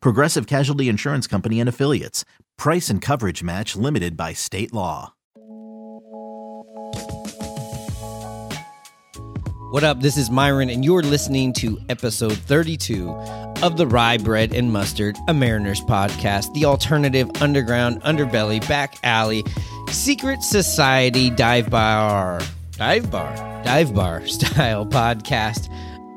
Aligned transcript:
Progressive 0.00 0.46
Casualty 0.46 0.88
Insurance 0.88 1.26
Company 1.26 1.60
and 1.60 1.68
Affiliates. 1.68 2.24
Price 2.56 2.88
and 2.88 3.00
coverage 3.00 3.42
match 3.42 3.76
limited 3.76 4.16
by 4.16 4.32
state 4.32 4.72
law. 4.72 5.14
What 9.74 9.82
up? 9.82 10.00
This 10.00 10.16
is 10.16 10.30
Myron, 10.30 10.70
and 10.70 10.84
you're 10.84 11.02
listening 11.02 11.52
to 11.54 11.80
episode 11.88 12.36
32 12.38 13.10
of 13.60 13.76
the 13.76 13.88
Rye 13.88 14.18
Bread 14.18 14.54
and 14.54 14.72
Mustard, 14.72 15.16
a 15.26 15.34
Mariners 15.34 15.80
podcast, 15.80 16.54
the 16.54 16.64
alternative 16.64 17.28
underground, 17.40 18.00
underbelly, 18.02 18.66
back 18.68 18.94
alley, 19.02 19.42
secret 19.90 20.44
society 20.44 21.28
dive 21.28 21.70
bar, 21.70 22.40
dive 22.76 23.10
bar, 23.10 23.34
dive 23.64 23.92
bar 23.92 24.24
style 24.28 24.86
podcast 24.86 25.68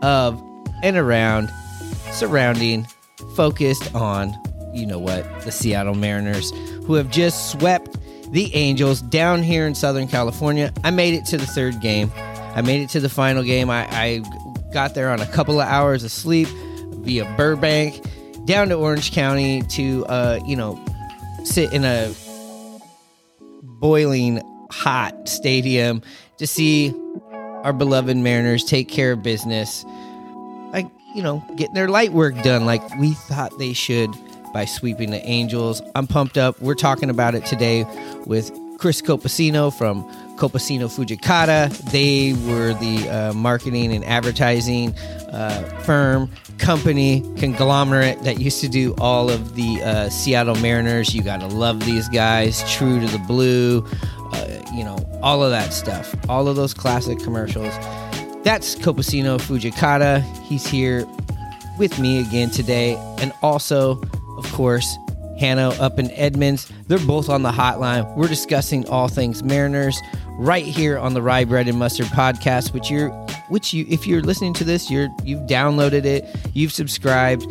of 0.04 0.40
and 0.84 0.96
around, 0.96 1.50
surrounding, 2.12 2.86
focused 3.36 3.94
on, 3.96 4.34
you 4.74 4.86
know 4.86 5.00
what, 5.00 5.42
the 5.42 5.52
Seattle 5.52 5.96
Mariners, 5.96 6.52
who 6.86 6.94
have 6.96 7.10
just 7.10 7.52
swept 7.52 7.98
the 8.32 8.54
Angels 8.54 9.02
down 9.02 9.44
here 9.44 9.66
in 9.66 9.76
Southern 9.76 10.08
California. 10.08 10.74
I 10.84 10.92
made 10.92 11.14
it 11.14 11.26
to 11.28 11.38
the 11.38 11.46
third 11.46 11.82
game. 11.82 12.12
I 12.18 12.62
made 12.62 12.82
it 12.82 12.90
to 12.90 13.00
the 13.00 13.10
final 13.10 13.44
game. 13.44 13.70
I, 13.70 13.88
I 13.90 14.24
got 14.74 14.96
there 14.96 15.10
on 15.10 15.22
a 15.22 15.28
couple 15.28 15.62
of 15.62 15.68
hours 15.68 16.04
of 16.04 16.12
sleep 16.12 16.48
via 16.50 17.26
Burbank 17.38 18.02
down 18.46 18.70
to 18.70 18.76
Orange 18.76 19.12
County 19.12 19.62
to, 19.64 20.06
uh, 20.08 20.40
you 20.46 20.56
know, 20.56 20.84
sit 21.44 21.72
in 21.72 21.86
a 21.86 22.14
boiling 23.62 24.42
hot 24.72 25.30
stadium 25.30 26.02
to 26.38 26.48
see 26.48 26.94
our 27.64 27.74
beloved 27.74 28.18
Mariners 28.18 28.64
take 28.64 28.90
care 28.90 29.14
of 29.14 29.24
business. 29.24 29.86
You 31.18 31.24
know, 31.24 31.44
getting 31.56 31.74
their 31.74 31.88
light 31.88 32.14
work 32.14 32.40
done 32.44 32.68
like 32.68 32.88
we 33.00 33.14
thought 33.14 33.58
they 33.58 33.74
should 33.74 34.12
by 34.54 34.66
sweeping 34.66 35.10
the 35.10 35.20
Angels. 35.26 35.82
I'm 35.96 36.06
pumped 36.06 36.38
up. 36.38 36.62
We're 36.62 36.76
talking 36.76 37.10
about 37.10 37.34
it 37.34 37.44
today 37.44 37.86
with 38.28 38.52
Chris 38.78 39.02
Copacino 39.02 39.76
from 39.76 40.04
Copacino 40.38 40.86
Fujikado. 40.86 41.76
They 41.90 42.34
were 42.48 42.76
the 42.76 43.10
uh, 43.10 43.34
marketing 43.34 43.96
and 43.96 44.06
advertising 44.06 44.94
uh, 45.32 45.64
firm, 45.86 46.30
company, 46.60 47.22
conglomerate 47.38 48.22
that 48.22 48.40
used 48.40 48.62
to 48.62 48.68
do 48.68 48.94
all 49.00 49.32
of 49.32 49.56
the 49.56 49.82
uh, 49.82 50.10
Seattle 50.10 50.54
Mariners. 50.58 51.16
You 51.16 51.24
got 51.24 51.40
to 51.40 51.48
love 51.48 51.84
these 51.84 52.08
guys. 52.10 52.64
True 52.72 53.00
to 53.00 53.08
the 53.08 53.18
Blue, 53.18 53.84
uh, 54.34 54.62
you 54.72 54.84
know, 54.84 54.98
all 55.24 55.44
of 55.44 55.50
that 55.50 55.74
stuff. 55.74 56.16
All 56.30 56.48
of 56.48 56.56
those 56.56 56.76
classic 56.76 57.18
commercials. 57.18 57.74
That's 58.48 58.76
Copacino 58.76 59.42
Fujikado. 59.42 60.22
He's 60.44 60.66
here 60.66 61.06
with 61.78 62.00
me 62.00 62.22
again 62.22 62.50
today. 62.50 62.96
And 63.18 63.34
also, 63.42 64.02
of 64.38 64.50
course, 64.54 64.98
Hano 65.38 65.78
up 65.82 66.00
in 66.00 66.10
Edmonds. 66.12 66.72
They're 66.88 66.98
both 66.98 67.28
on 67.28 67.44
the 67.44 67.52
hotline. 67.52 68.16
We're 68.16 68.30
discussing 68.30 68.88
all 68.88 69.10
things 69.10 69.44
Mariners 69.44 70.02
right 70.40 70.64
here 70.64 70.98
on 70.98 71.14
the 71.14 71.22
Rye 71.22 71.44
Bread 71.44 71.68
and 71.68 71.78
Mustard 71.78 72.06
podcast, 72.06 72.74
which 72.74 72.90
you're 72.90 73.10
which 73.50 73.74
you 73.74 73.86
if 73.90 74.08
you're 74.08 74.22
listening 74.22 74.54
to 74.54 74.64
this, 74.64 74.90
you're 74.90 75.10
you've 75.26 75.42
downloaded 75.42 76.06
it, 76.06 76.24
you've 76.54 76.72
subscribed, 76.72 77.46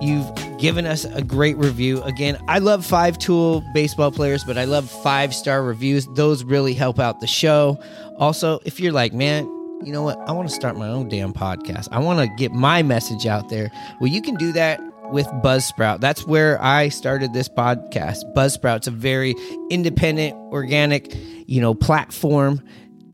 you've 0.00 0.28
given 0.58 0.84
us 0.84 1.04
a 1.04 1.22
great 1.22 1.58
review. 1.58 2.02
Again, 2.02 2.36
I 2.48 2.58
love 2.58 2.84
five 2.84 3.18
tool 3.18 3.62
baseball 3.72 4.10
players, 4.10 4.42
but 4.42 4.58
I 4.58 4.64
love 4.64 4.90
five 4.90 5.32
star 5.32 5.62
reviews. 5.62 6.08
Those 6.08 6.42
really 6.42 6.74
help 6.74 6.98
out 6.98 7.20
the 7.20 7.28
show. 7.28 7.80
Also, 8.16 8.58
if 8.64 8.80
you're 8.80 8.92
like, 8.92 9.12
man, 9.12 9.48
you 9.82 9.92
know 9.92 10.02
what? 10.02 10.18
I 10.28 10.32
want 10.32 10.48
to 10.48 10.54
start 10.54 10.76
my 10.76 10.88
own 10.88 11.08
damn 11.08 11.32
podcast. 11.32 11.88
I 11.90 11.98
want 12.00 12.20
to 12.20 12.28
get 12.36 12.52
my 12.52 12.82
message 12.82 13.26
out 13.26 13.48
there. 13.48 13.70
Well, 14.00 14.10
you 14.10 14.20
can 14.20 14.34
do 14.34 14.52
that 14.52 14.80
with 15.10 15.26
Buzzsprout. 15.42 16.00
That's 16.00 16.26
where 16.26 16.62
I 16.62 16.88
started 16.90 17.32
this 17.32 17.48
podcast. 17.48 18.32
Buzzsprout's 18.34 18.86
a 18.86 18.90
very 18.90 19.34
independent, 19.70 20.36
organic, 20.52 21.14
you 21.46 21.60
know, 21.60 21.74
platform 21.74 22.62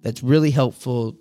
that's 0.03 0.23
really 0.23 0.51
helpful 0.51 1.17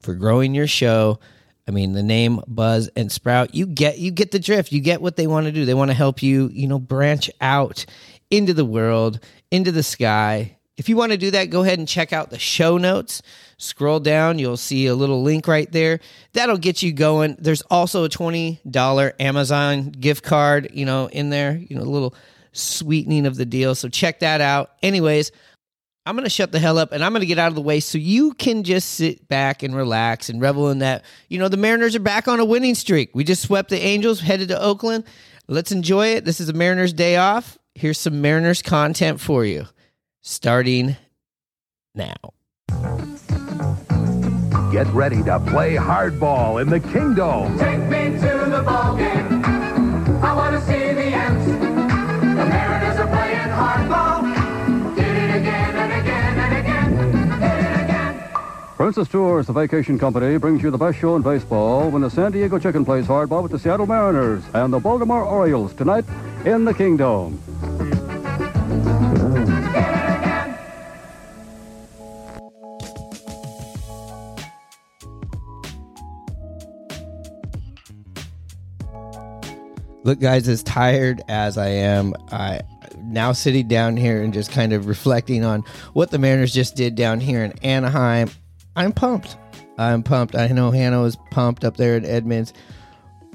for 0.00 0.14
growing 0.14 0.54
your 0.54 0.66
show. 0.66 1.18
I 1.66 1.70
mean, 1.70 1.92
the 1.92 2.02
name 2.02 2.40
Buzz 2.48 2.88
and 2.96 3.12
Sprout, 3.12 3.54
you 3.54 3.66
get 3.66 3.98
you 3.98 4.10
get 4.10 4.30
the 4.30 4.38
drift. 4.38 4.72
You 4.72 4.80
get 4.80 5.02
what 5.02 5.16
they 5.16 5.26
want 5.26 5.46
to 5.46 5.52
do. 5.52 5.64
They 5.64 5.74
want 5.74 5.90
to 5.90 5.96
help 5.96 6.22
you, 6.22 6.48
you 6.52 6.66
know, 6.66 6.78
branch 6.78 7.30
out 7.40 7.84
into 8.30 8.54
the 8.54 8.64
world, 8.64 9.20
into 9.50 9.70
the 9.70 9.82
sky. 9.82 10.57
If 10.78 10.88
you 10.88 10.96
want 10.96 11.10
to 11.10 11.18
do 11.18 11.32
that, 11.32 11.50
go 11.50 11.62
ahead 11.62 11.80
and 11.80 11.88
check 11.88 12.12
out 12.12 12.30
the 12.30 12.38
show 12.38 12.78
notes. 12.78 13.20
Scroll 13.58 13.98
down, 13.98 14.38
you'll 14.38 14.56
see 14.56 14.86
a 14.86 14.94
little 14.94 15.24
link 15.24 15.48
right 15.48 15.70
there. 15.72 15.98
That'll 16.34 16.56
get 16.56 16.82
you 16.82 16.92
going. 16.92 17.36
There's 17.40 17.62
also 17.62 18.04
a 18.04 18.08
$20 18.08 19.12
Amazon 19.18 19.90
gift 19.90 20.22
card, 20.22 20.70
you 20.72 20.86
know, 20.86 21.08
in 21.08 21.30
there, 21.30 21.56
you 21.56 21.76
know, 21.76 21.82
a 21.82 21.84
little 21.84 22.14
sweetening 22.52 23.26
of 23.26 23.34
the 23.34 23.44
deal. 23.44 23.74
So 23.74 23.88
check 23.88 24.20
that 24.20 24.40
out. 24.40 24.70
Anyways, 24.80 25.32
I'm 26.06 26.14
going 26.14 26.24
to 26.24 26.30
shut 26.30 26.52
the 26.52 26.60
hell 26.60 26.78
up 26.78 26.92
and 26.92 27.04
I'm 27.04 27.12
going 27.12 27.22
to 27.22 27.26
get 27.26 27.40
out 27.40 27.48
of 27.48 27.56
the 27.56 27.60
way 27.60 27.80
so 27.80 27.98
you 27.98 28.32
can 28.34 28.62
just 28.62 28.90
sit 28.90 29.26
back 29.26 29.64
and 29.64 29.74
relax 29.74 30.28
and 30.28 30.40
revel 30.40 30.70
in 30.70 30.78
that. 30.78 31.04
You 31.28 31.40
know, 31.40 31.48
the 31.48 31.56
Mariners 31.56 31.96
are 31.96 32.00
back 32.00 32.28
on 32.28 32.38
a 32.38 32.44
winning 32.44 32.76
streak. 32.76 33.10
We 33.14 33.24
just 33.24 33.42
swept 33.42 33.70
the 33.70 33.80
Angels, 33.80 34.20
headed 34.20 34.48
to 34.48 34.62
Oakland. 34.62 35.04
Let's 35.48 35.72
enjoy 35.72 36.10
it. 36.10 36.24
This 36.24 36.40
is 36.40 36.48
a 36.48 36.52
Mariners 36.52 36.92
day 36.92 37.16
off. 37.16 37.58
Here's 37.74 37.98
some 37.98 38.20
Mariners 38.20 38.62
content 38.62 39.20
for 39.20 39.44
you 39.44 39.66
starting 40.28 40.94
now. 41.94 42.14
Get 44.70 44.86
ready 44.88 45.22
to 45.22 45.40
play 45.40 45.74
hardball 45.74 46.60
in 46.60 46.68
the 46.68 46.78
Kingdome. 46.80 47.58
Take 47.58 47.80
me 47.84 48.18
to 48.20 48.50
the 48.50 48.62
ball 48.62 48.94
game. 48.94 49.42
I 50.22 50.34
want 50.34 50.54
to 50.54 50.60
see 50.66 50.92
the 50.92 51.04
Ants. 51.04 51.46
The 51.46 52.44
Mariners 52.44 52.98
are 52.98 53.06
playing 53.06 53.48
hardball. 53.48 54.94
Did 54.96 55.16
it 55.16 55.36
again 55.40 55.76
and 55.76 55.92
again 55.92 56.38
and 56.38 56.58
again. 56.58 57.40
Did 57.40 57.64
it 57.64 57.84
again. 57.84 58.30
Princess 58.76 59.08
Tours, 59.08 59.46
the 59.46 59.54
vacation 59.54 59.98
company, 59.98 60.36
brings 60.36 60.62
you 60.62 60.70
the 60.70 60.76
best 60.76 60.98
show 60.98 61.16
in 61.16 61.22
baseball 61.22 61.88
when 61.88 62.02
the 62.02 62.10
San 62.10 62.32
Diego 62.32 62.58
Chicken 62.58 62.84
plays 62.84 63.06
hardball 63.06 63.42
with 63.42 63.52
the 63.52 63.58
Seattle 63.58 63.86
Mariners 63.86 64.44
and 64.52 64.74
the 64.74 64.78
Baltimore 64.78 65.24
Orioles 65.24 65.72
tonight 65.72 66.04
in 66.44 66.66
the 66.66 66.74
Kingdome. 66.74 67.40
Look, 80.04 80.20
guys, 80.20 80.48
as 80.48 80.62
tired 80.62 81.22
as 81.28 81.58
I 81.58 81.68
am, 81.68 82.14
I 82.30 82.60
now 83.02 83.32
sitting 83.32 83.68
down 83.68 83.96
here 83.96 84.22
and 84.22 84.32
just 84.32 84.50
kind 84.50 84.72
of 84.72 84.86
reflecting 84.86 85.44
on 85.44 85.62
what 85.92 86.10
the 86.10 86.18
Mariners 86.18 86.54
just 86.54 86.76
did 86.76 86.94
down 86.94 87.20
here 87.20 87.42
in 87.42 87.52
Anaheim. 87.64 88.30
I'm 88.76 88.92
pumped. 88.92 89.36
I'm 89.76 90.02
pumped. 90.02 90.34
I 90.34 90.48
know 90.48 90.70
Hano 90.70 91.06
is 91.06 91.16
pumped 91.30 91.64
up 91.64 91.76
there 91.76 91.96
in 91.96 92.04
Edmonds. 92.04 92.52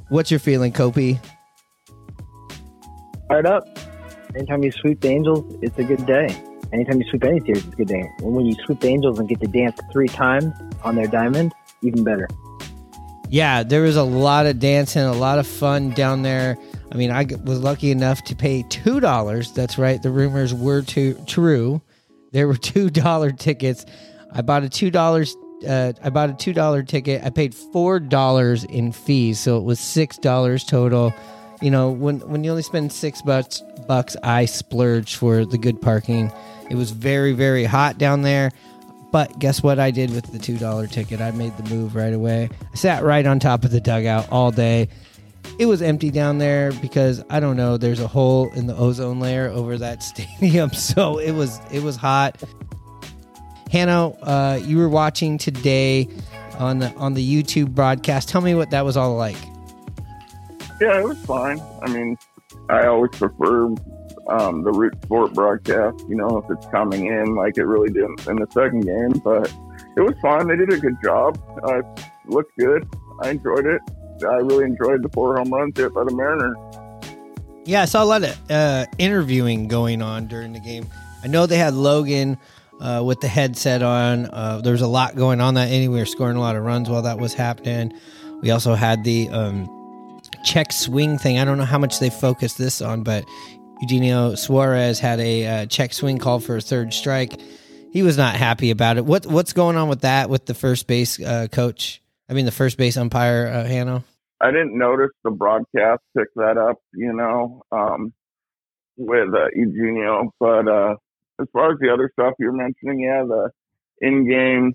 What's 0.10 0.32
your 0.32 0.40
feeling, 0.40 0.72
Kopi? 0.72 1.20
fired 3.34 3.48
up. 3.48 3.68
Anytime 4.36 4.64
you 4.64 4.72
sweep 4.72 5.02
the 5.02 5.10
Angels, 5.10 5.58
it's 5.62 5.78
a 5.80 5.84
good 5.84 6.06
day. 6.06 6.28
Anytime 6.72 7.02
you 7.02 7.10
sweep 7.10 7.24
any 7.24 7.40
series, 7.40 7.66
it's 7.66 7.74
a 7.74 7.78
good 7.78 7.88
day. 7.88 8.04
And 8.20 8.34
when 8.34 8.46
you 8.46 8.56
sweep 8.66 8.80
the 8.80 8.90
Angels 8.90 9.20
and 9.20 9.28
get 9.28 9.40
to 9.42 9.48
dance 9.48 9.80
three 9.92 10.08
times 10.08 10.54
on 10.84 10.96
their 10.96 11.08
diamond, 11.08 11.54
even 11.82 12.04
better. 12.04 12.28
Yeah, 13.34 13.64
there 13.64 13.82
was 13.82 13.98
a 13.98 14.04
lot 14.04 14.46
of 14.46 14.60
dancing, 14.60 15.02
a 15.02 15.12
lot 15.12 15.40
of 15.40 15.48
fun 15.48 15.90
down 15.90 16.22
there. 16.22 16.56
I 16.92 16.96
mean, 16.96 17.10
I 17.10 17.26
was 17.44 17.58
lucky 17.58 17.90
enough 17.90 18.24
to 18.26 18.36
pay 18.36 18.62
two 18.70 19.00
dollars. 19.00 19.52
That's 19.54 19.80
right. 19.80 20.00
The 20.00 20.12
rumors 20.12 20.54
were 20.54 20.84
too 20.84 21.16
true. 21.26 21.82
There 22.32 22.48
were 22.48 22.58
two 22.74 22.92
dollar 22.92 23.32
tickets. 23.32 23.88
I 24.32 24.44
bought 24.44 24.62
a 24.62 24.70
two 24.70 24.92
dollars. 24.92 25.36
Uh, 25.68 25.94
I 26.04 26.12
bought 26.12 26.30
a 26.30 26.34
two 26.34 26.54
dollar 26.54 26.84
ticket. 26.84 27.24
I 27.24 27.32
paid 27.32 27.56
four 27.56 28.00
dollars 28.00 28.66
in 28.66 28.92
fees, 28.92 29.40
so 29.40 29.58
it 29.58 29.64
was 29.64 29.80
six 29.80 30.20
dollars 30.20 30.64
total. 30.64 31.12
You 31.60 31.72
know, 31.72 31.90
when 31.90 32.20
when 32.30 32.44
you 32.44 32.52
only 32.52 32.62
spend 32.62 32.92
six 32.92 33.24
bucks, 33.24 33.64
bucks, 33.88 34.16
I 34.22 34.46
splurged 34.46 35.16
for 35.16 35.44
the 35.44 35.58
good 35.58 35.82
parking. 35.82 36.32
It 36.70 36.76
was 36.76 36.92
very 36.92 37.32
very 37.32 37.64
hot 37.64 37.98
down 37.98 38.22
there. 38.22 38.52
But 39.14 39.38
guess 39.38 39.62
what 39.62 39.78
I 39.78 39.92
did 39.92 40.10
with 40.10 40.32
the 40.32 40.40
two 40.40 40.58
dollar 40.58 40.88
ticket? 40.88 41.22
I 41.22 41.30
made 41.30 41.56
the 41.56 41.70
move 41.70 41.96
right 41.96 42.14
away. 42.14 42.50
I 42.74 42.76
sat 42.76 43.04
right 43.04 43.24
on 43.24 43.40
top 43.40 43.64
of 43.64 43.70
the 43.70 43.80
dugout 43.80 44.28
all 44.32 44.50
day. 44.50 44.90
It 45.60 45.68
was 45.68 45.84
empty 45.84 46.10
down 46.10 46.40
there 46.40 46.72
because 46.72 47.24
I 47.30 47.40
don't 47.40 47.56
know. 47.56 47.78
There's 47.78 48.00
a 48.00 48.08
hole 48.08 48.52
in 48.54 48.66
the 48.66 48.76
ozone 48.76 49.20
layer 49.20 49.50
over 49.50 49.78
that 49.78 50.02
stadium, 50.04 50.74
so 50.74 51.20
it 51.20 51.34
was 51.34 51.62
it 51.72 51.84
was 51.84 51.96
hot. 51.96 52.42
Hano, 53.70 54.18
uh, 54.24 54.60
you 54.64 54.80
were 54.80 54.90
watching 54.90 55.38
today 55.38 56.10
on 56.58 56.80
the 56.80 56.92
on 56.96 57.14
the 57.14 57.24
YouTube 57.44 57.70
broadcast. 57.76 58.30
Tell 58.30 58.42
me 58.42 58.56
what 58.56 58.72
that 58.72 58.84
was 58.84 58.98
all 58.98 59.16
like. 59.16 59.38
Yeah, 60.82 60.98
it 61.00 61.04
was 61.04 61.24
fine. 61.24 61.62
I 61.84 61.90
mean, 61.92 62.18
I 62.68 62.88
always 62.88 63.12
prefer 63.12 63.76
um, 64.28 64.64
the 64.64 64.72
Root 64.72 64.94
Sport 65.04 65.34
broadcast, 65.34 66.06
you 66.08 66.16
know, 66.16 66.38
if 66.38 66.50
it's 66.50 66.66
coming 66.68 67.08
in 67.08 67.36
like 67.36 67.58
it 67.58 67.66
really 67.66 67.90
didn't 67.90 68.26
in 68.28 68.38
the 68.38 68.48
second 68.52 68.82
game. 68.82 69.22
But 69.24 69.54
it 69.96 70.02
was 70.02 70.16
fine. 70.22 70.48
They 70.48 70.56
did 70.56 70.72
a 70.72 70.80
good 70.80 70.98
job. 71.04 71.38
Uh, 71.64 71.80
it 71.80 72.10
looked 72.28 72.58
good. 72.58 72.88
I 73.22 73.32
enjoyed 73.32 73.66
it. 73.66 73.82
I 74.24 74.36
really 74.36 74.66
enjoyed 74.66 75.04
the 75.04 75.10
four 75.10 75.38
home 75.38 75.54
runs 75.54 75.78
hit 75.78 75.94
by 75.94 76.04
the 76.04 76.16
Mariners. 76.16 76.56
Yeah, 77.66 77.82
I 77.82 77.86
saw 77.86 78.04
a 78.04 78.06
lot 78.06 78.24
of 78.24 78.52
uh, 78.52 78.86
interviewing 78.98 79.68
going 79.68 80.02
on 80.02 80.28
during 80.28 80.54
the 80.54 80.60
game. 80.60 80.88
I 81.24 81.28
know 81.28 81.46
they 81.46 81.58
had 81.58 81.74
Logan 81.74 82.38
uh, 82.82 83.02
with 83.06 83.22
the 83.22 83.28
headset 83.28 83.82
on. 83.82 84.26
Uh, 84.26 84.60
there 84.62 84.74
was 84.74 84.82
a 84.82 84.88
lot 84.88 85.16
going 85.16 85.40
on 85.40 85.54
that 85.54 85.70
inning. 85.70 85.92
We 85.92 86.00
were 86.00 86.06
scoring 86.06 86.36
a 86.36 86.42
lot 86.42 86.56
of 86.56 86.64
runs 86.64 86.90
while 86.90 87.02
that 87.04 87.20
was 87.20 87.34
happening. 87.34 87.94
We 88.42 88.52
also 88.52 88.76
had 88.76 89.06
the 89.06 89.30
um, 89.30 90.22
check 90.44 90.74
swing 90.74 91.18
thing. 91.18 91.40
I 91.40 91.46
don't 91.46 91.58
know 91.58 91.66
how 91.66 91.80
much 91.80 92.00
they 92.00 92.10
focused 92.10 92.58
this 92.58 92.82
on, 92.82 93.04
but 93.04 93.26
Eugenio 93.82 94.36
Suarez 94.36 95.00
had 95.00 95.20
a 95.20 95.46
uh, 95.46 95.66
check 95.66 95.94
swing 95.94 96.18
call 96.18 96.40
for 96.40 96.58
a 96.58 96.62
third 96.62 96.94
strike. 96.94 97.40
He 97.92 98.02
was 98.02 98.18
not 98.18 98.36
happy 98.36 98.72
about 98.72 98.98
it. 98.98 99.06
What 99.06 99.26
what's 99.26 99.54
going 99.54 99.76
on 99.76 99.90
with 99.90 100.02
that 100.02 100.30
with 100.30 100.46
the 100.46 100.54
first 100.54 100.88
base 100.88 101.20
uh, 101.22 101.48
coach? 101.52 102.02
I 102.30 102.34
mean, 102.34 102.46
the 102.46 102.52
first 102.52 102.78
base 102.78 102.98
umpire, 102.98 103.48
uh, 103.48 103.70
Hano. 103.70 104.04
I 104.42 104.52
didn't 104.52 104.78
notice 104.78 105.12
the 105.24 105.32
broadcast 105.32 106.02
pick 106.18 106.28
that 106.36 106.58
up, 106.58 106.78
you 106.94 107.14
know, 107.14 107.62
um, 107.72 108.14
with 108.98 109.34
uh, 109.34 109.48
Eugenio. 109.54 110.32
But 110.40 110.68
uh, 110.68 110.96
as 111.40 111.48
far 111.54 111.72
as 111.72 111.80
the 111.80 111.92
other 111.94 112.10
stuff 112.14 112.34
you're 112.40 112.52
mentioning, 112.52 113.00
yeah, 113.02 113.24
the 113.28 113.52
in-game 114.02 114.74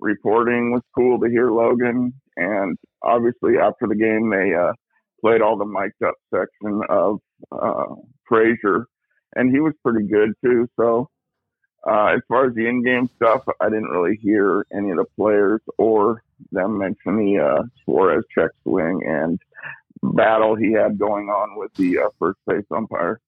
reporting 0.00 0.72
was 0.72 0.82
cool 0.96 1.20
to 1.20 1.28
hear 1.28 1.50
Logan, 1.50 2.12
and 2.36 2.78
obviously 3.02 3.58
after 3.58 3.86
the 3.86 3.94
game 3.94 4.30
they 4.30 4.54
uh, 4.54 4.72
played 5.20 5.42
all 5.42 5.56
the 5.56 5.64
mic'd 5.64 6.02
up 6.02 6.14
section 6.34 6.80
of 6.88 7.20
uh, 7.52 7.94
Frazier, 8.26 8.86
and 9.34 9.52
he 9.52 9.60
was 9.60 9.74
pretty 9.82 10.06
good 10.06 10.32
too. 10.44 10.68
So 10.76 11.08
uh, 11.86 12.14
as 12.16 12.20
far 12.28 12.46
as 12.46 12.54
the 12.54 12.66
in-game 12.66 13.08
stuff, 13.16 13.42
I 13.60 13.68
didn't 13.68 13.88
really 13.88 14.16
hear 14.16 14.66
any 14.72 14.90
of 14.90 14.96
the 14.96 15.06
players 15.16 15.60
or 15.78 16.22
them 16.52 16.78
mention 16.78 17.16
the 17.16 17.38
uh, 17.38 17.62
Suarez 17.84 18.24
check 18.34 18.50
swing 18.62 19.00
and 19.06 19.40
battle 20.02 20.56
he 20.56 20.72
had 20.72 20.98
going 20.98 21.28
on 21.28 21.58
with 21.58 21.72
the 21.74 21.98
uh, 21.98 22.08
first 22.18 22.38
base 22.46 22.64
umpire. 22.70 23.20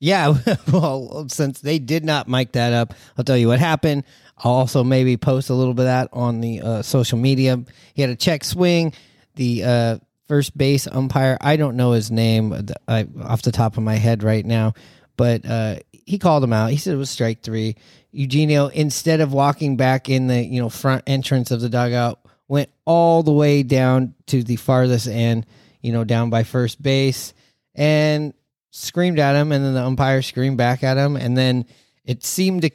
Yeah, 0.00 0.34
well, 0.72 1.28
since 1.28 1.60
they 1.60 1.78
did 1.78 2.04
not 2.04 2.28
mic 2.28 2.52
that 2.52 2.72
up, 2.72 2.94
I'll 3.16 3.24
tell 3.24 3.36
you 3.36 3.48
what 3.48 3.60
happened. 3.60 4.04
I'll 4.38 4.52
also 4.52 4.82
maybe 4.82 5.16
post 5.16 5.48
a 5.48 5.54
little 5.54 5.74
bit 5.74 5.82
of 5.82 5.86
that 5.86 6.08
on 6.12 6.40
the 6.40 6.60
uh, 6.60 6.82
social 6.82 7.18
media. 7.18 7.62
He 7.94 8.02
had 8.02 8.10
a 8.10 8.16
check 8.16 8.42
swing. 8.44 8.92
The 9.36 9.64
uh, 9.64 9.98
first 10.28 10.56
base 10.56 10.86
umpire, 10.86 11.36
I 11.40 11.56
don't 11.56 11.76
know 11.76 11.92
his 11.92 12.10
name 12.10 12.52
off 12.88 13.42
the 13.42 13.52
top 13.52 13.76
of 13.76 13.82
my 13.82 13.96
head 13.96 14.22
right 14.22 14.44
now, 14.44 14.74
but 15.16 15.44
uh, 15.44 15.76
he 15.90 16.18
called 16.18 16.44
him 16.44 16.52
out. 16.52 16.70
He 16.70 16.76
said 16.76 16.94
it 16.94 16.98
was 16.98 17.10
strike 17.10 17.42
three. 17.42 17.76
Eugenio, 18.12 18.68
instead 18.68 19.20
of 19.20 19.32
walking 19.32 19.76
back 19.76 20.08
in 20.08 20.26
the 20.26 20.42
you 20.42 20.60
know 20.60 20.68
front 20.68 21.02
entrance 21.06 21.50
of 21.50 21.60
the 21.60 21.68
dugout, 21.68 22.20
went 22.48 22.70
all 22.84 23.22
the 23.22 23.32
way 23.32 23.62
down 23.62 24.14
to 24.26 24.42
the 24.42 24.56
farthest 24.56 25.08
end, 25.08 25.46
you 25.80 25.92
know, 25.92 26.04
down 26.04 26.30
by 26.30 26.42
first 26.42 26.82
base, 26.82 27.32
and 27.74 28.34
screamed 28.70 29.18
at 29.18 29.36
him, 29.36 29.52
and 29.52 29.64
then 29.64 29.74
the 29.74 29.82
umpire 29.82 30.22
screamed 30.22 30.58
back 30.58 30.84
at 30.84 30.96
him, 30.96 31.16
and 31.16 31.36
then 31.36 31.64
it 32.04 32.24
seemed 32.24 32.62
to 32.62 32.70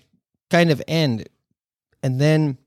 kind 0.50 0.72
of 0.72 0.82
end, 0.88 1.28
and 2.02 2.20
then 2.20 2.58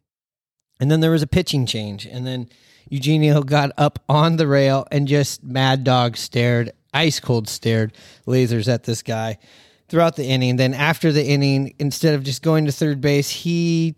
and 0.79 0.91
then 0.91 1.01
there 1.01 1.11
was 1.11 1.23
a 1.23 1.27
pitching 1.27 1.67
change, 1.67 2.07
and 2.07 2.27
then 2.27 2.49
Eugenio 2.89 3.43
got 3.43 3.73
up 3.77 3.99
on 4.09 4.37
the 4.37 4.47
rail 4.47 4.87
and 4.91 5.07
just 5.07 5.43
mad 5.43 5.85
dog 5.85 6.17
stared, 6.17 6.73
ice 6.93 7.21
cold 7.21 7.49
stared 7.49 7.93
lasers 8.27 8.73
at 8.73 8.85
this 8.85 9.03
guy 9.03 9.39
throughout 9.89 10.17
the 10.17 10.27
inning. 10.27 10.57
Then 10.57 10.75
after 10.75 11.13
the 11.13 11.25
inning, 11.25 11.75
instead 11.79 12.15
of 12.15 12.25
just 12.25 12.43
going 12.43 12.67
to 12.67 12.73
third 12.73 13.01
base, 13.01 13.29
he 13.29 13.97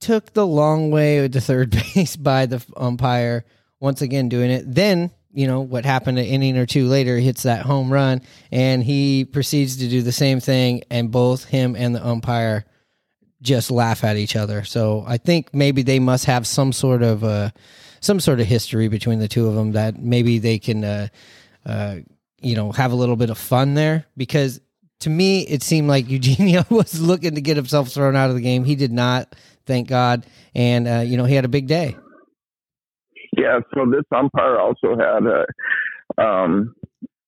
took 0.00 0.32
the 0.32 0.46
long 0.46 0.90
way 0.90 1.26
to 1.26 1.40
third 1.40 1.70
base 1.94 2.16
by 2.16 2.46
the 2.46 2.64
umpire. 2.76 3.44
Once 3.80 4.02
again, 4.02 4.28
doing 4.28 4.50
it. 4.50 4.64
Then 4.66 5.10
you 5.32 5.46
know 5.46 5.60
what 5.60 5.84
happened 5.84 6.18
an 6.18 6.24
inning 6.24 6.56
or 6.56 6.66
two 6.66 6.88
later, 6.88 7.16
hits 7.18 7.44
that 7.44 7.64
home 7.64 7.92
run, 7.92 8.22
and 8.50 8.82
he 8.82 9.24
proceeds 9.24 9.76
to 9.76 9.88
do 9.88 10.02
the 10.02 10.12
same 10.12 10.40
thing, 10.40 10.82
and 10.90 11.10
both 11.10 11.44
him 11.44 11.76
and 11.76 11.94
the 11.94 12.04
umpire 12.04 12.64
just 13.40 13.70
laugh 13.70 14.02
at 14.04 14.16
each 14.16 14.34
other. 14.34 14.64
So 14.64 15.04
I 15.06 15.16
think 15.16 15.54
maybe 15.54 15.82
they 15.82 16.00
must 16.00 16.24
have 16.24 16.46
some 16.46 16.72
sort 16.72 17.02
of 17.02 17.22
uh, 17.22 17.50
some 18.00 18.20
sort 18.20 18.40
of 18.40 18.46
history 18.46 18.88
between 18.88 19.18
the 19.18 19.28
two 19.28 19.46
of 19.46 19.54
them 19.54 19.72
that 19.72 19.98
maybe 19.98 20.38
they 20.38 20.58
can, 20.58 20.84
uh, 20.84 21.08
uh, 21.66 21.96
you 22.40 22.54
know, 22.54 22.72
have 22.72 22.92
a 22.92 22.96
little 22.96 23.16
bit 23.16 23.30
of 23.30 23.38
fun 23.38 23.74
there. 23.74 24.06
Because 24.16 24.60
to 25.00 25.10
me, 25.10 25.42
it 25.42 25.62
seemed 25.62 25.88
like 25.88 26.08
Eugenio 26.10 26.64
was 26.70 27.00
looking 27.00 27.34
to 27.34 27.40
get 27.40 27.56
himself 27.56 27.88
thrown 27.90 28.16
out 28.16 28.30
of 28.30 28.36
the 28.36 28.42
game. 28.42 28.64
He 28.64 28.74
did 28.74 28.92
not, 28.92 29.34
thank 29.66 29.88
God, 29.88 30.26
and 30.54 30.88
uh, 30.88 31.00
you 31.00 31.16
know 31.16 31.24
he 31.24 31.34
had 31.34 31.44
a 31.44 31.48
big 31.48 31.66
day. 31.66 31.96
Yeah, 33.36 33.60
so 33.74 33.86
this 33.86 34.04
umpire 34.14 34.58
also 34.58 34.96
had 34.96 35.22
a, 35.26 36.22
um, 36.22 36.74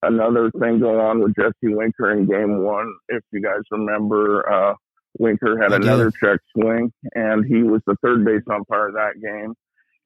another 0.02 0.50
thing 0.58 0.81
going 0.81 0.99
on 0.99 1.20
with 1.20 1.37
Jesse 1.37 1.75
Winker 1.75 2.11
in 2.12 2.26
game 2.26 2.64
one. 2.64 2.93
If 3.08 3.22
you 3.32 3.43
guys 3.43 3.61
remember, 3.70 4.50
uh, 4.50 4.75
Winker 5.19 5.60
had 5.60 5.72
another 5.72 6.10
check 6.10 6.41
swing, 6.53 6.93
and 7.15 7.44
he 7.44 7.62
was 7.62 7.81
the 7.86 7.96
third 8.03 8.24
base 8.24 8.43
umpire 8.53 8.89
of 8.89 8.94
that 8.94 9.20
game. 9.22 9.55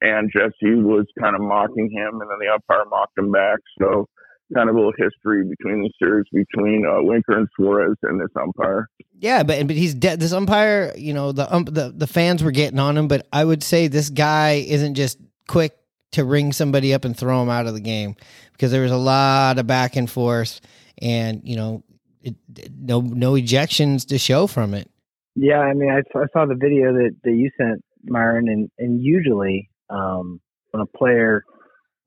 And 0.00 0.30
Jesse 0.34 0.74
was 0.74 1.06
kind 1.18 1.34
of 1.34 1.42
mocking 1.42 1.90
him, 1.90 2.20
and 2.20 2.30
then 2.30 2.38
the 2.40 2.52
umpire 2.52 2.84
mocked 2.90 3.16
him 3.16 3.30
back. 3.30 3.58
So, 3.80 4.06
kind 4.54 4.68
of 4.68 4.74
a 4.74 4.78
little 4.78 4.92
history 4.98 5.44
between 5.44 5.82
the 5.82 5.90
series 5.98 6.26
between 6.32 6.84
uh, 6.86 7.02
Winker 7.02 7.38
and 7.38 7.48
Suarez 7.56 7.96
and 8.02 8.20
this 8.20 8.28
umpire. 8.40 8.88
Yeah, 9.18 9.42
but 9.42 9.66
but 9.66 9.76
he's 9.76 9.94
dead. 9.94 10.20
This 10.20 10.32
umpire, 10.32 10.92
you 10.96 11.14
know, 11.14 11.32
the 11.32 11.52
ump, 11.52 11.72
the 11.72 11.92
the 11.96 12.06
fans 12.06 12.42
were 12.42 12.50
getting 12.50 12.78
on 12.78 12.98
him, 12.98 13.08
but 13.08 13.26
I 13.32 13.44
would 13.44 13.62
say 13.62 13.88
this 13.88 14.10
guy 14.10 14.64
isn't 14.66 14.94
just 14.94 15.18
quick 15.48 15.76
to 16.12 16.24
ring 16.24 16.52
somebody 16.52 16.92
up 16.92 17.04
and 17.04 17.16
throw 17.16 17.42
him 17.42 17.48
out 17.48 17.66
of 17.66 17.74
the 17.74 17.80
game 17.80 18.14
because 18.52 18.70
there 18.70 18.82
was 18.82 18.92
a 18.92 18.96
lot 18.96 19.58
of 19.58 19.66
back 19.66 19.96
and 19.96 20.10
forth, 20.10 20.60
and 21.00 21.40
you 21.44 21.56
know, 21.56 21.82
it, 22.20 22.34
no 22.78 23.00
no 23.00 23.32
ejections 23.32 24.06
to 24.08 24.18
show 24.18 24.46
from 24.46 24.74
it. 24.74 24.90
Yeah, 25.36 25.58
I 25.58 25.74
mean, 25.74 25.90
I, 25.90 25.98
I 26.16 26.26
saw 26.32 26.46
the 26.46 26.54
video 26.54 26.92
that, 26.92 27.16
that 27.24 27.32
you 27.32 27.50
sent, 27.58 27.82
Myron, 28.04 28.48
and, 28.48 28.70
and 28.78 29.02
usually 29.02 29.68
um, 29.90 30.40
when 30.70 30.82
a 30.82 30.98
player 30.98 31.44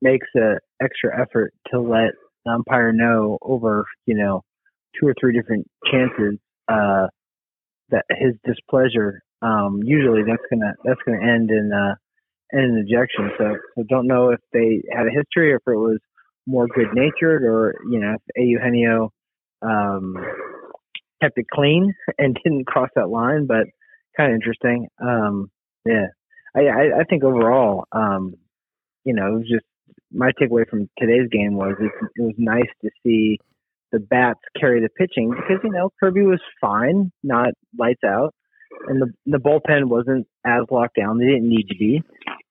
makes 0.02 0.26
an 0.34 0.58
extra 0.82 1.20
effort 1.20 1.52
to 1.72 1.80
let 1.80 2.10
the 2.44 2.52
umpire 2.52 2.92
know 2.92 3.38
over, 3.42 3.84
you 4.06 4.14
know, 4.14 4.42
two 4.98 5.06
or 5.06 5.14
three 5.20 5.32
different 5.32 5.66
chances 5.90 6.38
uh, 6.68 7.06
that 7.90 8.04
his 8.10 8.34
displeasure, 8.44 9.22
um, 9.42 9.80
usually 9.82 10.22
that's 10.26 10.42
gonna 10.50 10.72
that's 10.84 11.00
gonna 11.06 11.22
end 11.22 11.50
in 11.50 11.70
uh, 11.72 11.94
ejection. 12.52 13.30
So, 13.38 13.56
so 13.76 13.84
don't 13.88 14.06
know 14.06 14.30
if 14.30 14.40
they 14.52 14.82
had 14.94 15.06
a 15.06 15.10
history 15.10 15.52
or 15.52 15.56
if 15.56 15.62
it 15.66 15.76
was 15.76 15.98
more 16.46 16.66
good 16.66 16.88
natured 16.94 17.42
or 17.44 17.74
you 17.90 17.98
know 17.98 18.14
if 18.14 18.20
Eugenio 18.36 19.12
um, 19.62 20.16
kept 21.22 21.38
it 21.38 21.46
clean 21.52 21.92
and 22.18 22.38
didn't 22.42 22.66
cross 22.66 22.90
that 22.96 23.10
line, 23.10 23.46
but 23.46 23.66
kind 24.16 24.32
of 24.32 24.36
interesting. 24.36 24.88
Um, 25.00 25.50
yeah, 25.84 26.06
I, 26.54 26.60
I, 26.60 27.00
I 27.00 27.04
think 27.08 27.24
overall, 27.24 27.84
um, 27.92 28.34
you 29.04 29.14
know, 29.14 29.26
it 29.26 29.38
was 29.38 29.48
just 29.50 29.64
my 30.12 30.30
takeaway 30.40 30.68
from 30.68 30.88
today's 30.98 31.28
game 31.30 31.54
was 31.54 31.74
it, 31.78 31.92
it 32.16 32.22
was 32.22 32.34
nice 32.38 32.68
to 32.82 32.90
see 33.02 33.38
the 33.92 33.98
bats 33.98 34.40
carry 34.58 34.80
the 34.80 34.88
pitching 34.88 35.30
because 35.30 35.62
you 35.64 35.70
know 35.70 35.90
Kirby 36.00 36.22
was 36.22 36.40
fine, 36.60 37.12
not 37.22 37.50
lights 37.78 38.04
out, 38.04 38.34
and 38.86 39.00
the 39.00 39.12
the 39.26 39.38
bullpen 39.38 39.88
wasn't 39.88 40.26
as 40.44 40.62
locked 40.70 40.96
down. 40.96 41.18
They 41.18 41.26
didn't 41.26 41.48
need 41.48 41.68
to 41.68 41.76
be. 41.76 42.02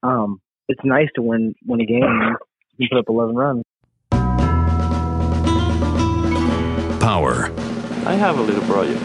Um, 0.04 0.42
it's 0.68 0.82
nice 0.84 1.10
to 1.16 1.22
win 1.22 1.56
win 1.66 1.82
a 1.82 1.86
game 1.86 2.04
and 2.04 2.38
put 2.90 3.00
up 3.00 3.06
11 3.08 3.36
runs. 3.36 3.64
power. 7.08 7.50
I 8.06 8.16
have 8.16 8.38
a 8.38 8.42
little 8.42 8.64
project. 8.64 9.02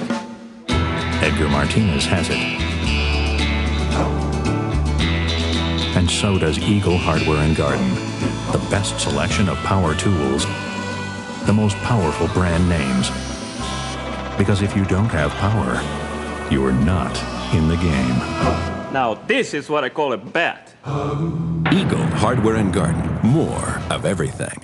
Edgar 1.22 1.49
Martinez 1.49 2.04
has 2.06 2.28
it. 2.28 2.72
And 6.02 6.11
so 6.11 6.37
does 6.37 6.59
Eagle 6.59 6.99
Hardware 6.99 7.38
and 7.44 7.54
Garden. 7.54 7.94
The 8.50 8.61
best 8.73 8.99
selection 8.99 9.49
of 9.49 9.56
power 9.59 9.94
tools, 9.94 10.44
the 11.47 11.52
most 11.52 11.76
powerful 11.76 12.26
brand 12.26 12.68
names. 12.68 13.09
Because 14.37 14.62
if 14.62 14.75
you 14.75 14.85
don't 14.87 15.11
have 15.11 15.30
power, 15.35 15.80
you 16.50 16.66
are 16.66 16.73
not 16.73 17.16
in 17.54 17.68
the 17.68 17.76
game. 17.76 18.18
Now, 18.92 19.14
this 19.28 19.54
is 19.54 19.71
what 19.71 19.85
I 19.85 19.90
call 19.90 20.12
a 20.12 20.16
bet. 20.16 20.75
Eagle 21.71 22.04
Hardware 22.18 22.56
and 22.56 22.75
Garden. 22.75 23.21
More 23.23 23.80
of 23.88 24.04
everything. 24.04 24.59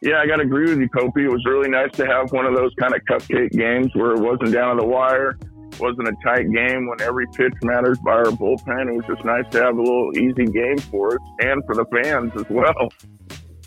Yeah, 0.00 0.20
I 0.20 0.26
got 0.26 0.36
to 0.36 0.44
agree 0.44 0.70
with 0.70 0.78
you, 0.78 0.88
Kopi. 0.88 1.24
It 1.24 1.28
was 1.28 1.44
really 1.44 1.68
nice 1.68 1.92
to 1.96 2.06
have 2.06 2.32
one 2.32 2.46
of 2.46 2.54
those 2.54 2.72
kind 2.80 2.94
of 2.94 3.02
cupcake 3.02 3.50
games 3.50 3.90
where 3.94 4.12
it 4.12 4.20
wasn't 4.20 4.54
down 4.54 4.76
to 4.76 4.80
the 4.80 4.88
wire, 4.88 5.36
wasn't 5.80 6.08
a 6.08 6.16
tight 6.22 6.50
game 6.52 6.88
when 6.88 7.00
every 7.00 7.26
pitch 7.28 7.54
matters 7.62 7.98
by 7.98 8.12
our 8.12 8.24
bullpen. 8.24 8.88
It 8.88 8.96
was 8.96 9.06
just 9.06 9.24
nice 9.24 9.44
to 9.52 9.62
have 9.62 9.76
a 9.76 9.82
little 9.82 10.16
easy 10.16 10.46
game 10.46 10.78
for 10.78 11.14
us 11.14 11.28
and 11.40 11.64
for 11.66 11.74
the 11.74 11.84
fans 11.86 12.32
as 12.36 12.48
well. 12.50 12.90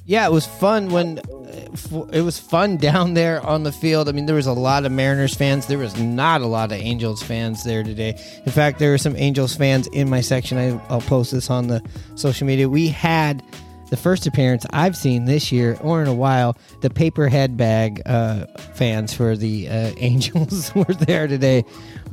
Yeah, 0.06 0.26
it 0.26 0.32
was 0.32 0.46
fun 0.46 0.90
when 0.90 1.22
it 2.12 2.22
was 2.22 2.40
fun 2.40 2.78
down 2.78 3.14
there 3.14 3.46
on 3.46 3.64
the 3.64 3.72
field. 3.72 4.10
I 4.10 4.12
mean, 4.12 4.26
there 4.26 4.36
was 4.36 4.48
a 4.48 4.54
lot 4.54 4.86
of 4.86 4.92
Mariners 4.92 5.36
fans. 5.36 5.68
There 5.68 5.78
was 5.78 5.98
not 6.00 6.42
a 6.42 6.48
lot 6.48 6.72
of 6.72 6.80
Angels 6.80 7.22
fans 7.22 7.64
there 7.64 7.84
today. 7.84 8.20
In 8.46 8.52
fact, 8.52 8.80
there 8.80 8.92
were 8.92 8.98
some 8.98 9.16
Angels 9.16 9.56
fans 9.56 9.88
in 9.88 10.10
my 10.10 10.22
section. 10.22 10.58
I, 10.58 10.82
I'll 10.90 11.02
post 11.02 11.32
this 11.32 11.50
on 11.50 11.68
the 11.68 11.82
social 12.16 12.48
media. 12.48 12.68
We 12.68 12.90
had 12.90 13.44
the 13.92 13.98
first 13.98 14.26
appearance 14.26 14.66
I've 14.72 14.98
seen 14.98 15.26
this 15.26 15.52
year 15.52 15.78
or 15.82 16.02
in 16.02 16.08
a 16.08 16.14
while. 16.14 16.58
The 16.82 16.90
paper 16.90 17.28
head 17.28 17.56
bag 17.58 18.02
uh, 18.06 18.48
fans 18.74 19.14
for 19.14 19.38
the 19.38 19.68
uh, 19.70 19.92
Angels 19.98 20.74
were 20.74 20.86
there 20.86 21.28
today. 21.28 21.64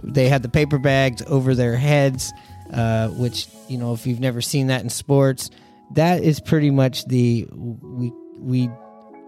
They 0.02 0.28
had 0.28 0.43
the 0.43 0.49
paper 0.49 0.78
bags 0.78 1.23
over 1.26 1.55
their 1.55 1.76
heads, 1.76 2.33
uh, 2.73 3.09
which 3.09 3.49
you 3.69 3.78
know 3.78 3.93
if 3.93 4.07
you've 4.07 4.21
never 4.21 4.40
seen 4.40 4.69
that 4.69 4.83
in 4.83 4.90
sports, 4.90 5.50
that 5.93 6.23
is 6.23 6.40
pretty 6.40 6.71
much 6.71 7.07
the 7.07 7.47
we 7.52 8.12
we 8.38 8.71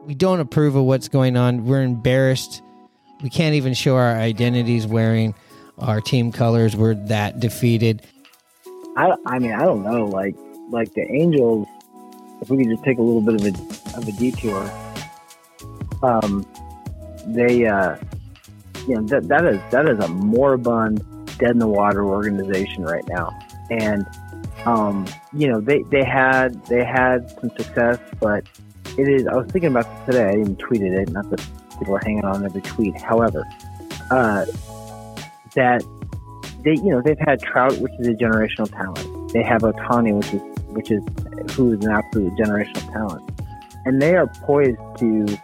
we 0.04 0.14
don't 0.14 0.40
approve 0.40 0.76
of 0.76 0.84
what's 0.84 1.08
going 1.08 1.36
on. 1.36 1.64
We're 1.64 1.82
embarrassed. 1.82 2.62
We 3.22 3.30
can't 3.30 3.54
even 3.54 3.74
show 3.74 3.96
our 3.96 4.16
identities 4.16 4.86
wearing 4.86 5.34
our 5.78 6.00
team 6.00 6.32
colors. 6.32 6.76
We're 6.76 6.94
that 6.94 7.40
defeated. 7.40 8.02
I, 8.96 9.14
I 9.26 9.38
mean, 9.38 9.52
I 9.52 9.64
don't 9.64 9.82
know. 9.82 10.06
Like, 10.06 10.34
like 10.70 10.94
the 10.94 11.02
Angels, 11.10 11.66
if 12.40 12.50
we 12.50 12.58
could 12.58 12.68
just 12.68 12.84
take 12.84 12.98
a 12.98 13.02
little 13.02 13.20
bit 13.20 13.34
of 13.34 13.44
a 13.44 13.98
of 13.98 14.08
a 14.08 14.12
detour, 14.12 14.70
um, 16.02 16.46
they, 17.26 17.66
uh, 17.66 17.96
you 18.86 18.94
know, 18.94 19.02
that 19.08 19.28
that 19.28 19.44
is 19.46 19.60
that 19.70 19.88
is 19.88 19.98
a 20.04 20.08
moribund, 20.08 21.04
dead 21.38 21.50
in 21.50 21.58
the 21.58 21.68
water 21.68 22.04
organization 22.04 22.84
right 22.84 23.06
now, 23.08 23.38
and 23.70 24.06
um, 24.66 25.06
you 25.32 25.48
know, 25.48 25.60
they 25.60 25.82
they 25.90 26.04
had 26.04 26.64
they 26.66 26.84
had 26.84 27.30
some 27.40 27.50
success, 27.56 27.98
but 28.20 28.44
it 28.98 29.08
is. 29.08 29.26
I 29.26 29.36
was 29.36 29.46
thinking 29.50 29.70
about 29.70 29.84
this 29.84 30.14
today. 30.14 30.28
I 30.28 30.40
even 30.40 30.56
tweeted 30.56 30.98
it. 30.98 31.10
Not 31.10 31.30
that 31.30 31.46
people 31.78 31.96
are 31.96 32.00
hanging 32.04 32.24
on 32.24 32.44
every 32.44 32.60
tweet. 32.60 33.00
However, 33.00 33.44
uh, 34.10 34.44
that 35.54 35.82
they, 36.64 36.72
you 36.72 36.90
know, 36.90 37.00
they've 37.02 37.18
had 37.18 37.40
Trout, 37.42 37.76
which 37.78 37.92
is 38.00 38.08
a 38.08 38.12
generational 38.12 38.70
talent. 38.70 39.32
They 39.32 39.42
have 39.42 39.62
Ohtani, 39.62 40.16
which 40.16 40.34
is 40.34 40.42
which 40.68 40.90
is 40.90 41.02
who 41.54 41.72
is 41.72 41.84
an 41.84 41.92
absolute 41.92 42.34
generational 42.34 42.92
talent, 42.92 43.30
and 43.84 44.00
they 44.00 44.14
are 44.16 44.26
poised 44.26 44.78
to 44.98 45.38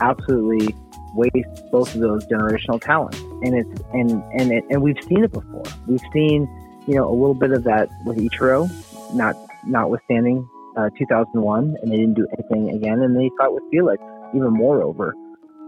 absolutely 0.00 0.74
waste 1.14 1.70
both 1.72 1.94
of 1.94 2.00
those 2.00 2.26
generational 2.26 2.80
talents. 2.80 3.18
And 3.42 3.54
it's 3.54 3.82
and 3.92 4.10
and 4.32 4.52
it, 4.52 4.64
and 4.70 4.82
we've 4.82 5.02
seen 5.04 5.24
it 5.24 5.32
before. 5.32 5.64
We've 5.86 6.00
seen 6.12 6.48
you 6.86 6.94
know 6.94 7.08
a 7.08 7.16
little 7.16 7.34
bit 7.34 7.52
of 7.52 7.64
that 7.64 7.88
with 8.04 8.18
Ichiro, 8.18 8.70
not 9.14 9.36
notwithstanding 9.66 10.48
uh, 10.76 10.90
2001, 10.98 11.76
and 11.80 11.90
they 11.90 11.96
didn't 11.96 12.14
do 12.14 12.26
anything 12.38 12.74
again. 12.74 13.00
And 13.00 13.16
they 13.16 13.30
fought 13.38 13.54
with 13.54 13.64
Felix 13.70 14.02
even 14.34 14.52
more 14.52 14.82
over, 14.82 15.14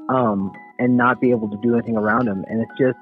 um, 0.08 0.52
and 0.78 0.96
not 0.96 1.20
be 1.20 1.30
able 1.30 1.48
to 1.48 1.58
do 1.62 1.74
anything 1.74 1.96
around 1.96 2.28
him. 2.28 2.44
And 2.48 2.62
it's 2.62 2.78
just, 2.78 2.98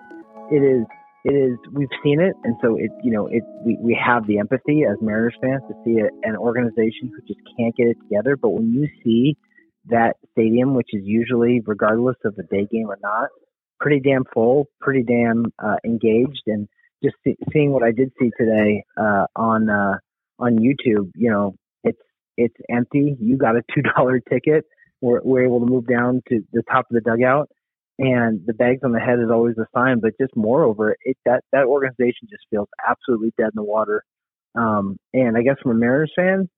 it 0.51 0.63
is, 0.63 0.87
it 1.25 1.35
is. 1.35 1.59
We've 1.73 1.89
seen 2.03 2.21
it, 2.21 2.35
and 2.45 2.57
so 2.63 2.77
it, 2.77 2.91
you 3.03 3.11
know, 3.11 3.27
it. 3.27 3.43
We, 3.65 3.77
we 3.81 4.01
have 4.03 4.27
the 4.27 4.39
empathy 4.39 4.85
as 4.85 4.97
Mariners 5.01 5.35
fans 5.41 5.63
to 5.69 5.75
see 5.85 5.99
a, 5.99 6.09
an 6.23 6.37
organization 6.37 7.11
who 7.15 7.21
just 7.27 7.41
can't 7.59 7.75
get 7.77 7.89
it 7.89 7.97
together. 8.03 8.37
But 8.37 8.51
when 8.51 8.73
you 8.73 8.89
see 9.03 9.37
that 9.89 10.17
stadium, 10.33 10.75
which 10.75 10.89
is 10.93 11.03
usually, 11.05 11.63
regardless 11.65 12.17
of 12.25 12.35
the 12.37 12.43
day 12.45 12.67
game 12.71 12.89
or 12.89 12.99
not, 13.03 13.29
pretty 13.81 14.01
damn 14.01 14.25
full, 14.33 14.67
pretty 14.81 15.03
damn 15.03 15.47
uh, 15.63 15.77
engaged, 15.85 16.43
and 16.47 16.69
just 17.03 17.17
see, 17.25 17.37
seeing 17.53 17.73
what 17.73 17.83
I 17.83 17.93
did 17.93 18.13
see 18.21 18.31
today 18.39 18.85
uh, 18.97 19.27
on 19.37 19.69
uh, 19.69 19.99
on 20.39 20.59
YouTube, 20.59 21.11
you 21.15 21.31
know, 21.31 21.55
it's 21.85 22.01
it's 22.37 22.57
empty. 22.71 23.17
You 23.21 23.37
got 23.37 23.57
a 23.57 23.63
two 23.75 23.83
dollar 23.83 24.21
ticket. 24.21 24.65
We're, 25.03 25.21
we're 25.23 25.45
able 25.45 25.61
to 25.61 25.67
move 25.67 25.87
down 25.87 26.23
to 26.31 26.41
the 26.53 26.63
top 26.71 26.87
of 26.91 26.95
the 26.95 27.03
dugout, 27.03 27.51
and 27.99 28.41
the 28.47 28.55
bags 28.55 28.81
on 28.83 28.93
the 28.93 29.01
head 29.01 29.19
is 29.19 29.31
always 29.31 29.57
a 29.59 29.67
sign. 29.75 30.01
But 30.01 30.13
just 30.21 30.35
moreover, 30.35 30.97
it 31.05 31.17
that 31.27 31.43
that 31.53 31.67
organization 31.67 32.29
just 32.31 32.45
feels 32.51 32.69
absolutely 32.89 33.33
dead 33.37 33.47
in 33.49 33.57
the 33.57 33.65
water. 33.65 34.05
Um, 34.55 34.97
and 35.13 35.37
I 35.37 35.43
guess 35.43 35.57
from 35.63 35.73
a 35.73 35.75
Mariners 35.75 36.13
fan 36.17 36.49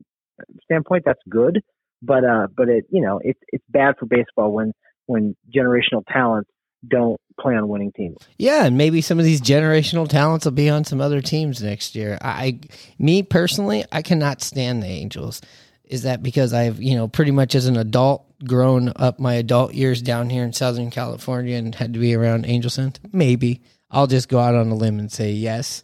standpoint, 0.64 1.02
that's 1.04 1.20
good. 1.28 1.60
But 2.02 2.24
uh, 2.24 2.46
but 2.56 2.68
it 2.68 2.84
you 2.90 3.02
know 3.02 3.20
it's 3.22 3.40
it's 3.48 3.64
bad 3.68 3.94
for 3.98 4.06
baseball 4.06 4.52
when 4.52 4.72
when 5.06 5.36
generational 5.54 6.04
talents 6.10 6.50
don't 6.86 7.20
play 7.40 7.54
on 7.54 7.68
winning 7.68 7.92
teams. 7.92 8.18
Yeah, 8.36 8.64
and 8.64 8.76
maybe 8.76 9.00
some 9.00 9.18
of 9.18 9.24
these 9.24 9.40
generational 9.40 10.08
talents 10.08 10.44
will 10.44 10.52
be 10.52 10.68
on 10.68 10.84
some 10.84 11.00
other 11.00 11.20
teams 11.20 11.62
next 11.62 11.94
year. 11.94 12.18
I, 12.20 12.60
me 12.98 13.22
personally, 13.22 13.84
I 13.90 14.02
cannot 14.02 14.42
stand 14.42 14.82
the 14.82 14.86
Angels. 14.86 15.40
Is 15.84 16.02
that 16.02 16.22
because 16.22 16.52
I've, 16.52 16.80
you 16.82 16.94
know, 16.94 17.08
pretty 17.08 17.30
much 17.30 17.54
as 17.54 17.66
an 17.66 17.76
adult 17.76 18.26
grown 18.44 18.92
up 18.94 19.18
my 19.18 19.34
adult 19.34 19.74
years 19.74 20.02
down 20.02 20.28
here 20.28 20.44
in 20.44 20.52
Southern 20.52 20.90
California 20.90 21.56
and 21.56 21.74
had 21.74 21.94
to 21.94 21.98
be 21.98 22.14
around 22.14 22.44
Angel? 22.46 22.92
Maybe. 23.10 23.62
I'll 23.90 24.06
just 24.06 24.28
go 24.28 24.38
out 24.38 24.54
on 24.54 24.68
a 24.68 24.74
limb 24.74 24.98
and 24.98 25.10
say 25.10 25.32
yes. 25.32 25.82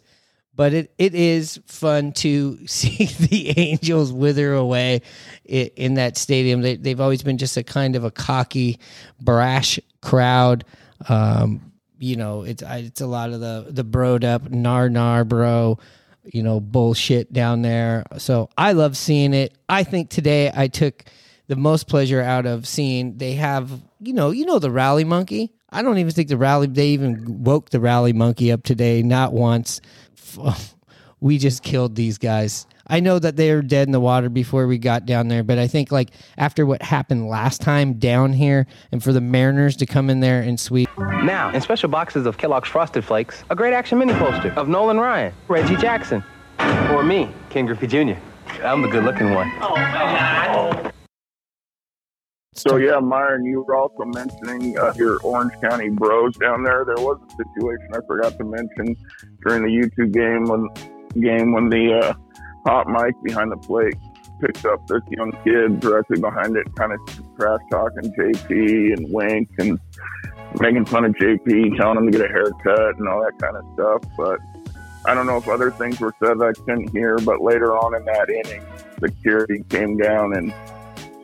But 0.55 0.73
it, 0.73 0.93
it 0.97 1.13
is 1.13 1.59
fun 1.65 2.13
to 2.13 2.59
see 2.67 3.05
the 3.05 3.59
Angels 3.59 4.11
wither 4.11 4.53
away 4.53 5.01
in, 5.45 5.95
that 5.95 6.17
stadium. 6.17 6.61
They, 6.61 6.75
they've 6.75 7.01
always 7.01 7.23
been 7.23 7.37
just 7.37 7.57
a 7.57 7.63
kind 7.63 7.95
of 7.95 8.03
a 8.03 8.11
cocky, 8.11 8.79
brash 9.19 9.79
crowd. 10.01 10.65
Um, 11.09 11.71
you 11.97 12.15
know, 12.15 12.43
it's 12.43 12.63
it's 12.65 13.01
a 13.01 13.07
lot 13.07 13.31
of 13.31 13.39
the 13.39 13.67
the 13.69 13.83
broed 13.83 14.23
up 14.23 14.49
nar 14.49 14.89
nar 14.89 15.23
bro, 15.23 15.79
you 16.25 16.43
know, 16.43 16.59
bullshit 16.59 17.31
down 17.31 17.61
there. 17.61 18.03
So 18.17 18.49
I 18.57 18.73
love 18.73 18.97
seeing 18.97 19.33
it. 19.33 19.57
I 19.69 19.83
think 19.83 20.09
today 20.09 20.51
I 20.53 20.67
took 20.67 21.05
the 21.47 21.55
most 21.55 21.87
pleasure 21.87 22.21
out 22.21 22.45
of 22.45 22.67
seeing 22.67 23.17
they 23.17 23.33
have, 23.33 23.71
you 23.99 24.13
know, 24.13 24.31
you 24.31 24.45
know 24.45 24.59
the 24.59 24.71
rally 24.71 25.03
monkey. 25.03 25.53
I 25.69 25.81
don't 25.81 25.97
even 25.97 26.11
think 26.11 26.29
the 26.29 26.37
rally 26.37 26.67
they 26.67 26.89
even 26.89 27.43
woke 27.43 27.69
the 27.69 27.79
rally 27.79 28.13
monkey 28.13 28.51
up 28.51 28.63
today, 28.63 29.03
not 29.03 29.33
once. 29.33 29.81
We 31.21 31.37
just 31.37 31.63
killed 31.63 31.95
these 31.95 32.17
guys. 32.17 32.67
I 32.87 32.99
know 32.99 33.17
that 33.17 33.35
they 33.35 33.51
were 33.55 33.61
dead 33.63 33.87
in 33.87 33.91
the 33.91 33.99
water 33.99 34.29
before 34.29 34.67
we 34.67 34.77
got 34.77 35.05
down 35.05 35.27
there, 35.27 35.43
but 35.43 35.57
I 35.57 35.65
think 35.65 35.91
like 35.91 36.09
after 36.37 36.65
what 36.65 36.83
happened 36.83 37.27
last 37.27 37.61
time 37.61 37.93
down 37.93 38.33
here, 38.33 38.67
and 38.91 39.03
for 39.03 39.11
the 39.11 39.21
Mariners 39.21 39.75
to 39.77 39.85
come 39.85 40.09
in 40.09 40.19
there 40.19 40.41
and 40.41 40.59
sweep. 40.59 40.89
Now, 40.97 41.51
in 41.51 41.61
special 41.61 41.89
boxes 41.89 42.27
of 42.27 42.37
Kellogg's 42.37 42.69
Frosted 42.69 43.03
Flakes, 43.03 43.43
a 43.49 43.55
great 43.55 43.73
action 43.73 43.97
mini 43.97 44.13
poster 44.13 44.51
of 44.51 44.67
Nolan 44.67 44.99
Ryan, 44.99 45.33
Reggie 45.47 45.77
Jackson, 45.77 46.23
or 46.91 47.01
me, 47.01 47.29
Ken 47.49 47.65
Griffey 47.65 47.87
Jr. 47.87 48.19
I'm 48.63 48.83
the 48.83 48.87
good-looking 48.87 49.33
one. 49.33 49.51
Oh, 49.61 50.91
So 52.55 52.77
yeah, 52.77 52.99
Myron, 52.99 53.43
you 53.43 53.63
were 53.63 53.75
also 53.75 54.05
mentioning 54.05 54.77
uh, 54.79 54.93
your 54.95 55.19
Orange 55.23 55.51
County 55.61 55.89
Bros 55.89 56.37
down 56.37 56.63
there. 56.63 56.85
There 56.85 57.03
was 57.03 57.19
a 57.27 57.31
situation 57.31 57.87
I 57.93 57.99
forgot 58.07 58.37
to 58.37 58.45
mention 58.45 58.95
during 59.45 59.63
the 59.63 59.69
YouTube 59.69 60.13
game 60.13 60.45
when 60.45 60.69
game 61.21 61.51
when 61.51 61.69
the 61.69 61.99
uh, 61.99 62.13
hot 62.65 62.87
mic 62.87 63.13
behind 63.23 63.51
the 63.51 63.57
plate 63.57 63.95
picked 64.39 64.65
up 64.65 64.85
this 64.87 65.01
young 65.09 65.31
kid 65.43 65.81
directly 65.81 66.19
behind 66.19 66.55
it, 66.55 66.73
kind 66.75 66.93
of 66.93 66.99
trash 67.37 67.59
talking 67.69 68.13
JP 68.13 68.93
and 68.93 69.13
Wink 69.13 69.49
and 69.57 69.77
making 70.59 70.85
fun 70.85 71.03
of 71.03 71.13
JP, 71.15 71.77
telling 71.77 71.97
him 71.97 72.11
to 72.11 72.17
get 72.17 72.29
a 72.29 72.31
haircut 72.31 72.97
and 72.97 73.07
all 73.07 73.21
that 73.21 73.37
kind 73.37 73.57
of 73.57 73.65
stuff. 73.73 74.01
But 74.17 74.39
I 75.05 75.13
don't 75.13 75.27
know 75.27 75.37
if 75.37 75.47
other 75.49 75.71
things 75.71 75.99
were 75.99 76.13
said 76.23 76.39
that 76.39 76.53
I 76.57 76.61
couldn't 76.61 76.89
hear. 76.91 77.17
But 77.19 77.41
later 77.41 77.77
on 77.77 77.95
in 77.95 78.05
that 78.05 78.29
inning, 78.29 78.65
security 78.99 79.63
came 79.69 79.97
down 79.97 80.35
and 80.35 80.53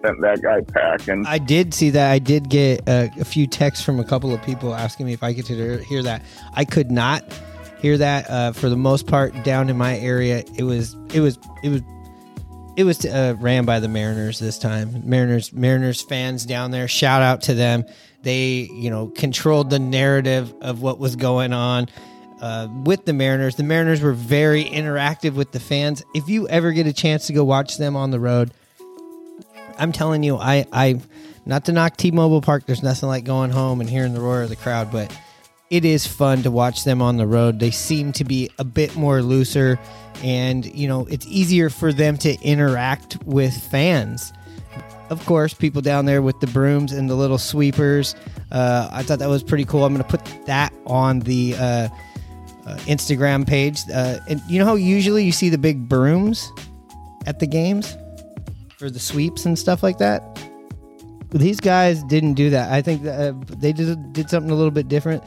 sent 0.02 0.22
that 0.22 0.42
guy 0.42 0.62
packing. 0.62 1.26
I 1.26 1.38
did 1.38 1.74
see 1.74 1.90
that. 1.92 2.12
I 2.12 2.20
did 2.20 2.50
get 2.50 2.88
a, 2.88 3.12
a 3.20 3.26
few 3.26 3.48
texts 3.48 3.84
from 3.86 4.00
a 4.00 4.04
couple 4.04 4.34
of 4.34 4.42
people 4.44 4.74
asking 4.74 5.06
me 5.06 5.14
if 5.14 5.24
I 5.24 5.34
could 5.34 5.48
hear, 5.48 5.78
hear 5.80 6.04
that. 6.04 6.24
I 6.54 6.66
could 6.66 6.92
not 6.92 7.24
hear 7.82 7.98
that 7.98 8.30
uh, 8.30 8.52
for 8.52 8.70
the 8.70 8.78
most 8.78 9.08
part 9.08 9.44
down 9.44 9.70
in 9.70 9.78
my 9.78 9.98
area. 9.98 10.44
It 10.56 10.64
was 10.64 10.96
it 11.14 11.20
was 11.20 11.40
it 11.64 11.70
was 11.70 11.82
it 12.78 12.84
was 12.84 13.06
uh, 13.06 13.36
ran 13.40 13.66
by 13.66 13.80
the 13.80 13.88
Mariners 13.88 14.40
this 14.40 14.58
time. 14.58 15.02
Mariners 15.08 15.52
Mariners 15.54 16.02
fans 16.02 16.46
down 16.46 16.72
there. 16.72 16.88
Shout 16.88 17.22
out 17.22 17.42
to 17.44 17.54
them. 17.54 17.86
They 18.24 18.70
you 18.74 18.90
know 18.90 19.08
controlled 19.08 19.70
the 19.70 19.80
narrative 19.80 20.54
of 20.62 20.82
what 20.82 21.00
was 21.00 21.16
going 21.16 21.54
on. 21.54 21.88
Uh, 22.40 22.68
with 22.84 23.06
the 23.06 23.14
Mariners, 23.14 23.56
the 23.56 23.64
Mariners 23.64 24.02
were 24.02 24.14
very 24.14 24.64
interactive 24.64 25.34
with 25.34 25.52
the 25.52 25.60
fans. 25.60 26.04
If 26.16 26.28
you 26.28 26.48
ever 26.48 26.72
get 26.72 26.88
a 26.88 26.94
chance 26.94 27.28
to 27.28 27.34
go 27.34 27.44
watch 27.44 27.78
them 27.78 27.96
on 27.96 28.10
the 28.10 28.20
road, 28.20 28.52
I'm 29.82 29.92
telling 29.92 30.22
you, 30.22 30.38
I, 30.38 30.68
I, 30.72 31.02
not 31.48 31.66
to 31.66 31.72
knock 31.72 31.98
T-Mobile 31.98 32.42
Park. 32.42 32.68
There's 32.68 32.84
nothing 32.84 33.10
like 33.10 33.24
going 33.24 33.50
home 33.50 33.82
and 33.82 33.90
hearing 33.90 34.14
the 34.14 34.22
roar 34.22 34.44
of 34.44 34.50
the 34.50 34.56
crowd, 34.56 34.92
but 34.92 35.12
it 35.72 35.84
is 35.86 36.06
fun 36.06 36.44
to 36.44 36.52
watch 36.52 36.84
them 36.84 37.02
on 37.02 37.18
the 37.18 37.26
road. 37.26 37.60
They 37.60 37.72
seem 37.72 38.12
to 38.14 38.24
be 38.24 38.52
a 38.60 38.64
bit 38.64 38.96
more 38.96 39.24
looser, 39.24 39.80
and 40.24 40.64
you 40.66 40.88
know 40.88 41.08
it's 41.08 41.26
easier 41.26 41.72
for 41.72 41.92
them 41.92 42.16
to 42.20 42.40
interact 42.44 43.18
with 43.26 43.58
fans. 43.72 44.32
Of 45.10 45.26
course, 45.26 45.56
people 45.56 45.82
down 45.82 46.06
there 46.06 46.22
with 46.22 46.40
the 46.42 46.48
brooms 46.48 46.92
and 46.92 47.10
the 47.10 47.16
little 47.16 47.40
sweepers. 47.40 48.16
Uh, 48.52 48.88
I 48.92 49.02
thought 49.02 49.18
that 49.18 49.30
was 49.30 49.42
pretty 49.42 49.66
cool. 49.66 49.84
I'm 49.84 49.96
going 49.96 50.08
to 50.08 50.18
put 50.18 50.46
that 50.46 50.74
on 50.86 51.22
the 51.22 51.56
uh, 51.56 51.60
uh, 51.60 51.90
Instagram 52.86 53.48
page. 53.48 53.82
Uh, 53.92 54.20
and 54.30 54.42
you 54.48 54.60
know 54.60 54.66
how 54.66 54.76
usually 54.76 55.24
you 55.24 55.32
see 55.32 55.50
the 55.50 55.58
big 55.58 55.90
brooms 55.90 56.52
at 57.26 57.40
the 57.40 57.48
games 57.48 57.98
for 58.82 58.90
the 58.90 59.00
sweeps 59.00 59.46
and 59.46 59.58
stuff 59.58 59.84
like 59.84 60.00
that. 60.00 60.44
These 61.30 61.60
guys 61.60 62.04
didn't 62.06 62.34
do 62.34 62.50
that. 62.50 62.72
I 62.72 62.82
think 62.82 63.04
that, 63.04 63.20
uh, 63.20 63.34
they 63.48 63.72
did 63.72 64.12
did 64.12 64.30
something 64.30 64.52
a 64.52 64.56
little 64.56 64.72
bit 64.72 64.88
different. 64.88 65.24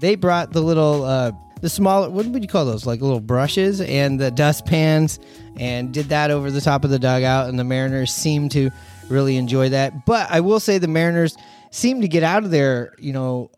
They 0.00 0.16
brought 0.16 0.52
the 0.52 0.60
little 0.60 1.04
uh, 1.04 1.30
the 1.62 1.70
smaller 1.70 2.10
what 2.10 2.26
would 2.26 2.42
you 2.42 2.48
call 2.48 2.66
those 2.66 2.84
like 2.84 3.00
little 3.00 3.20
brushes 3.20 3.80
and 3.80 4.20
the 4.20 4.32
dustpans 4.32 5.20
and 5.56 5.94
did 5.94 6.06
that 6.08 6.32
over 6.32 6.50
the 6.50 6.60
top 6.60 6.84
of 6.84 6.90
the 6.90 6.98
dugout 6.98 7.48
and 7.48 7.58
the 7.58 7.64
Mariners 7.64 8.12
seemed 8.12 8.50
to 8.50 8.70
really 9.08 9.36
enjoy 9.36 9.68
that. 9.68 10.04
But 10.04 10.28
I 10.28 10.40
will 10.40 10.60
say 10.60 10.78
the 10.78 10.88
Mariners 10.88 11.36
seem 11.70 12.00
to 12.00 12.08
get 12.08 12.24
out 12.24 12.42
of 12.44 12.50
there, 12.50 12.92
you 12.98 13.12
know, 13.12 13.50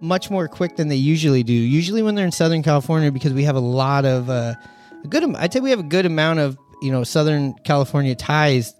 much 0.00 0.30
more 0.30 0.46
quick 0.46 0.76
than 0.76 0.88
they 0.88 0.96
usually 0.96 1.42
do. 1.42 1.54
Usually 1.54 2.02
when 2.02 2.14
they're 2.14 2.26
in 2.26 2.32
Southern 2.32 2.62
California 2.62 3.10
because 3.10 3.32
we 3.32 3.44
have 3.44 3.56
a 3.56 3.60
lot 3.60 4.04
of 4.04 4.28
uh, 4.28 4.54
a 5.02 5.08
good 5.08 5.24
I'd 5.36 5.52
say 5.54 5.60
we 5.60 5.70
have 5.70 5.80
a 5.80 5.84
good 5.84 6.06
amount 6.06 6.40
of, 6.40 6.58
you 6.84 6.92
know, 6.92 7.02
Southern 7.02 7.54
California 7.54 8.14
ties 8.14 8.74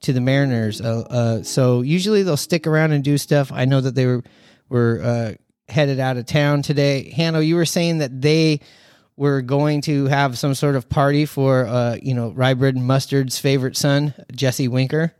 to 0.00 0.12
the 0.12 0.20
Mariners. 0.20 0.80
Uh, 0.80 1.06
uh, 1.08 1.42
so 1.44 1.82
usually 1.82 2.24
they'll 2.24 2.36
stick 2.36 2.66
around 2.66 2.90
and 2.90 3.04
do 3.04 3.16
stuff. 3.16 3.52
I 3.52 3.64
know 3.64 3.80
that 3.80 3.94
they 3.94 4.06
were 4.06 4.22
were 4.68 5.00
uh, 5.02 5.34
headed 5.72 6.00
out 6.00 6.16
of 6.16 6.26
town 6.26 6.62
today. 6.62 7.12
Hano, 7.16 7.46
you 7.46 7.54
were 7.54 7.64
saying 7.64 7.98
that 7.98 8.20
they 8.20 8.60
were 9.16 9.40
going 9.40 9.82
to 9.82 10.06
have 10.06 10.36
some 10.36 10.54
sort 10.54 10.74
of 10.74 10.88
party 10.88 11.26
for 11.26 11.64
uh, 11.66 11.96
you 12.02 12.12
know 12.12 12.32
Rye 12.32 12.54
Bread 12.54 12.74
and 12.74 12.84
Mustard's 12.84 13.38
favorite 13.38 13.76
son, 13.76 14.14
Jesse 14.32 14.68
Winker. 14.68 15.14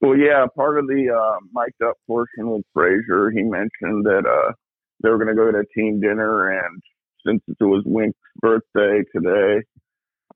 Well, 0.00 0.16
yeah, 0.16 0.46
part 0.56 0.80
of 0.80 0.88
the 0.88 1.16
uh, 1.16 1.38
mic'd 1.52 1.80
up 1.80 1.96
portion 2.08 2.50
with 2.50 2.64
Frazier, 2.74 3.30
he 3.30 3.44
mentioned 3.44 4.04
that 4.04 4.26
uh, 4.26 4.52
they 5.00 5.10
were 5.10 5.18
going 5.18 5.28
to 5.28 5.34
go 5.34 5.52
to 5.52 5.58
a 5.58 5.80
team 5.80 6.00
dinner, 6.00 6.50
and 6.50 6.82
since 7.24 7.40
it 7.48 7.62
was 7.62 7.84
Wink's 7.86 8.18
birthday 8.40 9.04
today, 9.14 9.62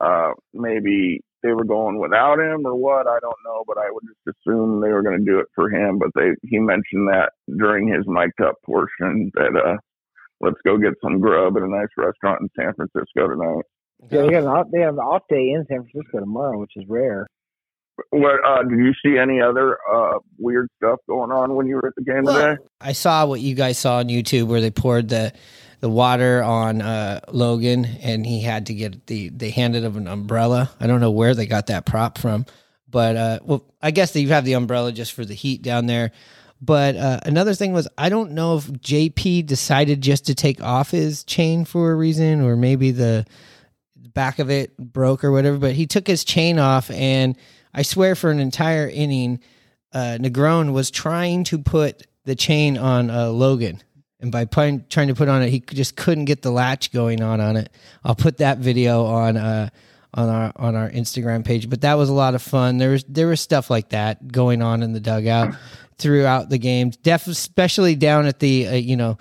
uh, 0.01 0.33
maybe 0.53 1.21
they 1.43 1.53
were 1.53 1.65
going 1.65 1.99
without 1.99 2.39
him 2.39 2.67
or 2.67 2.75
what. 2.75 3.07
I 3.07 3.19
don't 3.21 3.45
know, 3.45 3.65
but 3.67 3.79
I 3.79 3.91
would 3.91 4.05
just 4.07 4.37
assume 4.39 4.81
they 4.81 4.89
were 4.89 5.03
going 5.03 5.19
to 5.19 5.25
do 5.25 5.39
it 5.39 5.47
for 5.55 5.71
him. 5.71 5.99
But 5.99 6.11
they 6.15 6.31
he 6.43 6.59
mentioned 6.59 7.09
that 7.09 7.31
during 7.57 7.89
his 7.89 8.05
mic'd 8.07 8.41
up 8.41 8.57
portion 8.65 9.31
that 9.35 9.57
uh, 9.57 9.77
let's 10.41 10.61
go 10.65 10.77
get 10.77 10.95
some 11.03 11.21
grub 11.21 11.57
at 11.57 11.63
a 11.63 11.69
nice 11.69 11.89
restaurant 11.97 12.43
in 12.43 12.49
San 12.59 12.75
Francisco 12.75 13.29
tonight. 13.29 13.65
Yeah, 14.11 14.23
they 14.23 14.31
got 14.31 14.43
an 14.43 14.49
off, 14.49 14.67
they 14.73 14.81
have 14.81 14.95
an 14.95 15.01
off 15.01 15.23
day 15.29 15.51
in 15.51 15.65
San 15.69 15.85
Francisco 15.85 16.21
tomorrow, 16.21 16.59
which 16.59 16.73
is 16.77 16.85
rare. 16.89 17.27
What 18.11 18.45
uh, 18.47 18.63
did 18.63 18.79
you 18.79 18.93
see 19.03 19.17
any 19.19 19.41
other 19.41 19.79
uh, 19.91 20.19
weird 20.39 20.69
stuff 20.77 20.99
going 21.09 21.31
on 21.31 21.55
when 21.55 21.67
you 21.67 21.77
were 21.77 21.87
at 21.87 21.95
the 21.97 22.05
game 22.05 22.27
today? 22.27 22.57
I 22.79 22.93
saw 22.93 23.25
what 23.25 23.41
you 23.41 23.55
guys 23.55 23.79
saw 23.79 23.99
on 23.99 24.09
YouTube 24.09 24.49
where 24.49 24.61
they 24.61 24.71
poured 24.71 25.09
the 25.09 25.33
the 25.87 25.91
water 25.91 26.43
on 26.43 26.83
uh, 26.83 27.21
Logan 27.29 27.85
and 28.03 28.27
he 28.27 28.41
had 28.41 28.67
to 28.67 28.75
get 28.75 29.07
the 29.07 29.29
they 29.29 29.51
handed 29.51 29.85
him 29.85 29.97
an 29.97 30.09
umbrella. 30.09 30.69
I 30.81 30.89
don't 30.89 31.01
know 31.01 31.13
where 31.13 31.33
they 31.33 31.47
got 31.47 31.69
that 31.69 31.87
prop 31.87 32.19
from, 32.19 32.45
but 32.91 33.17
uh, 33.17 33.39
well, 33.45 33.65
I 33.81 33.93
guess 33.93 34.13
they 34.13 34.25
have 34.25 34.45
the 34.45 34.55
umbrella 34.55 34.91
just 34.91 35.13
for 35.13 35.25
the 35.25 35.35
heat 35.35 35.63
down 35.63 35.87
there. 35.87 36.11
But 36.61 36.97
uh, 36.97 37.21
another 37.23 37.55
thing 37.55 37.73
was 37.73 37.87
I 37.97 38.09
don't 38.09 38.33
know 38.33 38.57
if 38.57 38.65
JP 38.65 39.47
decided 39.47 40.01
just 40.01 40.27
to 40.27 40.35
take 40.35 40.61
off 40.61 40.91
his 40.91 41.23
chain 41.23 41.65
for 41.65 41.93
a 41.93 41.95
reason, 41.95 42.41
or 42.41 42.57
maybe 42.57 42.91
the 42.91 43.25
back 43.95 44.41
of 44.41 44.51
it 44.51 44.77
broke 44.77 45.23
or 45.23 45.31
whatever. 45.31 45.59
But 45.59 45.75
he 45.75 45.87
took 45.87 46.09
his 46.09 46.25
chain 46.25 46.59
off, 46.59 46.91
and 46.91 47.39
I 47.73 47.83
swear 47.83 48.17
for 48.17 48.33
an 48.33 48.41
entire 48.41 48.89
inning, 48.89 49.39
uh, 49.93 50.19
Negron 50.19 50.73
was 50.73 50.91
trying 50.91 51.45
to 51.45 51.59
put 51.59 52.09
the 52.25 52.35
chain 52.35 52.77
on 52.77 53.09
uh, 53.09 53.29
Logan. 53.29 53.85
And 54.21 54.33
by 54.33 54.47
trying 54.47 54.83
to 54.89 55.15
put 55.15 55.29
on 55.29 55.43
it, 55.43 55.51
he 55.51 55.61
just 55.61 55.97
couldn't 55.97 56.25
get 56.25 56.43
the 56.43 56.51
latch 56.51 56.91
going 56.91 57.23
on 57.23 57.41
on 57.41 57.57
it. 57.57 57.71
I'll 58.03 58.15
put 58.15 58.39
that 58.39 58.59
video 58.59 59.05
on 59.05 59.37
uh, 59.37 59.69
on 60.15 60.29
our 60.29 60.53
on 60.57 60.75
our 60.75 60.91
Instagram 60.91 61.45
page. 61.45 61.69
But 61.69 61.83
that 61.83 61.95
was 61.95 62.09
a 62.09 62.15
lot 62.15 62.35
of 62.35 62.41
fun. 62.41 62.79
There 62.79 62.91
was 62.91 63.05
there 63.05 63.27
was 63.27 63.41
stuff 63.41 63.69
like 63.69 63.91
that 63.91 64.27
going 64.27 64.63
on 64.63 64.83
in 64.83 64.93
the 64.93 65.01
dugout 65.01 65.55
throughout 65.99 66.49
the 66.49 66.59
game. 66.59 66.91
Def, 67.03 67.27
especially 67.27 67.95
down 67.95 68.27
at 68.27 68.39
the 68.39 68.69
uh, 68.69 68.75
you 68.75 68.97
know 68.97 69.19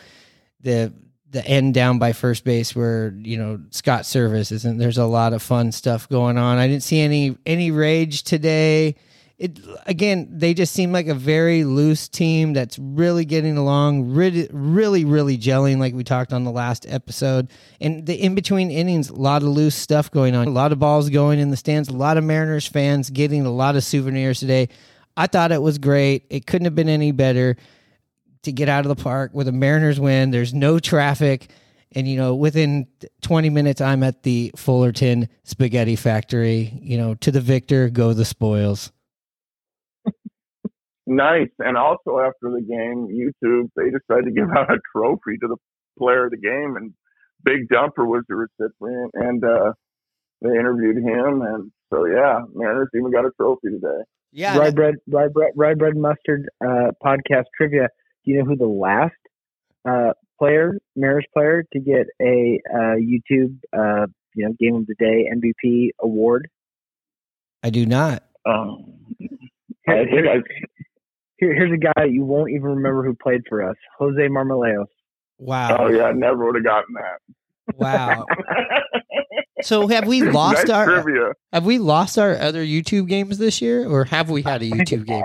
the 0.62 0.94
the 1.32 1.46
end 1.46 1.74
down 1.74 2.00
by 2.00 2.14
first 2.14 2.46
base 2.46 2.74
where 2.74 3.14
you 3.18 3.38
know 3.38 3.60
Scott 3.72 4.04
Servais 4.04 4.54
isn't. 4.54 4.78
There's 4.78 4.98
a 4.98 5.06
lot 5.06 5.34
of 5.34 5.44
fun 5.44 5.74
stuff 5.74 6.08
going 6.08 6.38
on. 6.38 6.58
I 6.58 6.68
didn't 6.68 6.84
see 6.84 7.02
any 7.02 7.38
any 7.46 7.72
rage 7.72 8.24
today. 8.24 8.96
It 9.38 9.60
again, 9.86 10.30
they 10.32 10.54
just 10.54 10.74
seem 10.74 10.94
like 10.94 11.08
a 11.08 11.14
very 11.14 11.66
loose 11.66 12.08
team 12.08 12.54
that's 12.54 12.80
really 12.80 13.26
getting 13.26 13.58
along, 13.58 14.14
really, 14.14 14.48
really, 14.52 15.04
really 15.04 15.38
gelling, 15.38 15.78
like 15.78 15.94
we 15.94 16.06
talked 16.06 16.32
on 16.32 16.46
the 16.46 16.52
last 16.52 16.86
episode. 16.88 17.50
And 17.82 18.06
the 18.06 18.16
in 18.16 18.34
between 18.34 18.72
innings, 18.72 19.10
a 19.10 19.16
lot 19.16 19.42
of 19.42 19.50
loose 19.50 19.76
stuff 19.76 20.10
going 20.10 20.36
on, 20.36 20.48
a 20.48 20.52
lot 20.52 20.72
of 20.72 20.80
balls 20.80 21.10
going 21.10 21.40
in 21.40 21.50
the 21.50 21.58
stands, 21.58 21.90
a 21.90 21.94
lot 21.94 22.16
of 22.16 22.24
Mariners 22.24 22.66
fans 22.66 23.10
getting 23.10 23.46
a 23.46 23.52
lot 23.52 23.76
of 23.76 23.84
souvenirs 23.84 24.40
today. 24.40 24.70
I 25.18 25.28
thought 25.28 25.52
it 25.52 25.62
was 25.62 25.78
great. 25.80 26.26
It 26.30 26.46
couldn't 26.46 26.66
have 26.66 26.76
been 26.76 26.90
any 26.90 27.12
better 27.12 27.58
to 28.44 28.52
get 28.52 28.70
out 28.70 28.86
of 28.86 28.96
the 28.96 29.02
park 29.02 29.32
with 29.34 29.48
a 29.48 29.52
Mariners 29.52 30.00
win. 30.00 30.32
There's 30.32 30.54
no 30.54 30.80
traffic. 30.80 31.50
And, 31.92 32.08
you 32.08 32.18
know, 32.18 32.36
within 32.36 32.88
20 33.22 33.50
minutes, 33.50 33.82
I'm 33.82 34.04
at 34.04 34.24
the 34.24 34.52
Fullerton 34.56 35.30
Spaghetti 35.44 35.96
Factory. 35.96 36.78
You 36.82 36.98
know, 36.98 37.16
to 37.16 37.32
the 37.32 37.42
victor, 37.42 37.90
go 37.90 38.14
the 38.14 38.26
spoils. 38.26 38.92
Nice. 41.08 41.50
And 41.60 41.78
also 41.78 42.20
after 42.20 42.50
the 42.50 42.62
game, 42.62 43.08
YouTube, 43.08 43.70
they 43.76 43.92
decided 43.92 44.26
to 44.26 44.32
give 44.32 44.50
out 44.58 44.72
a 44.72 44.80
trophy 44.92 45.38
to 45.42 45.48
the 45.48 45.58
player 45.98 46.26
of 46.26 46.32
the 46.32 46.38
game 46.38 46.76
and 46.76 46.94
Big 47.44 47.70
Dumper 47.70 48.06
was 48.08 48.24
the 48.28 48.36
recipient 48.36 49.12
and 49.14 49.44
uh 49.44 49.72
they 50.42 50.50
interviewed 50.50 50.98
him 50.98 51.42
and 51.42 51.72
so 51.94 52.06
yeah, 52.06 52.42
Mariners 52.54 52.90
even 52.96 53.12
got 53.12 53.26
a 53.26 53.32
trophy 53.38 53.70
today. 53.70 54.04
Yeah. 54.32 54.58
Rye 54.58 54.72
bread, 54.72 54.96
rye 55.08 55.30
bread, 55.30 55.52
rye 55.56 55.76
bread 55.76 55.96
mustard 55.96 56.50
uh, 56.62 56.92
podcast 57.04 57.46
trivia. 57.56 57.88
Do 58.26 58.32
you 58.32 58.40
know 58.40 58.46
who 58.46 58.58
the 58.58 58.66
last 58.66 59.14
uh, 59.88 60.12
player, 60.38 60.78
Mariners 60.96 61.26
player, 61.34 61.64
to 61.72 61.80
get 61.80 62.08
a 62.22 62.60
uh, 62.70 62.96
YouTube, 62.98 63.58
uh, 63.72 64.08
you 64.36 64.46
know, 64.46 64.54
Game 64.60 64.76
of 64.76 64.88
the 64.88 64.96
Day 65.00 65.30
MVP 65.34 65.92
award? 66.02 66.50
I 67.64 67.70
do 67.70 67.86
not. 67.86 68.24
Um, 68.46 69.06
I 69.88 70.04
think 70.04 70.28
I, 70.28 70.42
Here, 71.38 71.54
here's 71.54 71.72
a 71.74 71.78
guy 71.78 72.06
you 72.06 72.24
won't 72.24 72.52
even 72.52 72.64
remember 72.64 73.04
who 73.04 73.14
played 73.14 73.42
for 73.50 73.68
us, 73.68 73.76
Jose 73.98 74.18
Marmolejos. 74.18 74.86
Wow. 75.38 75.78
oh 75.80 75.90
yeah, 75.90 76.04
I 76.04 76.12
never 76.14 76.46
would 76.46 76.56
have 76.56 76.64
gotten 76.64 76.96
that. 76.96 77.76
Wow. 77.78 78.26
So 79.66 79.88
have 79.88 80.06
we 80.06 80.22
lost 80.22 80.68
Nice 80.68 80.70
our 80.70 80.86
trivia. 81.02 81.32
have 81.52 81.66
we 81.66 81.80
lost 81.80 82.20
our 82.20 82.38
other 82.38 82.64
YouTube 82.64 83.08
games 83.08 83.40
this 83.40 83.62
year, 83.62 83.88
or 83.88 84.06
have 84.06 84.30
we 84.30 84.44
had 84.44 84.62
a 84.62 84.70
YouTube 84.70 85.08
game? 85.08 85.24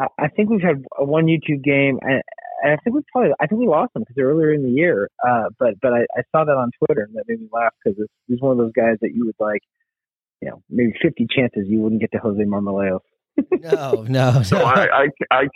I, 0.00 0.06
I 0.18 0.28
think 0.28 0.50
we've 0.50 0.62
had 0.62 0.82
a 0.98 1.04
one 1.04 1.26
YouTube 1.26 1.62
game, 1.62 1.98
and, 2.02 2.22
and 2.62 2.72
I 2.72 2.76
think 2.82 2.96
we 2.96 3.02
probably, 3.12 3.30
I 3.38 3.46
think 3.46 3.60
we 3.60 3.68
lost 3.68 3.92
them 3.94 4.02
because 4.02 4.20
earlier 4.20 4.52
in 4.52 4.64
the 4.64 4.70
year. 4.70 5.10
Uh, 5.24 5.44
but 5.58 5.74
but 5.80 5.92
I, 5.92 6.00
I 6.16 6.22
saw 6.32 6.44
that 6.44 6.56
on 6.56 6.70
Twitter, 6.84 7.02
and 7.02 7.14
that 7.14 7.24
made 7.28 7.40
me 7.40 7.48
laugh 7.52 7.72
because 7.84 8.02
he's 8.26 8.40
one 8.40 8.52
of 8.52 8.58
those 8.58 8.72
guys 8.72 8.96
that 9.02 9.14
you 9.14 9.26
would 9.26 9.36
like, 9.38 9.60
you 10.40 10.48
know, 10.48 10.62
maybe 10.68 10.92
50 11.00 11.26
chances 11.30 11.66
you 11.68 11.80
wouldn't 11.80 12.00
get 12.00 12.10
to 12.12 12.18
Jose 12.18 12.42
Marmolejos. 12.42 13.00
No, 13.60 14.02
no, 14.08 14.42
So 14.44 14.58
no. 14.58 14.64
I, 14.64 14.86
I, 14.86 15.06
I, 15.30 15.48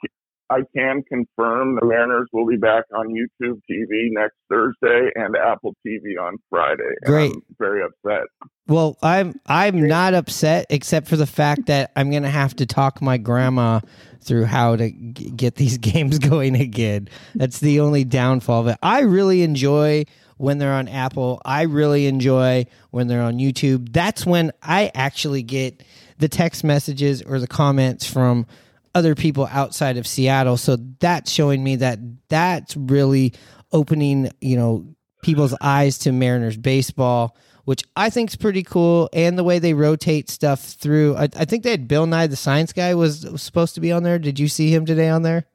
I 0.51 0.59
can 0.77 1.03
confirm 1.09 1.77
the 1.77 1.87
Mariners 1.87 2.29
will 2.33 2.47
be 2.47 2.57
back 2.57 2.85
on 2.95 3.09
YouTube 3.09 3.61
TV 3.71 4.09
next 4.11 4.37
Thursday 4.51 5.11
and 5.15 5.37
Apple 5.37 5.75
TV 5.87 6.21
on 6.21 6.37
Friday. 6.51 6.95
Great. 7.05 7.33
I'm 7.33 7.43
very 7.59 7.83
upset. 7.83 8.27
Well, 8.67 8.97
I'm 9.03 9.41
I'm 9.47 9.87
not 9.87 10.15
upset 10.15 10.67
except 10.71 11.09
for 11.09 11.17
the 11.17 11.27
fact 11.27 11.67
that 11.67 11.93
I'm 11.97 12.11
gonna 12.11 12.31
have 12.31 12.55
to 12.57 12.67
talk 12.67 13.01
my 13.03 13.17
grandma 13.19 13.81
through 14.23 14.45
how 14.45 14.77
to 14.77 14.91
g- 14.91 15.31
get 15.31 15.57
these 15.57 15.79
games 15.93 16.19
going 16.19 16.57
again. 16.57 17.09
That's 17.35 17.61
the 17.61 17.81
only 17.81 18.05
downfall 18.05 18.63
of 18.63 18.67
it. 18.69 18.79
I 18.83 19.01
really 19.01 19.43
enjoy 19.43 20.05
when 20.37 20.59
they're 20.59 20.73
on 20.73 20.89
Apple. 20.89 21.41
I 21.45 21.63
really 21.63 22.07
enjoy 22.07 22.67
when 22.91 23.07
they're 23.07 23.23
on 23.23 23.39
YouTube. 23.39 23.93
That's 23.93 24.27
when 24.27 24.53
I 24.63 24.91
actually 24.95 25.43
get 25.43 25.83
the 26.19 26.29
text 26.29 26.65
messages 26.65 27.23
or 27.23 27.39
the 27.39 27.47
comments 27.47 28.11
from 28.11 28.47
other 28.95 29.15
people 29.15 29.49
outside 29.51 29.97
of 29.97 30.07
Seattle. 30.07 30.57
So 30.57 30.77
that's 31.01 31.31
showing 31.31 31.65
me 31.65 31.77
that 31.77 31.99
that's 32.29 32.77
really 32.77 33.33
opening, 33.73 34.31
you 34.41 34.57
know, 34.57 34.95
people's 35.23 35.55
eyes 35.61 35.99
to 35.99 36.13
Mariners 36.13 36.57
baseball, 36.57 37.37
which 37.65 37.83
I 37.97 38.11
think 38.11 38.31
is 38.31 38.37
pretty 38.37 38.63
cool. 38.63 39.09
And 39.13 39.37
the 39.37 39.45
way 39.45 39.59
they 39.59 39.75
rotate 39.75 40.31
stuff 40.31 40.61
through. 40.61 41.17
I, 41.17 41.29
I 41.37 41.45
think 41.45 41.65
they 41.65 41.71
had 41.71 41.89
Bill 41.89 42.07
Nye 42.07 42.29
the 42.29 42.37
Science 42.37 42.73
Guy 42.73 42.95
was, 42.95 43.27
was 43.27 43.43
supposed 43.43 43.75
to 43.75 43.81
be 43.81 43.91
on 43.91 44.03
there. 44.03 44.19
Did 44.19 44.39
you 44.39 44.49
see 44.49 44.73
him 44.73 44.87
today 44.87 45.09
on 45.09 45.23
there? 45.23 45.47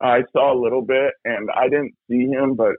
I 0.00 0.24
saw 0.32 0.52
a 0.52 0.60
little 0.60 0.82
bit, 0.82 1.14
and 1.24 1.48
I 1.56 1.70
didn't 1.70 1.94
see 2.08 2.26
him, 2.26 2.54
but 2.54 2.76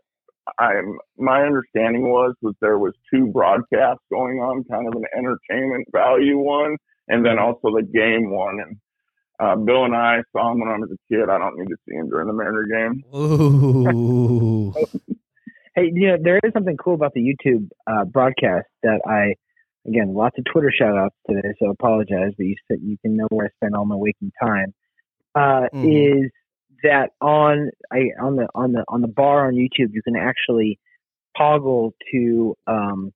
I'm 0.60 0.98
my 1.18 1.44
understanding 1.44 2.04
was 2.10 2.36
was 2.42 2.56
there 2.62 2.78
was 2.78 2.94
two 3.14 3.28
broadcasts 3.28 4.04
going 4.12 4.40
on, 4.40 4.64
kind 4.66 4.88
of 4.88 4.94
an 4.94 5.06
entertainment 5.16 5.88
value 5.92 6.38
one, 6.38 6.78
and 7.08 7.26
then 7.26 7.40
also 7.40 7.76
the 7.76 7.84
game 7.84 8.32
one. 8.32 8.60
And 8.60 8.78
uh, 9.40 9.56
Bill 9.56 9.86
and 9.86 9.96
I 9.96 10.24
saw 10.32 10.52
him 10.52 10.60
when 10.60 10.70
I 10.70 10.78
was 10.78 10.90
a 10.92 11.14
kid. 11.14 11.30
I 11.30 11.38
don't 11.38 11.58
need 11.58 11.68
to 11.68 11.78
see 11.88 11.96
him 11.96 12.10
during 12.10 12.28
the 12.28 12.34
Mariner 12.34 12.66
game. 12.66 13.04
Ooh. 13.16 14.74
Hey, 15.76 15.92
you 15.94 16.08
know, 16.08 16.18
there 16.20 16.40
is 16.44 16.52
something 16.54 16.76
cool 16.76 16.96
about 16.96 17.14
the 17.14 17.22
YouTube 17.22 17.70
uh, 17.86 18.04
broadcast 18.04 18.66
that 18.82 19.00
I, 19.06 19.36
again, 19.88 20.16
lots 20.16 20.36
of 20.40 20.46
Twitter 20.52 20.74
shout 20.76 20.98
outs 20.98 21.16
today, 21.30 21.54
so 21.60 21.70
apologize, 21.70 22.32
but 22.36 22.48
you 22.48 22.56
said 22.68 22.80
you 22.82 22.98
can 23.04 23.16
know 23.16 23.28
where 23.30 23.46
I 23.46 23.50
spend 23.58 23.76
all 23.76 23.86
my 23.86 23.96
waking 23.96 24.32
time. 24.42 24.74
Uh, 25.36 25.68
Mhm. 25.72 26.24
Is 26.26 26.32
that 26.84 27.12
on 27.22 27.70
I 27.92 28.12
on 28.22 28.36
the 28.36 28.48
on 28.56 28.72
the 28.74 28.84
on 28.88 29.02
the 29.02 29.08
bar 29.08 29.48
on 29.48 29.56
YouTube 29.56 29.94
you 29.94 30.02
can 30.04 30.16
actually 30.16 30.80
toggle 31.38 31.94
to 32.12 32.56
um, 32.68 33.12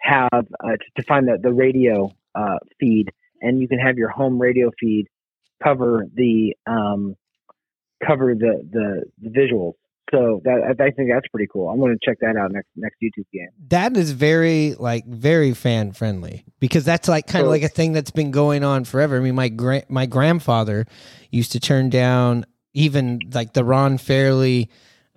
have 0.00 0.28
uh, 0.32 0.40
to, 0.72 0.78
to 0.96 1.02
find 1.06 1.28
the 1.28 1.38
the 1.42 1.52
radio 1.52 2.10
uh, 2.34 2.58
feed, 2.78 3.10
and 3.40 3.60
you 3.60 3.68
can 3.68 3.78
have 3.78 3.96
your 3.96 4.08
home 4.08 4.38
radio 4.40 4.70
feed 4.78 5.06
cover 5.62 6.06
the 6.14 6.54
um, 6.66 7.14
cover 8.06 8.34
the 8.34 8.66
the, 8.70 9.04
the 9.20 9.28
visuals. 9.30 9.74
So 10.10 10.40
that 10.42 10.74
I 10.80 10.90
think 10.90 11.08
that's 11.08 11.28
pretty 11.28 11.46
cool. 11.52 11.68
I'm 11.68 11.78
going 11.78 11.96
to 11.96 11.98
check 12.04 12.18
that 12.20 12.36
out 12.36 12.50
next 12.50 12.66
next 12.74 12.96
YouTube 13.00 13.26
game. 13.32 13.46
that 13.68 13.96
is 13.96 14.10
very 14.10 14.74
like 14.74 15.06
very 15.06 15.54
fan 15.54 15.92
friendly 15.92 16.44
because 16.58 16.84
that's 16.84 17.06
like 17.06 17.28
kind 17.28 17.42
of 17.42 17.46
So- 17.46 17.50
like 17.50 17.62
a 17.62 17.68
thing 17.68 17.92
that's 17.92 18.10
been 18.10 18.32
going 18.32 18.64
on 18.64 18.84
forever. 18.84 19.16
I 19.16 19.20
mean, 19.20 19.36
my 19.36 19.48
gra- 19.48 19.84
my 19.88 20.06
grandfather 20.06 20.86
used 21.30 21.52
to 21.52 21.60
turn 21.60 21.90
down 21.90 22.44
even 22.72 23.20
like 23.32 23.52
the 23.52 23.64
Ron 23.64 23.98
Fairly, 23.98 24.70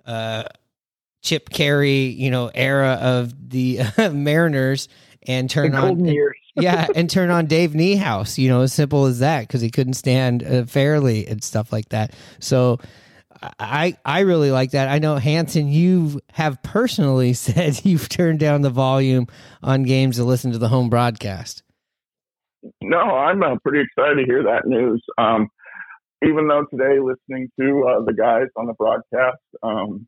uh, 0.06 0.44
Chip 1.22 1.50
Caray, 1.50 2.06
you 2.06 2.30
know, 2.30 2.50
era 2.54 2.98
of 3.00 3.50
the 3.50 3.80
Mariners 4.12 4.88
and 5.26 5.48
turn 5.48 5.72
The 5.72 5.78
on 5.78 6.14
yeah, 6.56 6.86
and 6.94 7.08
turn 7.08 7.30
on 7.30 7.46
Dave 7.46 7.72
Niehaus. 7.72 8.38
You 8.38 8.48
know, 8.48 8.62
as 8.62 8.72
simple 8.72 9.06
as 9.06 9.20
that 9.20 9.42
because 9.42 9.60
he 9.60 9.70
couldn't 9.70 9.94
stand 9.94 10.42
uh, 10.42 10.64
Fairly 10.64 11.26
and 11.26 11.42
stuff 11.42 11.72
like 11.72 11.88
that. 11.90 12.14
So. 12.40 12.78
I 13.58 13.98
I 14.06 14.20
really 14.20 14.50
like 14.50 14.70
that. 14.70 14.88
I 14.88 15.00
know 15.00 15.16
Hanson, 15.16 15.68
you 15.68 16.22
have 16.32 16.62
personally 16.62 17.32
said 17.34 17.84
you've 17.84 18.08
turned 18.08 18.38
down 18.38 18.62
the 18.62 18.70
volume 18.70 19.26
on 19.62 19.82
games 19.82 20.16
to 20.16 20.24
listen 20.24 20.52
to 20.52 20.58
the 20.58 20.68
home 20.68 20.88
broadcast. 20.88 21.62
No, 22.80 22.96
I'm 22.96 23.42
uh, 23.42 23.56
pretty 23.62 23.84
excited 23.84 24.14
to 24.14 24.24
hear 24.24 24.42
that 24.44 24.66
news. 24.66 25.02
Um, 25.18 25.50
even 26.26 26.48
though 26.48 26.64
today, 26.70 26.98
listening 27.00 27.48
to 27.58 27.84
uh, 27.88 28.04
the 28.04 28.12
guys 28.12 28.46
on 28.56 28.66
the 28.66 28.74
broadcast, 28.74 29.38
um, 29.62 30.06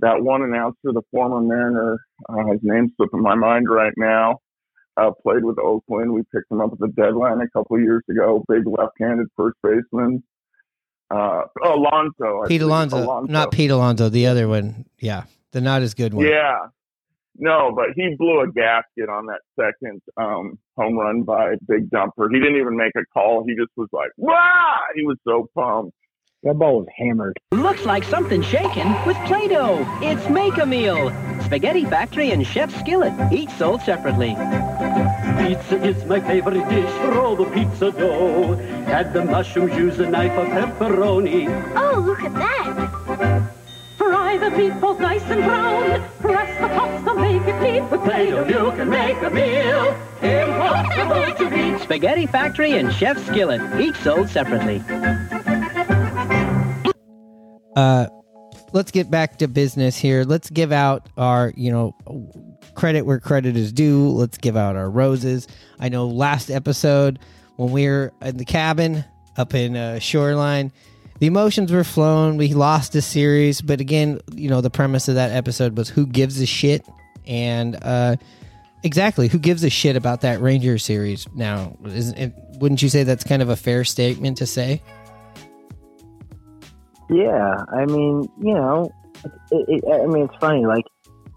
that 0.00 0.22
one 0.22 0.42
announcer, 0.42 0.92
the 0.92 1.02
former 1.10 1.40
Mariner, 1.40 1.98
uh, 2.28 2.52
his 2.52 2.60
name's 2.62 2.92
slipping 2.96 3.22
my 3.22 3.34
mind 3.34 3.66
right 3.68 3.92
now, 3.96 4.38
uh, 4.96 5.10
played 5.22 5.44
with 5.44 5.58
Oakland. 5.58 6.12
We 6.12 6.22
picked 6.34 6.50
him 6.50 6.60
up 6.60 6.72
at 6.72 6.78
the 6.78 6.88
deadline 6.88 7.40
a 7.40 7.48
couple 7.50 7.76
of 7.76 7.82
years 7.82 8.02
ago. 8.10 8.44
Big 8.48 8.66
left-handed 8.66 9.28
first 9.36 9.56
baseman. 9.62 10.22
Uh, 11.10 11.42
Alonso. 11.64 12.42
I 12.44 12.48
Pete. 12.48 12.62
Alonso, 12.62 13.22
not 13.22 13.52
Pete 13.52 13.70
Alonso, 13.70 14.08
the 14.08 14.26
other 14.26 14.48
one. 14.48 14.86
Yeah, 14.98 15.24
the 15.52 15.60
not 15.60 15.82
as 15.82 15.94
good 15.94 16.12
one. 16.12 16.26
Yeah. 16.26 16.66
No, 17.38 17.72
but 17.74 17.86
he 17.94 18.14
blew 18.16 18.40
a 18.40 18.50
gasket 18.50 19.08
on 19.08 19.26
that 19.26 19.40
second 19.58 20.00
um, 20.16 20.58
home 20.76 20.98
run 20.98 21.22
by 21.22 21.54
Big 21.68 21.90
Dumper. 21.90 22.28
He 22.30 22.38
didn't 22.38 22.56
even 22.56 22.76
make 22.76 22.92
a 22.96 23.04
call. 23.12 23.44
He 23.46 23.54
just 23.54 23.72
was 23.76 23.88
like, 23.92 24.10
"Wow!" 24.16 24.78
He 24.94 25.02
was 25.04 25.18
so 25.26 25.48
pumped. 25.54 25.92
That 26.42 26.54
ball 26.54 26.78
was 26.78 26.86
hammered. 26.96 27.36
Looks 27.50 27.84
like 27.86 28.04
something 28.04 28.42
shaken 28.42 28.94
with 29.04 29.16
Play-Doh. 29.26 29.84
It's 30.00 30.28
Make 30.28 30.58
a 30.58 30.66
Meal. 30.66 31.10
Spaghetti 31.40 31.84
Factory 31.84 32.30
and 32.30 32.46
Chef 32.46 32.72
Skillet, 32.78 33.32
each 33.32 33.50
sold 33.50 33.80
separately. 33.82 34.36
Pizza 35.38 35.82
is 35.82 36.04
my 36.04 36.20
favorite 36.20 36.68
dish. 36.68 36.90
Roll 37.14 37.36
the 37.36 37.46
pizza 37.46 37.90
dough. 37.90 38.54
Add 38.86 39.12
the 39.12 39.24
mushrooms, 39.24 39.74
use 39.76 39.98
a 39.98 40.08
knife 40.08 40.32
of 40.32 40.46
pepperoni. 40.48 41.48
Oh, 41.76 41.98
look 42.00 42.22
at 42.22 42.34
that. 42.34 43.05
Fry 44.26 44.38
the 44.38 44.56
meatballs 44.56 44.98
nice 44.98 45.22
and 45.22 45.40
brown. 45.44 46.02
Press 46.18 46.60
the 46.60 46.66
pasta, 46.66 47.14
make 47.14 47.42
it 47.46 47.60
neat. 47.60 47.88
With 47.88 48.02
Play-Doh 48.02 48.48
you 48.48 48.76
can 48.76 48.90
make 48.90 49.22
a 49.22 49.30
meal. 49.30 49.96
Impossible 50.20 51.36
to 51.36 51.50
beat. 51.54 51.80
Spaghetti 51.80 52.26
Factory 52.26 52.72
and 52.72 52.92
Chef 52.92 53.24
Skillet, 53.24 53.80
each 53.80 53.94
sold 53.98 54.28
separately. 54.28 54.82
Uh, 57.76 58.08
let's 58.72 58.90
get 58.90 59.12
back 59.12 59.38
to 59.38 59.46
business 59.46 59.96
here. 59.96 60.24
Let's 60.24 60.50
give 60.50 60.72
out 60.72 61.08
our, 61.16 61.52
you 61.56 61.70
know, 61.70 61.94
credit 62.74 63.02
where 63.02 63.20
credit 63.20 63.56
is 63.56 63.72
due. 63.72 64.08
Let's 64.08 64.38
give 64.38 64.56
out 64.56 64.74
our 64.74 64.90
roses. 64.90 65.46
I 65.78 65.88
know 65.88 66.08
last 66.08 66.50
episode 66.50 67.20
when 67.58 67.70
we 67.70 67.86
were 67.86 68.12
in 68.22 68.38
the 68.38 68.44
cabin 68.44 69.04
up 69.36 69.54
in 69.54 69.76
uh, 69.76 70.00
Shoreline, 70.00 70.72
the 71.18 71.26
emotions 71.26 71.72
were 71.72 71.84
flown. 71.84 72.36
We 72.36 72.54
lost 72.54 72.92
the 72.92 73.02
series, 73.02 73.60
but 73.60 73.80
again, 73.80 74.20
you 74.34 74.50
know, 74.50 74.60
the 74.60 74.70
premise 74.70 75.08
of 75.08 75.14
that 75.14 75.30
episode 75.30 75.76
was 75.76 75.88
who 75.88 76.06
gives 76.06 76.40
a 76.40 76.46
shit, 76.46 76.86
and 77.26 77.76
uh, 77.82 78.16
exactly 78.82 79.28
who 79.28 79.38
gives 79.38 79.64
a 79.64 79.70
shit 79.70 79.96
about 79.96 80.22
that 80.22 80.40
Ranger 80.40 80.78
series 80.78 81.26
now? 81.34 81.76
Is 81.84 82.10
it, 82.12 82.32
wouldn't 82.58 82.82
you 82.82 82.88
say 82.88 83.02
that's 83.02 83.24
kind 83.24 83.42
of 83.42 83.48
a 83.48 83.56
fair 83.56 83.84
statement 83.84 84.38
to 84.38 84.46
say? 84.46 84.82
Yeah, 87.08 87.64
I 87.72 87.84
mean, 87.86 88.28
you 88.40 88.54
know, 88.54 88.90
it, 89.50 89.82
it, 89.82 89.84
I 89.92 90.06
mean, 90.06 90.24
it's 90.24 90.34
funny. 90.40 90.66
Like, 90.66 90.84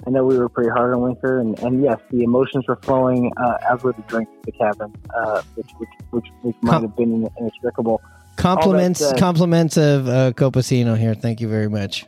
I 0.07 0.09
know 0.09 0.23
we 0.23 0.37
were 0.37 0.49
pretty 0.49 0.69
hard 0.69 0.93
on 0.93 1.01
Winker, 1.01 1.39
and, 1.39 1.59
and 1.59 1.83
yes, 1.83 1.99
the 2.09 2.23
emotions 2.23 2.65
were 2.67 2.77
flowing, 2.77 3.31
uh, 3.37 3.57
as 3.69 3.83
were 3.83 3.93
the 3.93 4.01
drinks 4.03 4.31
at 4.39 4.43
the 4.43 4.51
cabin, 4.53 4.95
uh, 5.15 5.41
which, 5.55 5.69
which, 5.77 5.89
which, 6.11 6.25
which 6.41 6.55
might 6.61 6.81
have 6.81 6.95
been 6.95 7.29
inextricable. 7.37 8.01
Compliments, 8.39 8.99
that 8.99 9.09
said- 9.09 9.19
compliments 9.19 9.77
of 9.77 10.07
uh, 10.07 10.31
Copacino 10.33 10.97
here. 10.97 11.13
Thank 11.13 11.41
you 11.41 11.47
very 11.47 11.69
much. 11.69 12.05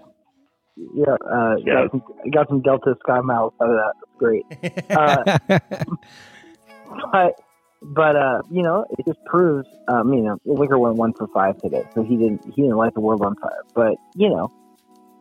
Yeah, 0.95 1.13
uh, 1.13 1.55
got, 1.65 1.91
some, 1.91 2.03
got 2.31 2.49
some 2.49 2.61
Delta 2.61 2.95
Sky 3.03 3.19
Miles 3.21 3.53
out 3.61 3.69
of 3.69 3.75
that. 3.75 3.93
Great. 4.17 4.43
Uh, 4.89 5.37
but 7.11 7.39
but 7.81 8.15
uh, 8.15 8.41
you 8.51 8.61
know, 8.61 8.85
it 8.97 9.05
just 9.05 9.23
proves. 9.25 9.67
Um, 9.87 10.13
you 10.13 10.21
know, 10.21 10.37
Winker 10.43 10.77
went 10.77 10.95
one 10.95 11.13
for 11.13 11.27
five 11.27 11.57
today, 11.61 11.83
so 11.93 12.03
he 12.03 12.15
didn't 12.15 12.43
he 12.45 12.61
didn't 12.63 12.77
light 12.77 12.93
the 12.93 12.99
world 13.01 13.23
on 13.23 13.35
fire. 13.35 13.63
But 13.73 13.95
you 14.15 14.29
know, 14.29 14.51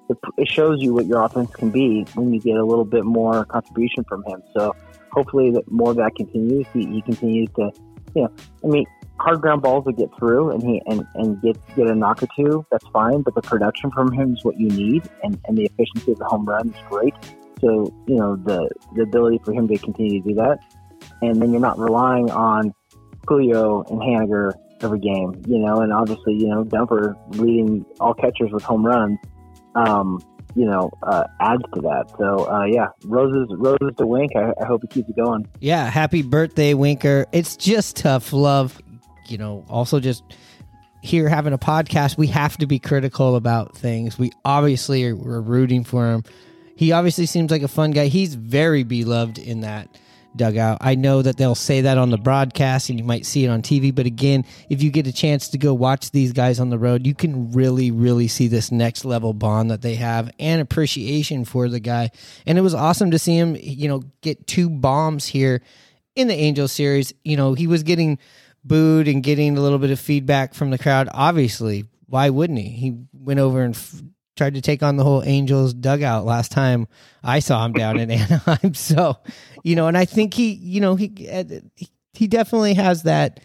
it, 0.09 0.18
it 0.37 0.49
shows 0.49 0.83
you 0.83 0.92
what 0.92 1.07
your 1.07 1.25
offense 1.25 1.51
can 1.53 1.70
be 1.70 2.05
when 2.14 2.33
you 2.33 2.40
get 2.40 2.57
a 2.57 2.64
little 2.64 2.85
bit 2.85 3.05
more 3.05 3.44
contribution 3.44 4.05
from 4.05 4.25
him. 4.25 4.42
So 4.55 4.75
hopefully, 5.12 5.51
that 5.53 5.70
more 5.70 5.90
of 5.90 5.96
that 5.96 6.14
continues. 6.16 6.66
He, 6.73 6.87
he 6.87 7.03
continues 7.03 7.49
to, 7.57 7.70
you 8.14 8.23
know, 8.23 8.33
I 8.64 8.66
mean, 8.66 8.87
hard 9.21 9.41
ground 9.41 9.63
balls 9.63 9.85
that 9.85 9.97
get 9.97 10.09
through 10.19 10.51
and 10.51 10.63
he 10.63 10.83
and 10.87 11.07
and 11.15 11.41
get 11.43 11.57
get 11.77 11.89
a 11.89 11.95
knock 11.95 12.23
or 12.23 12.29
two. 12.37 12.67
That's 12.71 12.87
fine, 12.89 13.23
but 13.23 13.35
the 13.35 13.43
production 13.43 13.91
from 13.91 14.13
him 14.13 14.35
is 14.35 14.45
what 14.45 14.59
you 14.59 14.69
need, 14.69 15.09
and 15.23 15.39
and 15.47 15.57
the 15.57 15.65
efficiency 15.65 16.13
of 16.13 16.19
the 16.19 16.25
home 16.25 16.45
run 16.45 16.71
is 16.71 16.81
great. 16.89 17.15
So 17.61 17.93
you 18.07 18.17
know 18.17 18.37
the 18.37 18.69
the 18.95 19.03
ability 19.03 19.41
for 19.45 19.53
him 19.53 19.69
to 19.69 19.79
continue 19.79 20.23
to 20.23 20.29
do 20.29 20.35
that 20.37 20.59
and 21.23 21.41
then 21.41 21.53
you're 21.53 21.61
not 21.61 21.79
relying 21.79 22.31
on 22.31 22.75
Julio 23.27 23.83
and 23.85 24.01
Haniger 24.01 24.53
every 24.81 24.99
game, 24.99 25.43
you 25.47 25.59
know, 25.59 25.81
and 25.81 25.93
obviously, 25.93 26.35
you 26.35 26.49
know, 26.49 26.65
Dumper 26.65 27.15
leading 27.37 27.85
all 28.01 28.15
catchers 28.15 28.51
with 28.51 28.63
home 28.63 28.85
runs, 28.85 29.19
um, 29.75 30.21
you 30.55 30.65
know, 30.65 30.91
uh, 31.03 31.25
adds 31.41 31.63
to 31.75 31.81
that. 31.83 32.07
So, 32.19 32.51
uh, 32.51 32.65
yeah, 32.65 32.89
roses, 33.05 33.49
roses 33.59 33.95
to 33.99 34.07
Wink. 34.07 34.33
I, 34.35 34.53
I 34.61 34.67
hope 34.67 34.83
he 34.83 34.89
keeps 34.89 35.09
it 35.11 35.17
going. 35.17 35.47
Yeah, 35.61 35.89
happy 35.89 36.23
birthday, 36.23 36.75
Winker. 36.75 37.27
It's 37.33 37.57
just 37.57 37.97
tough 37.97 38.33
love. 38.33 38.81
You 39.31 39.38
know, 39.38 39.64
also 39.69 40.01
just 40.01 40.23
here 41.03 41.29
having 41.29 41.53
a 41.53 41.59
podcast, 41.59 42.19
we 42.19 42.27
have 42.29 42.57
to 42.59 42.66
be 42.66 42.79
critical 42.79 43.37
about 43.37 43.77
things. 43.77 44.19
We 44.19 44.33
obviously 44.45 45.07
are 45.07 45.16
we're 45.16 45.40
rooting 45.40 45.85
for 45.85 46.11
him. 46.11 46.25
He 46.77 46.93
obviously 46.93 47.27
seems 47.27 47.51
like 47.51 47.62
a 47.62 47.69
fun 47.69 47.90
guy. 47.90 48.07
He's 48.07 48.35
very 48.35 48.85
beloved 48.85 49.38
in 49.38 49.61
that 49.61 49.99
dugout. 50.37 50.79
I 50.81 50.95
know 50.95 51.23
that 51.23 51.37
they'll 51.37 51.55
say 51.55 51.83
that 51.83 51.99
on 51.99 52.11
the 52.11 52.19
broadcast 52.19 52.88
and 52.88 52.99
you 52.99 53.05
might 53.05 53.27
see 53.27 53.45
it 53.45 53.49
on 53.49 53.62
TV, 53.62 53.95
but 53.95 54.07
again, 54.07 54.45
if 54.69 54.83
you 54.83 54.90
get 54.90 55.07
a 55.07 55.12
chance 55.12 55.49
to 55.49 55.59
go 55.59 55.75
watch 55.75 56.11
these 56.11 56.33
guys 56.33 56.61
on 56.61 56.71
the 56.71 56.79
road, 56.79 57.07
you 57.07 57.14
can 57.14 57.53
really, 57.53 57.90
really 57.90 58.29
see 58.29 58.49
this 58.49 58.71
next 58.71 59.05
level 59.05 59.33
bond 59.33 59.71
that 59.71 59.83
they 59.83 59.97
have 59.97 60.31
and 60.38 60.61
appreciation 60.61 61.45
for 61.45 61.69
the 61.69 61.81
guy. 61.81 62.11
And 62.47 62.59
it 62.59 62.62
was 62.62 62.75
awesome 62.75 63.11
to 63.11 63.19
see 63.19 63.37
him, 63.37 63.57
you 63.61 63.88
know, 63.88 64.03
get 64.21 64.47
two 64.47 64.71
bombs 64.71 65.27
here 65.27 65.62
in 66.14 66.29
the 66.29 66.35
Angel 66.35 66.69
series. 66.69 67.12
You 67.25 67.37
know, 67.37 67.55
he 67.55 67.66
was 67.66 67.83
getting 67.83 68.19
booed 68.64 69.09
and 69.09 69.23
getting 69.23 69.57
a 69.57 69.61
little 69.61 69.79
bit 69.79 69.90
of 69.90 70.01
feedback 70.01 70.55
from 70.55 70.70
the 70.70 70.79
crowd. 70.79 71.09
Obviously, 71.12 71.85
why 72.07 72.31
wouldn't 72.31 72.59
he? 72.59 72.68
He 72.68 72.96
went 73.12 73.40
over 73.40 73.62
and 73.62 73.75
f- 73.75 74.03
tried 74.37 74.55
to 74.55 74.61
take 74.61 74.83
on 74.83 74.96
the 74.96 75.05
whole 75.05 75.23
Angels 75.25 75.75
dugout 75.75 76.25
last 76.25 76.51
time 76.51 76.88
I 77.23 77.40
saw 77.40 77.64
him 77.64 77.73
down 77.73 77.99
in 77.99 78.11
Anaheim. 78.11 78.75
So, 78.75 79.18
you 79.62 79.77
know, 79.77 79.87
and 79.87 79.96
I 79.96 80.05
think 80.05 80.35
he, 80.35 80.53
you 80.53 80.81
know, 80.81 80.94
uh, 80.94 80.96
he 81.77 81.88
he 82.12 82.27
definitely 82.27 82.75
has 82.75 83.05
that 83.05 83.40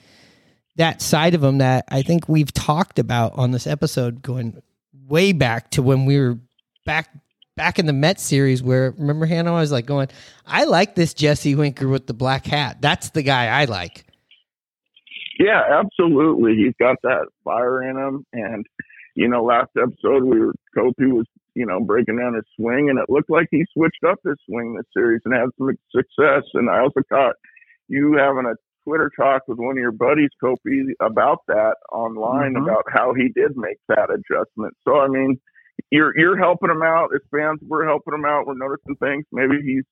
that 0.77 1.01
side 1.01 1.33
of 1.35 1.43
him 1.43 1.59
that 1.59 1.85
I 1.89 2.01
think 2.01 2.27
we've 2.27 2.51
talked 2.51 2.99
about 2.99 3.33
on 3.37 3.51
this 3.51 3.67
episode 3.67 4.21
going 4.21 4.61
way 5.07 5.31
back 5.31 5.71
to 5.71 5.81
when 5.81 6.05
we 6.05 6.19
were 6.19 6.39
back 6.85 7.09
back 7.55 7.79
in 7.79 7.85
the 7.85 7.93
Mets 7.93 8.23
series 8.23 8.61
where 8.61 8.91
remember 8.97 9.27
Hano 9.27 9.49
I 9.49 9.61
was 9.61 9.71
like 9.71 9.85
going 9.85 10.09
I 10.45 10.65
like 10.65 10.95
this 10.95 11.13
Jesse 11.13 11.55
Winker 11.55 11.87
with 11.87 12.07
the 12.07 12.13
black 12.13 12.45
hat. 12.45 12.77
That's 12.81 13.09
the 13.11 13.23
guy 13.23 13.47
I 13.47 13.65
like. 13.65 14.05
Yeah, 15.39 15.61
absolutely. 15.69 16.55
He's 16.55 16.73
got 16.79 16.97
that 17.03 17.27
fire 17.43 17.83
in 17.89 17.97
him. 17.97 18.25
And, 18.33 18.65
you 19.15 19.27
know, 19.27 19.43
last 19.43 19.71
episode 19.77 20.23
we 20.23 20.39
were, 20.39 20.53
Kopi 20.77 21.11
was, 21.11 21.25
you 21.55 21.65
know, 21.65 21.79
breaking 21.81 22.17
down 22.17 22.35
his 22.35 22.45
swing 22.55 22.89
and 22.89 22.99
it 22.99 23.09
looked 23.09 23.29
like 23.29 23.47
he 23.51 23.65
switched 23.73 24.03
up 24.07 24.19
his 24.25 24.35
swing 24.49 24.75
this 24.75 24.85
series 24.95 25.21
and 25.25 25.33
had 25.33 25.49
some 25.57 25.69
success. 25.95 26.43
And 26.53 26.69
I 26.69 26.79
also 26.79 27.01
caught 27.11 27.35
you 27.87 28.15
having 28.17 28.45
a 28.45 28.55
Twitter 28.83 29.11
talk 29.19 29.43
with 29.47 29.57
one 29.57 29.71
of 29.77 29.81
your 29.81 29.91
buddies, 29.91 30.29
Kopi, 30.43 30.83
about 31.01 31.39
that 31.47 31.75
online 31.91 32.53
Mhm. 32.53 32.63
about 32.63 32.83
how 32.91 33.13
he 33.13 33.29
did 33.29 33.57
make 33.57 33.77
that 33.89 34.09
adjustment. 34.11 34.75
So, 34.87 34.99
I 34.99 35.07
mean, 35.07 35.39
you're, 35.91 36.17
you're 36.17 36.37
helping 36.37 36.69
him 36.69 36.83
out 36.83 37.09
as 37.13 37.21
fans. 37.31 37.59
We're 37.63 37.85
helping 37.85 38.13
him 38.13 38.25
out. 38.25 38.45
We're 38.47 38.55
noticing 38.55 38.95
things. 38.97 39.25
Maybe 39.31 39.61
he's 39.63 39.83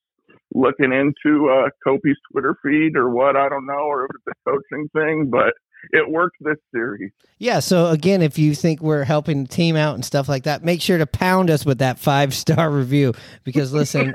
looking 0.53 0.91
into 0.93 1.49
uh, 1.49 1.69
Kopi's 1.85 2.17
Twitter 2.31 2.55
feed 2.63 2.95
or 2.95 3.09
what. 3.09 3.35
I 3.35 3.49
don't 3.49 3.65
know, 3.65 3.73
or 3.87 4.05
if 4.05 4.11
it's 4.15 4.37
a 4.45 4.49
coaching 4.49 4.89
thing, 4.93 5.29
but 5.31 5.53
it 5.91 6.09
worked 6.09 6.37
this 6.39 6.57
series. 6.73 7.11
Yeah, 7.39 7.59
so 7.59 7.87
again, 7.87 8.21
if 8.21 8.37
you 8.37 8.55
think 8.55 8.81
we're 8.81 9.03
helping 9.03 9.43
the 9.43 9.49
team 9.49 9.75
out 9.75 9.95
and 9.95 10.05
stuff 10.05 10.29
like 10.29 10.43
that, 10.43 10.63
make 10.63 10.81
sure 10.81 10.97
to 10.97 11.05
pound 11.05 11.49
us 11.49 11.65
with 11.65 11.79
that 11.79 11.99
five 11.99 12.33
star 12.33 12.69
review 12.71 13.13
because 13.43 13.73
listen, 13.73 14.13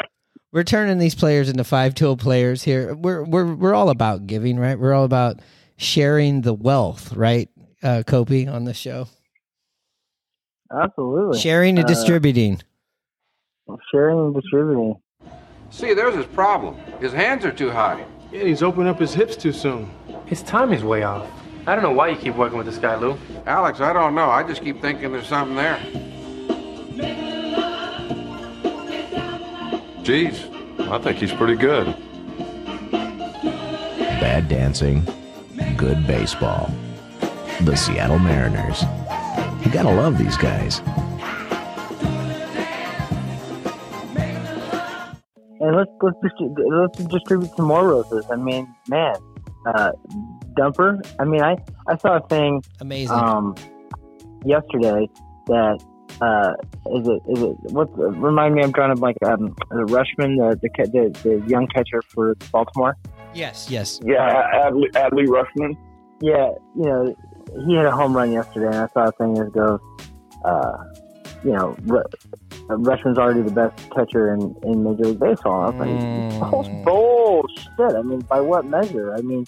we're 0.52 0.64
turning 0.64 0.98
these 0.98 1.14
players 1.14 1.48
into 1.48 1.64
five 1.64 1.94
tool 1.94 2.16
players 2.16 2.62
here. 2.62 2.94
We're 2.94 3.22
we're 3.24 3.54
we're 3.54 3.74
all 3.74 3.90
about 3.90 4.26
giving, 4.26 4.58
right? 4.58 4.78
We're 4.78 4.94
all 4.94 5.04
about 5.04 5.40
sharing 5.76 6.40
the 6.40 6.54
wealth, 6.54 7.12
right? 7.14 7.48
Uh 7.82 8.02
Kopi 8.06 8.50
on 8.50 8.64
the 8.64 8.74
show. 8.74 9.06
Absolutely. 10.72 11.38
Sharing 11.38 11.78
and 11.78 11.84
Uh, 11.84 11.88
distributing. 11.88 12.60
Sharing 13.92 14.18
and 14.18 14.34
distributing. 14.34 14.94
See, 15.70 15.94
there's 15.94 16.14
his 16.14 16.26
problem. 16.26 16.76
His 17.00 17.12
hands 17.12 17.44
are 17.44 17.52
too 17.52 17.70
high. 17.70 18.04
Yeah, 18.32 18.44
he's 18.44 18.62
opening 18.62 18.88
up 18.88 18.98
his 18.98 19.14
hips 19.14 19.36
too 19.36 19.52
soon. 19.52 19.90
His 20.26 20.42
timing's 20.42 20.84
way 20.84 21.02
off. 21.04 21.28
I 21.66 21.74
don't 21.74 21.84
know 21.84 21.92
why 21.92 22.08
you 22.08 22.16
keep 22.16 22.34
working 22.36 22.58
with 22.58 22.66
this 22.66 22.78
guy, 22.78 22.96
Lou. 22.96 23.16
Alex, 23.46 23.80
I 23.80 23.92
don't 23.92 24.14
know. 24.14 24.30
I 24.30 24.42
just 24.42 24.62
keep 24.62 24.80
thinking 24.80 25.12
there's 25.12 25.28
something 25.28 25.56
there. 25.56 25.78
Geez, 30.02 30.44
I 30.78 30.98
think 30.98 31.18
he's 31.18 31.32
pretty 31.32 31.56
good. 31.56 31.94
Bad 34.20 34.48
dancing, 34.48 35.04
good 35.76 36.06
baseball. 36.06 36.70
The 37.62 37.76
Seattle 37.76 38.18
Mariners. 38.18 38.82
You 39.64 39.70
gotta 39.70 39.92
love 39.92 40.18
these 40.18 40.36
guys. 40.36 40.80
And 45.70 45.78
let's 45.78 45.90
let's 46.02 46.16
distri- 46.24 46.52
let's 46.68 46.98
distribute 47.04 47.52
some 47.56 47.66
more 47.66 47.86
roses. 47.86 48.26
I 48.28 48.34
mean, 48.34 48.66
man, 48.88 49.14
uh, 49.66 49.92
Dumper. 50.58 51.00
I 51.20 51.24
mean, 51.24 51.42
I 51.42 51.56
I 51.86 51.96
saw 51.98 52.16
a 52.16 52.26
thing 52.26 52.60
amazing 52.80 53.16
um 53.16 53.54
yesterday 54.44 55.08
that 55.46 55.78
uh 56.20 56.54
is 56.96 57.06
it 57.06 57.22
is 57.28 57.42
it 57.44 57.56
what 57.72 57.88
remind 57.96 58.56
me 58.56 58.64
I'm 58.64 58.72
drawing 58.72 58.90
a 58.90 58.96
blank 58.96 59.16
um 59.24 59.54
the 59.70 59.84
Rutschman 59.86 60.38
the 60.38 60.58
the 60.60 60.70
the, 60.88 61.20
the 61.22 61.48
young 61.48 61.68
catcher 61.68 62.02
for 62.08 62.34
Baltimore. 62.50 62.96
Yes, 63.32 63.70
yes. 63.70 64.00
Yeah, 64.02 64.42
Adley, 64.52 64.90
Adley 64.96 65.26
Rutschman. 65.28 65.76
Yeah, 66.20 66.50
you 66.74 66.84
know, 66.84 67.14
he 67.64 67.76
had 67.76 67.86
a 67.86 67.92
home 67.92 68.16
run 68.16 68.32
yesterday, 68.32 68.66
and 68.66 68.74
I 68.74 68.88
saw 68.88 69.04
a 69.06 69.12
thing 69.12 69.34
that 69.34 69.52
goes, 69.52 69.78
uh, 70.44 70.72
you 71.44 71.52
know, 71.52 71.76
Ru- 71.86 72.02
Rutschman's 72.78 73.18
already 73.18 73.42
the 73.42 73.50
best 73.50 73.90
catcher 73.90 74.32
in, 74.34 74.54
in 74.62 74.82
Major 74.84 75.04
League 75.04 75.20
Baseball. 75.20 75.62
I 75.62 75.66
was 75.70 75.74
like, 75.76 75.88
Mm. 75.88 76.84
bullshit. 76.84 77.96
I 77.96 78.02
mean, 78.02 78.20
by 78.20 78.40
what 78.40 78.64
measure? 78.64 79.14
I 79.14 79.20
mean, 79.22 79.44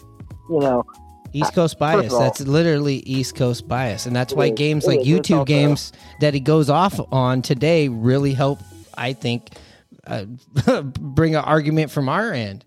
you 0.50 0.58
know, 0.60 0.84
East 1.32 1.54
Coast 1.54 1.78
bias. 1.78 2.12
all- 2.12 2.20
That's 2.20 2.40
literally 2.40 2.96
East 2.96 3.36
Coast 3.36 3.66
bias, 3.66 4.06
and 4.06 4.14
that's 4.14 4.34
why 4.34 4.46
is. 4.46 4.52
games 4.52 4.86
like 4.86 5.00
is. 5.00 5.06
YouTube 5.06 5.46
games 5.46 5.92
that 6.20 6.34
he 6.34 6.40
goes 6.40 6.68
off 6.68 7.00
on 7.10 7.40
today 7.42 7.88
really 7.88 8.34
help. 8.34 8.58
I 8.94 9.14
think 9.14 9.50
uh, 10.06 10.24
bring 10.82 11.34
an 11.34 11.44
argument 11.44 11.90
from 11.90 12.08
our 12.08 12.32
end. 12.32 12.64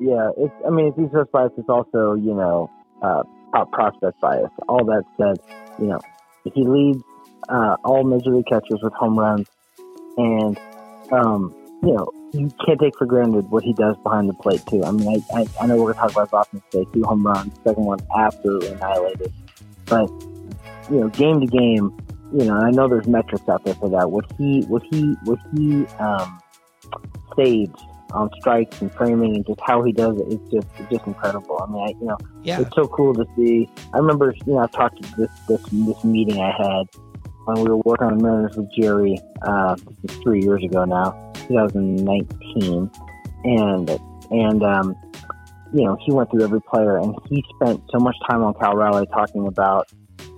yeah, 0.00 0.30
it's. 0.36 0.54
I 0.66 0.70
mean, 0.70 0.86
it's 0.88 0.98
East 0.98 1.12
Coast 1.12 1.32
bias. 1.32 1.50
It's 1.56 1.68
also, 1.68 2.14
you 2.14 2.34
know, 2.34 2.70
uh, 3.02 3.22
prospect 3.72 4.20
bias. 4.20 4.50
All 4.68 4.84
that 4.84 5.02
said, 5.18 5.36
you 5.80 5.86
know, 5.88 5.98
he 6.44 6.64
leads 6.66 7.02
uh, 7.48 7.76
all 7.84 8.04
major 8.04 8.30
league 8.30 8.46
catchers 8.46 8.80
with 8.82 8.92
home 8.94 9.18
runs, 9.18 9.46
and 10.16 10.58
um, 11.12 11.54
you 11.82 11.92
know, 11.94 12.06
you 12.32 12.50
can't 12.64 12.80
take 12.80 12.96
for 12.98 13.06
granted 13.06 13.50
what 13.50 13.62
he 13.62 13.72
does 13.74 13.96
behind 14.02 14.28
the 14.28 14.34
plate 14.34 14.62
too. 14.68 14.82
I 14.84 14.90
mean, 14.90 15.22
I, 15.34 15.40
I, 15.40 15.46
I 15.60 15.66
know 15.66 15.76
we're 15.76 15.92
gonna 15.92 16.08
talk 16.08 16.12
about 16.12 16.30
Boston 16.30 16.62
today. 16.70 16.86
Two 16.92 17.04
home 17.04 17.26
runs, 17.26 17.52
second 17.64 17.84
one 17.84 17.98
absolutely 18.16 18.68
annihilated, 18.68 19.32
but 19.86 20.08
you 20.90 21.00
know, 21.00 21.08
game 21.08 21.40
to 21.40 21.46
game, 21.46 21.96
you 22.32 22.44
know, 22.44 22.56
I 22.58 22.70
know 22.70 22.88
there's 22.88 23.06
metrics 23.06 23.48
out 23.48 23.64
there 23.64 23.74
for 23.74 23.88
that. 23.90 24.10
What 24.10 24.26
he, 24.36 24.62
what 24.62 24.82
he, 24.90 25.14
what 25.24 25.38
he 25.54 25.86
um, 25.98 26.40
saves 27.36 27.72
on 28.12 28.30
strikes 28.38 28.80
and 28.80 28.92
framing 28.92 29.34
and 29.34 29.46
just 29.46 29.60
how 29.66 29.82
he 29.82 29.92
does 29.92 30.18
it, 30.18 30.26
it's 30.28 30.52
just, 30.52 30.66
it's 30.78 30.90
just 30.90 31.06
incredible. 31.06 31.58
I 31.62 31.70
mean, 31.72 31.82
I, 31.82 31.88
you 32.00 32.06
know, 32.06 32.18
Yeah. 32.42 32.60
it's 32.60 32.74
so 32.74 32.86
cool 32.86 33.14
to 33.14 33.24
see. 33.36 33.68
I 33.92 33.98
remember, 33.98 34.34
you 34.46 34.52
know, 34.52 34.58
I've 34.58 34.72
talked 34.72 35.02
to 35.02 35.16
this, 35.16 35.30
this, 35.48 35.62
this 35.72 36.04
meeting 36.04 36.40
I 36.40 36.50
had 36.50 36.86
when 37.44 37.62
we 37.62 37.70
were 37.70 37.82
working 37.84 38.06
on 38.08 38.22
Mariners 38.22 38.56
with 38.56 38.70
Jerry, 38.72 39.18
uh, 39.42 39.76
three 40.22 40.42
years 40.42 40.62
ago 40.64 40.84
now, 40.84 41.10
2019. 41.48 42.90
And, 43.44 43.90
and, 44.30 44.62
um, 44.62 44.96
you 45.72 45.84
know, 45.84 45.96
he 46.04 46.12
went 46.12 46.30
through 46.30 46.44
every 46.44 46.60
player 46.62 46.98
and 46.98 47.14
he 47.28 47.44
spent 47.56 47.82
so 47.90 47.98
much 47.98 48.16
time 48.28 48.42
on 48.42 48.54
Cal 48.54 48.74
Raleigh 48.74 49.06
talking 49.06 49.46
about, 49.46 49.90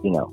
you 0.02 0.10
know, 0.10 0.32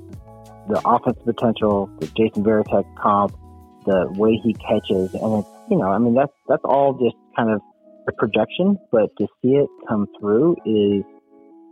the 0.68 0.80
offensive 0.84 1.24
potential, 1.24 1.90
the 2.00 2.06
Jason 2.16 2.42
Varitek 2.42 2.84
comp, 2.96 3.36
the 3.84 4.06
way 4.16 4.40
he 4.42 4.54
catches, 4.54 5.12
and 5.14 5.40
it's 5.40 5.48
you 5.70 5.78
know, 5.78 5.90
I 5.90 5.98
mean 5.98 6.14
that's 6.14 6.32
that's 6.48 6.64
all 6.64 6.94
just 6.94 7.16
kind 7.36 7.50
of 7.50 7.60
a 8.08 8.12
projection, 8.12 8.78
but 8.92 9.10
to 9.18 9.26
see 9.40 9.54
it 9.54 9.68
come 9.88 10.06
through 10.20 10.56
is 10.66 11.04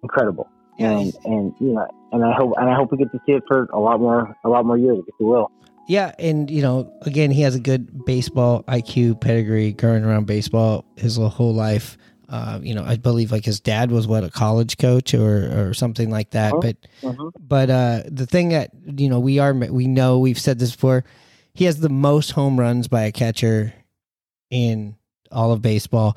incredible. 0.02 0.48
And 0.78 1.12
and 1.24 1.54
you 1.60 1.72
know, 1.72 1.86
and 2.12 2.24
I 2.24 2.32
hope 2.32 2.54
and 2.58 2.68
I 2.68 2.74
hope 2.74 2.92
we 2.92 2.98
get 2.98 3.12
to 3.12 3.20
see 3.26 3.32
it 3.32 3.42
for 3.46 3.64
a 3.72 3.78
lot 3.78 4.00
more 4.00 4.36
a 4.44 4.48
lot 4.48 4.64
more 4.64 4.78
years 4.78 4.98
if 5.06 5.14
we 5.18 5.26
will. 5.26 5.50
Yeah, 5.88 6.12
and 6.18 6.50
you 6.50 6.62
know, 6.62 6.92
again, 7.02 7.30
he 7.30 7.42
has 7.42 7.54
a 7.56 7.60
good 7.60 8.04
baseball 8.04 8.62
IQ 8.68 9.20
pedigree, 9.20 9.72
growing 9.72 10.04
around 10.04 10.26
baseball 10.26 10.84
his 10.96 11.16
whole 11.16 11.54
life. 11.54 11.98
Uh, 12.28 12.60
you 12.62 12.74
know, 12.74 12.84
I 12.84 12.96
believe 12.96 13.30
like 13.30 13.44
his 13.44 13.60
dad 13.60 13.90
was 13.90 14.06
what 14.06 14.24
a 14.24 14.30
college 14.30 14.78
coach 14.78 15.12
or 15.12 15.68
or 15.68 15.74
something 15.74 16.08
like 16.08 16.30
that. 16.30 16.52
Uh-huh. 16.52 16.60
But 16.62 16.76
Mhm. 17.02 17.32
but 17.40 17.70
uh, 17.70 18.02
the 18.06 18.26
thing 18.26 18.50
that 18.50 18.70
you 18.86 19.08
know 19.08 19.20
we 19.20 19.38
are 19.38 19.52
we 19.52 19.86
know 19.86 20.18
we've 20.18 20.38
said 20.38 20.58
this 20.58 20.72
before. 20.72 21.04
He 21.54 21.66
has 21.66 21.80
the 21.80 21.90
most 21.90 22.30
home 22.30 22.58
runs 22.58 22.88
by 22.88 23.02
a 23.02 23.12
catcher 23.12 23.74
in 24.50 24.96
all 25.30 25.52
of 25.52 25.60
baseball, 25.60 26.16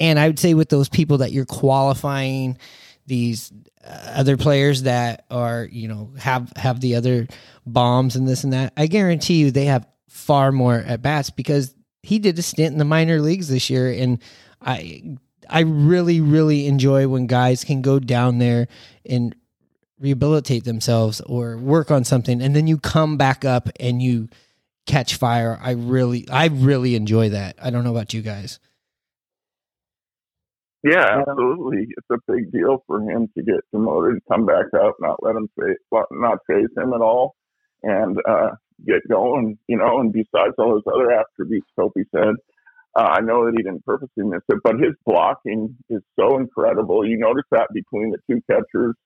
and 0.00 0.18
I 0.18 0.26
would 0.26 0.38
say 0.38 0.54
with 0.54 0.70
those 0.70 0.88
people 0.88 1.18
that 1.18 1.30
you're 1.32 1.44
qualifying 1.44 2.58
these 3.06 3.52
other 3.84 4.36
players 4.36 4.82
that 4.82 5.24
are 5.30 5.68
you 5.70 5.88
know 5.88 6.10
have 6.18 6.52
have 6.56 6.80
the 6.80 6.96
other 6.96 7.26
bombs 7.66 8.16
and 8.16 8.28
this 8.28 8.44
and 8.44 8.52
that. 8.52 8.72
I 8.76 8.86
guarantee 8.86 9.34
you 9.34 9.50
they 9.50 9.66
have 9.66 9.86
far 10.08 10.52
more 10.52 10.76
at 10.76 11.02
bats 11.02 11.30
because 11.30 11.74
he 12.02 12.18
did 12.18 12.38
a 12.38 12.42
stint 12.42 12.72
in 12.72 12.78
the 12.78 12.84
minor 12.84 13.20
leagues 13.20 13.48
this 13.48 13.70
year, 13.70 13.90
and 13.90 14.22
I 14.60 15.16
I 15.48 15.60
really 15.60 16.20
really 16.20 16.66
enjoy 16.66 17.08
when 17.08 17.26
guys 17.26 17.64
can 17.64 17.82
go 17.82 17.98
down 17.98 18.38
there 18.38 18.68
and 19.08 19.34
rehabilitate 19.98 20.64
themselves 20.64 21.20
or 21.22 21.56
work 21.56 21.90
on 21.90 22.04
something, 22.04 22.42
and 22.42 22.54
then 22.54 22.66
you 22.66 22.78
come 22.78 23.16
back 23.16 23.44
up 23.44 23.68
and 23.78 24.02
you 24.02 24.28
catch 24.86 25.16
fire. 25.16 25.58
I 25.62 25.72
really 25.72 26.28
I 26.28 26.46
really 26.46 26.94
enjoy 26.94 27.30
that. 27.30 27.56
I 27.62 27.70
don't 27.70 27.84
know 27.84 27.92
about 27.92 28.14
you 28.14 28.22
guys. 28.22 28.58
Yeah, 30.84 31.20
absolutely. 31.28 31.88
It's 31.96 32.08
a 32.10 32.32
big 32.32 32.50
deal 32.52 32.82
for 32.86 33.00
him 33.02 33.28
to 33.36 33.42
get 33.42 33.60
promoted, 33.70 34.20
come 34.30 34.46
back 34.46 34.66
up, 34.74 34.96
not 35.00 35.22
let 35.22 35.36
him 35.36 35.48
face, 35.60 35.78
not 36.10 36.38
face 36.48 36.68
him 36.76 36.92
at 36.92 37.00
all, 37.00 37.36
and 37.84 38.18
uh, 38.28 38.50
get 38.86 39.06
going. 39.08 39.58
You 39.68 39.76
know, 39.78 40.00
and 40.00 40.12
besides 40.12 40.54
all 40.58 40.70
those 40.72 40.92
other 40.92 41.12
attributes, 41.12 41.68
Kopi 41.78 42.04
said, 42.14 42.34
uh, 42.96 43.08
I 43.16 43.20
know 43.20 43.46
that 43.46 43.54
he 43.56 43.62
didn't 43.62 43.84
purposely 43.84 44.24
miss 44.24 44.42
it, 44.48 44.58
but 44.64 44.76
his 44.78 44.94
blocking 45.06 45.76
is 45.88 46.02
so 46.18 46.36
incredible. 46.38 47.06
You 47.06 47.18
notice 47.18 47.44
that 47.52 47.68
between 47.72 48.10
the 48.10 48.18
two 48.28 48.40
catchers 48.50 48.96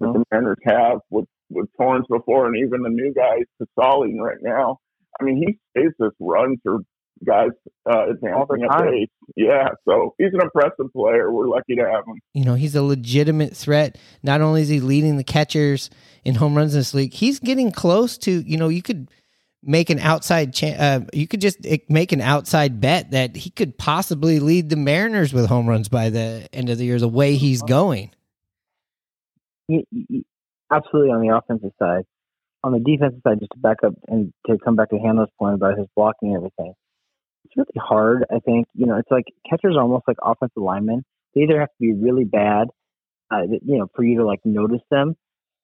that 0.00 0.12
the 0.12 0.24
Mariners 0.30 0.58
have 0.64 1.00
with 1.10 1.26
with 1.50 1.68
Torrens 1.78 2.06
before, 2.10 2.46
and 2.46 2.56
even 2.56 2.82
the 2.82 2.88
new 2.88 3.12
guy 3.14 3.44
Casali 3.60 4.18
right 4.18 4.38
now. 4.42 4.78
I 5.20 5.24
mean, 5.24 5.36
he 5.74 5.82
us 5.86 6.12
runs 6.20 6.58
or 6.66 6.80
guys 7.24 7.50
uh, 7.90 8.10
advancing 8.10 8.64
at 8.64 8.70
time. 8.70 8.90
base. 8.90 9.08
Yeah, 9.36 9.68
so 9.86 10.14
he's 10.18 10.32
an 10.32 10.40
impressive 10.42 10.92
player. 10.92 11.30
We're 11.30 11.48
lucky 11.48 11.76
to 11.76 11.82
have 11.82 12.04
him. 12.06 12.20
You 12.34 12.44
know, 12.44 12.54
he's 12.54 12.74
a 12.74 12.82
legitimate 12.82 13.56
threat. 13.56 13.98
Not 14.22 14.40
only 14.40 14.62
is 14.62 14.68
he 14.68 14.80
leading 14.80 15.16
the 15.16 15.24
catchers 15.24 15.90
in 16.24 16.34
home 16.34 16.56
runs 16.56 16.74
in 16.74 16.80
this 16.80 16.94
league, 16.94 17.12
he's 17.12 17.38
getting 17.38 17.72
close 17.72 18.18
to, 18.18 18.30
you 18.30 18.56
know, 18.56 18.68
you 18.68 18.82
could 18.82 19.10
make 19.62 19.90
an 19.90 19.98
outside 19.98 20.54
cha- 20.54 20.76
uh, 20.78 21.00
you 21.12 21.26
could 21.26 21.40
just 21.40 21.58
eh, 21.66 21.78
make 21.88 22.12
an 22.12 22.20
outside 22.20 22.80
bet 22.80 23.10
that 23.10 23.36
he 23.36 23.50
could 23.50 23.76
possibly 23.76 24.38
lead 24.38 24.70
the 24.70 24.76
Mariners 24.76 25.32
with 25.32 25.46
home 25.46 25.68
runs 25.68 25.88
by 25.88 26.10
the 26.10 26.48
end 26.52 26.70
of 26.70 26.78
the 26.78 26.84
year 26.84 26.98
the 26.98 27.08
way 27.08 27.34
he's 27.34 27.62
going. 27.62 28.10
Y- 29.68 29.82
y- 29.92 30.22
absolutely 30.72 31.10
on 31.10 31.20
the 31.20 31.34
offensive 31.34 31.72
side. 31.78 32.04
On 32.62 32.72
the 32.72 32.80
defensive 32.80 33.20
side, 33.26 33.38
just 33.40 33.52
to 33.52 33.58
back 33.58 33.78
up 33.84 33.94
and 34.08 34.32
to 34.46 34.58
come 34.58 34.76
back 34.76 34.90
to 34.90 34.98
Hano's 34.98 35.28
point 35.38 35.54
about 35.54 35.78
his 35.78 35.86
blocking 35.94 36.34
and 36.34 36.36
everything, 36.36 36.70
it's 36.70 36.85
really 37.56 37.68
hard. 37.76 38.24
I 38.30 38.40
think 38.40 38.66
you 38.74 38.86
know 38.86 38.96
it's 38.96 39.10
like 39.10 39.24
catchers 39.48 39.76
are 39.76 39.82
almost 39.82 40.04
like 40.06 40.18
offensive 40.22 40.62
linemen. 40.62 41.04
They 41.34 41.42
either 41.42 41.60
have 41.60 41.68
to 41.68 41.80
be 41.80 41.92
really 41.92 42.24
bad, 42.24 42.68
uh, 43.30 43.42
you 43.42 43.78
know, 43.78 43.88
for 43.94 44.04
you 44.04 44.18
to 44.18 44.26
like 44.26 44.40
notice 44.44 44.82
them, 44.90 45.16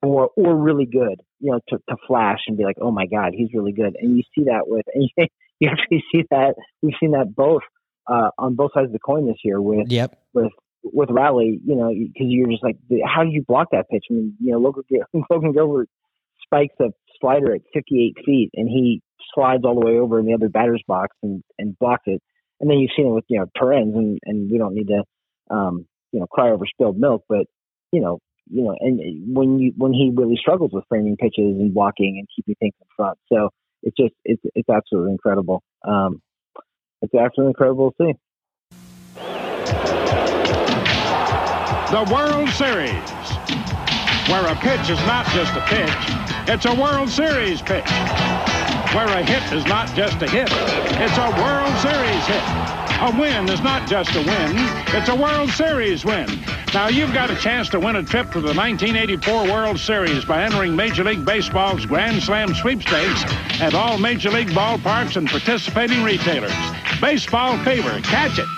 or 0.02 0.30
or 0.36 0.56
really 0.56 0.86
good, 0.86 1.20
you 1.40 1.52
know, 1.52 1.60
to, 1.68 1.78
to 1.88 1.96
flash 2.06 2.40
and 2.46 2.56
be 2.56 2.64
like, 2.64 2.76
oh 2.80 2.90
my 2.90 3.06
god, 3.06 3.32
he's 3.36 3.48
really 3.54 3.72
good. 3.72 3.96
And 3.98 4.16
you 4.16 4.22
see 4.34 4.44
that 4.44 4.62
with, 4.66 4.86
and 4.94 5.08
you 5.60 5.68
actually 5.68 6.04
see 6.12 6.24
that 6.30 6.54
we've 6.82 6.94
seen 7.00 7.12
that 7.12 7.34
both 7.34 7.62
uh, 8.06 8.30
on 8.38 8.54
both 8.54 8.72
sides 8.74 8.86
of 8.86 8.92
the 8.92 8.98
coin 8.98 9.26
this 9.26 9.38
year 9.44 9.60
with 9.60 9.90
Yep. 9.90 10.18
with 10.34 10.52
with 10.84 11.10
Riley, 11.10 11.60
you 11.64 11.76
know, 11.76 11.90
because 11.90 12.26
you're 12.28 12.50
just 12.50 12.64
like, 12.64 12.76
how 13.06 13.22
did 13.22 13.32
you 13.32 13.44
block 13.46 13.68
that 13.70 13.88
pitch? 13.88 14.04
I 14.10 14.14
mean, 14.14 14.36
you 14.40 14.52
know, 14.52 14.58
Logan, 14.58 14.82
Logan 15.30 15.52
Gilbert 15.52 15.88
spikes 16.44 16.74
a 16.80 16.86
slider 17.20 17.54
at 17.54 17.60
58 17.72 18.16
feet, 18.26 18.50
and 18.54 18.68
he 18.68 19.00
slides 19.34 19.64
all 19.64 19.78
the 19.78 19.86
way 19.86 19.98
over 19.98 20.18
in 20.18 20.26
the 20.26 20.34
other 20.34 20.48
batter's 20.48 20.82
box 20.86 21.16
and 21.22 21.42
and 21.58 21.78
blocks 21.78 22.04
it. 22.06 22.22
And 22.60 22.70
then 22.70 22.78
you've 22.78 22.92
seen 22.96 23.06
it 23.06 23.10
with 23.10 23.24
you 23.28 23.38
know 23.38 23.46
Torrens, 23.58 23.94
and 23.94 24.18
and 24.24 24.50
we 24.50 24.58
don't 24.58 24.74
need 24.74 24.88
to, 24.88 25.02
um, 25.54 25.86
you 26.12 26.20
know, 26.20 26.26
cry 26.26 26.50
over 26.50 26.64
spilled 26.66 26.98
milk, 26.98 27.24
but 27.28 27.46
you 27.90 28.00
know, 28.00 28.18
you 28.50 28.62
know, 28.62 28.76
and 28.80 29.34
when 29.34 29.58
you 29.58 29.72
when 29.76 29.92
he 29.92 30.12
really 30.14 30.36
struggles 30.36 30.70
with 30.72 30.84
framing 30.88 31.16
pitches 31.16 31.58
and 31.58 31.74
blocking 31.74 32.16
and 32.18 32.28
keeping 32.34 32.54
things 32.60 32.74
in 32.80 32.86
front, 32.96 33.18
so 33.32 33.50
it's 33.82 33.96
just 33.96 34.14
it's 34.24 34.42
it's 34.54 34.68
absolutely 34.68 35.12
incredible. 35.12 35.62
Um, 35.86 36.20
it's 37.02 37.14
absolutely 37.14 37.50
incredible 37.50 37.92
to 37.92 37.96
see. 38.04 38.18
The 41.92 42.10
World 42.10 42.48
Series, 42.50 43.10
where 44.30 44.46
a 44.46 44.56
pitch 44.56 44.88
is 44.88 44.98
not 45.06 45.26
just 45.26 45.52
a 45.54 45.60
pitch, 45.66 46.48
it's 46.48 46.64
a 46.64 46.74
World 46.74 47.10
Series 47.10 47.60
pitch. 47.60 47.84
Where 48.94 49.06
a 49.06 49.24
hit 49.24 49.42
is 49.54 49.64
not 49.64 49.88
just 49.96 50.20
a 50.20 50.28
hit, 50.28 50.48
it's 50.50 51.16
a 51.16 51.30
World 51.40 51.74
Series 51.80 52.26
hit. 52.26 52.42
A 53.00 53.10
win 53.18 53.48
is 53.48 53.62
not 53.62 53.88
just 53.88 54.14
a 54.14 54.18
win, 54.18 54.52
it's 54.94 55.08
a 55.08 55.16
World 55.16 55.48
Series 55.48 56.04
win. 56.04 56.28
Now, 56.74 56.88
you've 56.88 57.14
got 57.14 57.30
a 57.30 57.36
chance 57.36 57.70
to 57.70 57.80
win 57.80 57.96
a 57.96 58.02
trip 58.02 58.30
to 58.32 58.40
the 58.40 58.52
1984 58.52 59.44
World 59.44 59.78
Series 59.78 60.26
by 60.26 60.42
entering 60.44 60.76
Major 60.76 61.04
League 61.04 61.24
Baseball's 61.24 61.86
Grand 61.86 62.22
Slam 62.22 62.52
sweepstakes 62.54 63.24
at 63.62 63.72
all 63.72 63.96
Major 63.96 64.30
League 64.30 64.50
ballparks 64.50 65.16
and 65.16 65.26
participating 65.26 66.02
retailers. 66.02 66.52
Baseball 67.00 67.56
fever, 67.64 67.98
catch 68.02 68.38
it. 68.38 68.48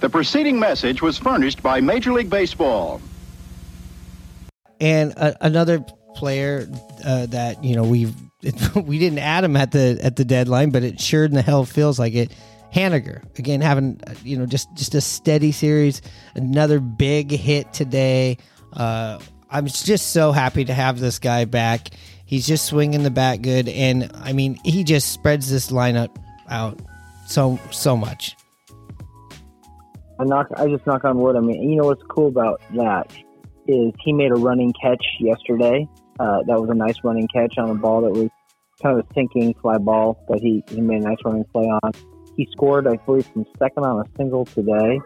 The 0.00 0.10
preceding 0.10 0.58
message 0.58 1.00
was 1.00 1.16
furnished 1.16 1.62
by 1.62 1.80
Major 1.80 2.12
League 2.12 2.28
Baseball. 2.30 3.00
And 4.80 5.12
a, 5.12 5.46
another 5.46 5.84
player 6.16 6.68
uh, 7.04 7.26
that 7.26 7.62
you 7.62 7.76
know 7.76 7.84
we 8.42 8.52
we 8.82 8.98
didn't 8.98 9.18
add 9.18 9.44
him 9.44 9.56
at 9.56 9.72
the 9.72 9.98
at 10.02 10.16
the 10.16 10.24
deadline, 10.24 10.70
but 10.70 10.82
it 10.82 11.00
sure 11.00 11.24
in 11.24 11.34
the 11.34 11.42
hell 11.42 11.64
feels 11.64 11.98
like 11.98 12.14
it. 12.14 12.32
Haniger 12.72 13.22
again 13.38 13.62
having 13.62 13.98
uh, 14.06 14.12
you 14.22 14.36
know 14.36 14.44
just 14.44 14.72
just 14.74 14.94
a 14.94 15.00
steady 15.00 15.52
series, 15.52 16.02
another 16.34 16.80
big 16.80 17.30
hit 17.30 17.72
today. 17.72 18.36
Uh, 18.74 19.18
I'm 19.50 19.66
just 19.66 20.12
so 20.12 20.32
happy 20.32 20.66
to 20.66 20.74
have 20.74 21.00
this 21.00 21.18
guy 21.18 21.46
back. 21.46 21.88
He's 22.26 22.46
just 22.46 22.66
swinging 22.66 23.04
the 23.04 23.10
bat 23.10 23.40
good, 23.40 23.68
and 23.68 24.10
I 24.14 24.34
mean 24.34 24.58
he 24.64 24.84
just 24.84 25.12
spreads 25.12 25.50
this 25.50 25.70
lineup 25.70 26.14
out 26.50 26.78
so 27.26 27.58
so 27.70 27.96
much. 27.96 28.36
I 30.20 30.24
knock. 30.24 30.48
I 30.56 30.66
just 30.66 30.86
knock 30.86 31.04
on 31.04 31.18
wood. 31.18 31.36
I 31.36 31.40
mean, 31.40 31.70
you 31.70 31.76
know 31.76 31.86
what's 31.86 32.02
cool 32.08 32.28
about 32.28 32.60
that 32.74 33.10
is 33.66 33.94
he 34.00 34.12
made 34.12 34.30
a 34.30 34.34
running 34.34 34.74
catch 34.80 35.04
yesterday. 35.20 35.88
Uh, 36.18 36.42
that 36.46 36.60
was 36.60 36.68
a 36.70 36.74
nice 36.74 36.96
running 37.04 37.28
catch 37.28 37.58
on 37.58 37.70
a 37.70 37.74
ball 37.74 38.02
that 38.02 38.10
was 38.10 38.28
kind 38.82 38.98
of 38.98 39.04
a 39.04 39.14
sinking 39.14 39.54
fly 39.60 39.78
ball, 39.78 40.24
but 40.28 40.40
he, 40.40 40.62
he 40.68 40.80
made 40.80 41.02
a 41.02 41.04
nice 41.04 41.18
running 41.24 41.44
play 41.44 41.64
on. 41.64 41.92
He 42.36 42.48
scored, 42.52 42.86
I 42.86 42.96
believe, 42.96 43.26
from 43.26 43.44
second 43.58 43.84
on 43.84 44.00
a 44.00 44.04
single 44.16 44.44
today. 44.44 45.00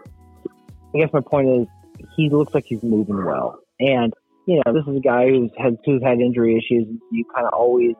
I 0.93 0.97
guess 0.97 1.09
my 1.11 1.21
point 1.21 1.49
is 1.49 1.67
he 2.15 2.29
looks 2.29 2.53
like 2.53 2.65
he's 2.67 2.83
moving 2.83 3.23
well, 3.25 3.59
and 3.79 4.13
you 4.45 4.61
know 4.63 4.73
this 4.73 4.83
is 4.87 4.97
a 4.97 4.99
guy 4.99 5.29
who's 5.29 5.49
had 5.57 5.77
who's 5.85 6.03
had 6.03 6.19
injury 6.19 6.55
issues. 6.55 6.87
You 7.11 7.25
kind 7.33 7.47
of 7.47 7.53
always, 7.53 7.95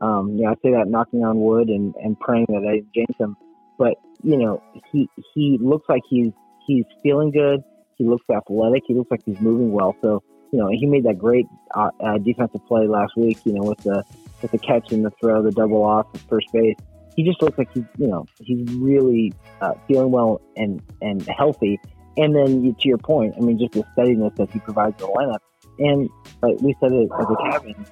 um, 0.00 0.36
you 0.36 0.44
know, 0.44 0.50
I 0.50 0.54
say 0.62 0.72
that 0.72 0.88
knocking 0.88 1.22
on 1.24 1.38
wood 1.40 1.68
and, 1.68 1.94
and 1.96 2.18
praying 2.18 2.46
that 2.48 2.66
I 2.66 2.80
jinx 2.94 3.12
him, 3.18 3.36
but 3.78 3.96
you 4.22 4.38
know 4.38 4.62
he 4.90 5.08
he 5.34 5.58
looks 5.60 5.86
like 5.90 6.02
he's 6.08 6.32
he's 6.66 6.84
feeling 7.02 7.30
good. 7.30 7.60
He 7.96 8.04
looks 8.04 8.24
athletic. 8.34 8.84
He 8.86 8.94
looks 8.94 9.10
like 9.10 9.20
he's 9.26 9.40
moving 9.40 9.72
well. 9.72 9.94
So 10.00 10.22
you 10.52 10.58
know 10.58 10.68
he 10.68 10.86
made 10.86 11.04
that 11.04 11.18
great 11.18 11.46
uh, 11.74 11.90
uh, 12.00 12.18
defensive 12.18 12.64
play 12.66 12.86
last 12.86 13.16
week. 13.16 13.38
You 13.44 13.54
know 13.54 13.62
with 13.62 13.78
the 13.78 14.04
with 14.42 14.50
the 14.50 14.58
catch 14.58 14.92
and 14.92 15.04
the 15.04 15.10
throw, 15.20 15.42
the 15.42 15.52
double 15.52 15.82
off 15.82 16.06
at 16.14 16.20
first 16.22 16.46
base. 16.52 16.76
He 17.16 17.24
just 17.24 17.42
looks 17.42 17.58
like 17.58 17.70
he's 17.72 17.84
you 17.98 18.06
know 18.06 18.26
he's 18.40 18.72
really 18.74 19.32
uh, 19.60 19.74
feeling 19.86 20.10
well 20.10 20.40
and 20.56 20.82
and 21.00 21.22
healthy. 21.26 21.80
And 22.16 22.34
then 22.34 22.64
you, 22.64 22.74
to 22.80 22.88
your 22.88 22.98
point, 22.98 23.34
I 23.36 23.40
mean, 23.40 23.58
just 23.58 23.72
the 23.72 23.84
steadiness 23.92 24.32
that 24.36 24.50
he 24.50 24.58
provides 24.58 24.96
the 24.98 25.06
lineup. 25.06 25.38
And 25.78 26.10
like 26.42 26.60
we 26.60 26.74
said 26.80 26.92
it 26.92 27.08
as 27.18 27.26
a 27.30 27.50
cabin, 27.50 27.86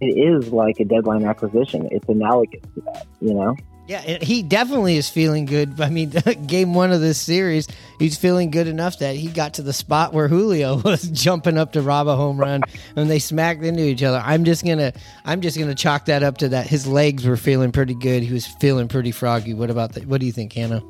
it 0.00 0.06
is 0.06 0.52
like 0.52 0.80
a 0.80 0.84
deadline 0.84 1.24
acquisition. 1.24 1.88
It's 1.90 2.08
analogous 2.08 2.62
to 2.74 2.80
that, 2.82 3.06
you 3.20 3.34
know. 3.34 3.56
Yeah, 3.86 4.00
he 4.00 4.42
definitely 4.42 4.96
is 4.96 5.10
feeling 5.10 5.44
good. 5.44 5.78
I 5.78 5.90
mean, 5.90 6.10
game 6.46 6.72
one 6.72 6.90
of 6.90 7.02
this 7.02 7.20
series, 7.20 7.68
he's 7.98 8.16
feeling 8.16 8.50
good 8.50 8.66
enough 8.66 8.98
that 9.00 9.14
he 9.14 9.28
got 9.28 9.54
to 9.54 9.62
the 9.62 9.74
spot 9.74 10.14
where 10.14 10.26
Julio 10.26 10.76
was 10.84 11.02
jumping 11.10 11.58
up 11.58 11.72
to 11.72 11.82
rob 11.82 12.08
a 12.08 12.16
home 12.16 12.38
run, 12.38 12.62
and 12.96 13.10
they 13.10 13.18
smacked 13.18 13.62
into 13.62 13.82
each 13.82 14.02
other. 14.02 14.22
I'm 14.24 14.44
just 14.44 14.64
gonna, 14.64 14.94
I'm 15.26 15.42
just 15.42 15.58
gonna 15.58 15.74
chalk 15.74 16.06
that 16.06 16.22
up 16.22 16.38
to 16.38 16.48
that. 16.50 16.66
His 16.66 16.86
legs 16.86 17.26
were 17.26 17.36
feeling 17.36 17.72
pretty 17.72 17.94
good. 17.94 18.22
He 18.22 18.32
was 18.32 18.46
feeling 18.46 18.88
pretty 18.88 19.12
froggy. 19.12 19.52
What 19.52 19.68
about 19.68 19.92
that? 19.92 20.06
What 20.06 20.20
do 20.20 20.26
you 20.26 20.32
think, 20.32 20.54
Hano? 20.54 20.82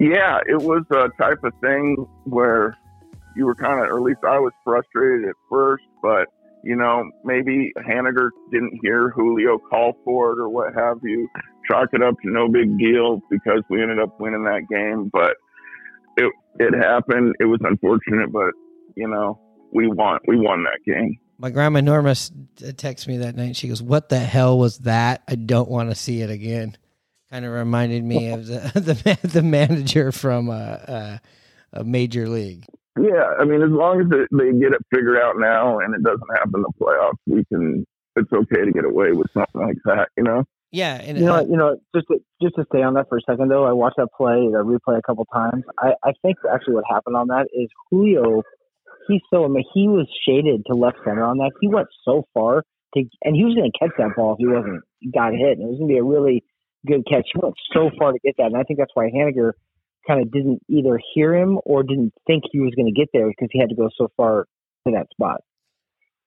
Yeah, 0.00 0.38
it 0.46 0.62
was 0.62 0.84
a 0.90 1.08
type 1.20 1.44
of 1.44 1.52
thing 1.60 2.06
where 2.24 2.78
you 3.36 3.44
were 3.44 3.54
kind 3.54 3.80
of, 3.80 3.90
or 3.90 3.98
at 3.98 4.02
least 4.02 4.20
I 4.24 4.38
was 4.38 4.52
frustrated 4.64 5.28
at 5.28 5.34
first, 5.50 5.84
but 6.00 6.28
you 6.68 6.76
know, 6.76 7.10
maybe 7.24 7.72
Haniger 7.78 8.28
didn't 8.52 8.78
hear 8.82 9.08
Julio 9.08 9.56
call 9.58 9.94
for 10.04 10.32
it 10.32 10.38
or 10.38 10.50
what 10.50 10.74
have 10.74 10.98
you. 11.02 11.26
Chalk 11.66 11.88
it 11.94 12.02
up 12.02 12.14
to 12.22 12.30
no 12.30 12.46
big 12.46 12.78
deal 12.78 13.22
because 13.30 13.62
we 13.70 13.80
ended 13.80 13.98
up 13.98 14.20
winning 14.20 14.44
that 14.44 14.66
game, 14.70 15.08
but 15.10 15.36
it 16.18 16.30
it 16.58 16.74
happened. 16.74 17.34
It 17.40 17.46
was 17.46 17.60
unfortunate, 17.62 18.30
but 18.30 18.50
you 18.96 19.08
know, 19.08 19.40
we 19.72 19.88
won. 19.88 20.18
We 20.26 20.36
won 20.38 20.64
that 20.64 20.80
game. 20.84 21.18
My 21.38 21.48
grandma 21.48 21.80
Norma 21.80 22.10
s- 22.10 22.32
texted 22.56 23.06
me 23.08 23.16
that 23.18 23.34
night. 23.34 23.56
She 23.56 23.68
goes, 23.68 23.82
"What 23.82 24.10
the 24.10 24.18
hell 24.18 24.58
was 24.58 24.80
that? 24.80 25.22
I 25.26 25.36
don't 25.36 25.70
want 25.70 25.88
to 25.88 25.94
see 25.94 26.20
it 26.20 26.28
again." 26.28 26.76
Kind 27.30 27.46
of 27.46 27.52
reminded 27.52 28.04
me 28.04 28.30
of 28.30 28.46
the 28.46 28.58
the, 28.74 29.28
the 29.28 29.42
manager 29.42 30.12
from 30.12 30.50
uh, 30.50 30.52
uh, 30.52 31.18
a 31.72 31.82
major 31.84 32.28
league. 32.28 32.66
Yeah, 33.00 33.34
I 33.38 33.44
mean, 33.44 33.62
as 33.62 33.70
long 33.70 34.00
as 34.00 34.06
they 34.08 34.52
get 34.58 34.72
it 34.72 34.82
figured 34.92 35.18
out 35.18 35.38
now 35.38 35.78
and 35.78 35.94
it 35.94 36.02
doesn't 36.02 36.28
happen 36.34 36.56
in 36.56 36.62
the 36.62 36.72
playoffs, 36.80 37.18
we 37.26 37.44
can. 37.44 37.84
It's 38.16 38.32
okay 38.32 38.64
to 38.64 38.72
get 38.72 38.84
away 38.84 39.12
with 39.12 39.28
something 39.32 39.60
like 39.60 39.76
that, 39.84 40.08
you 40.16 40.24
know. 40.24 40.42
Yeah, 40.72 41.00
and 41.00 41.18
you 41.18 41.24
know, 41.24 41.36
uh, 41.36 41.42
you 41.42 41.56
know, 41.56 41.78
just 41.94 42.08
to, 42.08 42.18
just 42.42 42.56
to 42.56 42.64
stay 42.68 42.82
on 42.82 42.94
that 42.94 43.08
for 43.08 43.16
a 43.16 43.20
second 43.22 43.48
though, 43.48 43.64
I 43.64 43.72
watched 43.72 43.96
that 43.96 44.08
play, 44.16 44.48
the 44.52 44.64
replay 44.64 44.98
a 44.98 45.02
couple 45.02 45.24
times. 45.32 45.64
I, 45.78 45.92
I 46.04 46.12
think 46.20 46.36
actually 46.52 46.74
what 46.74 46.84
happened 46.90 47.16
on 47.16 47.28
that 47.28 47.46
is 47.54 47.68
Julio, 47.90 48.42
he's 49.06 49.22
so, 49.32 49.44
I 49.44 49.48
mean, 49.48 49.64
he 49.72 49.88
was 49.88 50.06
shaded 50.26 50.66
to 50.66 50.74
left 50.74 50.98
center 51.04 51.24
on 51.24 51.38
that. 51.38 51.52
He 51.60 51.68
went 51.68 51.88
so 52.04 52.24
far 52.34 52.64
to, 52.94 53.04
and 53.22 53.36
he 53.36 53.44
was 53.44 53.54
going 53.54 53.70
to 53.70 53.78
catch 53.78 53.96
that 53.98 54.16
ball 54.16 54.34
if 54.34 54.38
he 54.38 54.46
wasn't 54.46 54.82
got 55.14 55.32
hit. 55.32 55.56
And 55.56 55.62
it 55.62 55.70
was 55.70 55.78
going 55.78 55.88
to 55.88 55.94
be 55.94 55.98
a 55.98 56.04
really 56.04 56.44
good 56.86 57.06
catch. 57.08 57.28
He 57.32 57.40
went 57.40 57.54
so 57.72 57.90
far 57.98 58.12
to 58.12 58.18
get 58.22 58.34
that, 58.36 58.46
and 58.52 58.56
I 58.56 58.64
think 58.64 58.78
that's 58.78 58.92
why 58.92 59.08
Haniger 59.08 59.52
kind 60.08 60.20
of 60.22 60.30
didn't 60.32 60.62
either 60.68 60.98
hear 61.14 61.34
him 61.34 61.58
or 61.64 61.82
didn't 61.82 62.12
think 62.26 62.44
he 62.50 62.60
was 62.60 62.74
going 62.74 62.86
to 62.86 62.92
get 62.92 63.08
there 63.12 63.28
because 63.28 63.48
he 63.52 63.58
had 63.58 63.68
to 63.68 63.74
go 63.74 63.88
so 63.96 64.10
far 64.16 64.46
to 64.86 64.92
that 64.94 65.08
spot. 65.10 65.42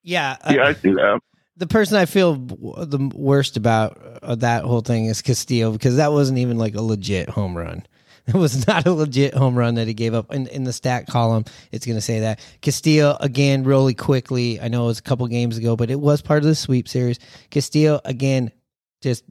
Yeah, 0.02 0.36
uh, 0.42 0.52
Yeah, 0.54 0.64
I 0.66 0.72
see 0.74 0.92
that. 0.92 1.20
the 1.56 1.66
person 1.66 1.96
I 1.96 2.06
feel 2.06 2.34
the 2.34 3.10
worst 3.14 3.56
about 3.56 3.98
uh, 4.22 4.34
that 4.36 4.64
whole 4.64 4.80
thing 4.80 5.06
is 5.06 5.22
Castillo 5.22 5.72
because 5.72 5.96
that 5.96 6.12
wasn't 6.12 6.38
even 6.38 6.58
like 6.58 6.74
a 6.74 6.82
legit 6.82 7.28
home 7.28 7.56
run. 7.56 7.84
It 8.28 8.34
was 8.36 8.68
not 8.68 8.86
a 8.86 8.92
legit 8.92 9.34
home 9.34 9.56
run 9.56 9.74
that 9.74 9.88
he 9.88 9.94
gave 9.94 10.14
up. 10.14 10.32
In, 10.32 10.46
in 10.46 10.62
the 10.62 10.72
stat 10.72 11.08
column, 11.08 11.44
it's 11.72 11.84
going 11.84 11.96
to 11.96 12.00
say 12.00 12.20
that 12.20 12.38
Castillo 12.60 13.16
again, 13.18 13.64
really 13.64 13.94
quickly. 13.94 14.60
I 14.60 14.68
know 14.68 14.84
it 14.84 14.86
was 14.86 15.00
a 15.00 15.02
couple 15.02 15.26
games 15.26 15.58
ago, 15.58 15.74
but 15.74 15.90
it 15.90 15.98
was 15.98 16.22
part 16.22 16.38
of 16.38 16.44
the 16.44 16.54
sweep 16.54 16.86
series. 16.86 17.18
Castillo 17.50 18.00
again, 18.04 18.52
just 19.00 19.24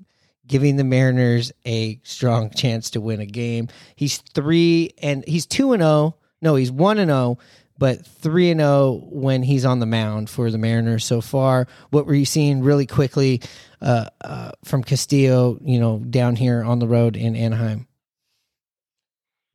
giving 0.48 0.76
the 0.76 0.84
Mariners 0.84 1.52
a 1.66 2.00
strong 2.04 2.50
chance 2.52 2.90
to 2.92 3.02
win 3.02 3.20
a 3.20 3.26
game. 3.26 3.68
He's 3.96 4.18
three 4.18 4.92
and 5.02 5.24
he's 5.28 5.46
two 5.46 5.74
and 5.74 5.82
zero. 5.82 6.18
No, 6.42 6.56
he's 6.56 6.72
one 6.72 6.98
and 6.98 7.10
zero, 7.10 7.38
but 7.78 8.06
three 8.06 8.50
and 8.52 8.60
zero 8.60 9.02
when 9.10 9.44
he's 9.44 9.66
on 9.66 9.80
the 9.80 9.86
mound 9.86 10.30
for 10.30 10.50
the 10.52 10.58
Mariners 10.58 11.06
so 11.06 11.22
far. 11.22 11.68
What 11.92 12.06
were 12.06 12.16
you 12.16 12.26
seeing 12.26 12.62
really 12.62 12.86
quickly 12.86 13.42
uh, 13.82 14.06
uh, 14.22 14.52
from 14.64 14.84
Castillo? 14.84 15.58
You 15.62 15.80
know, 15.80 16.00
down 16.00 16.36
here 16.36 16.64
on 16.64 16.80
the 16.80 16.88
road 16.88 17.16
in 17.16 17.36
Anaheim. 17.36 17.88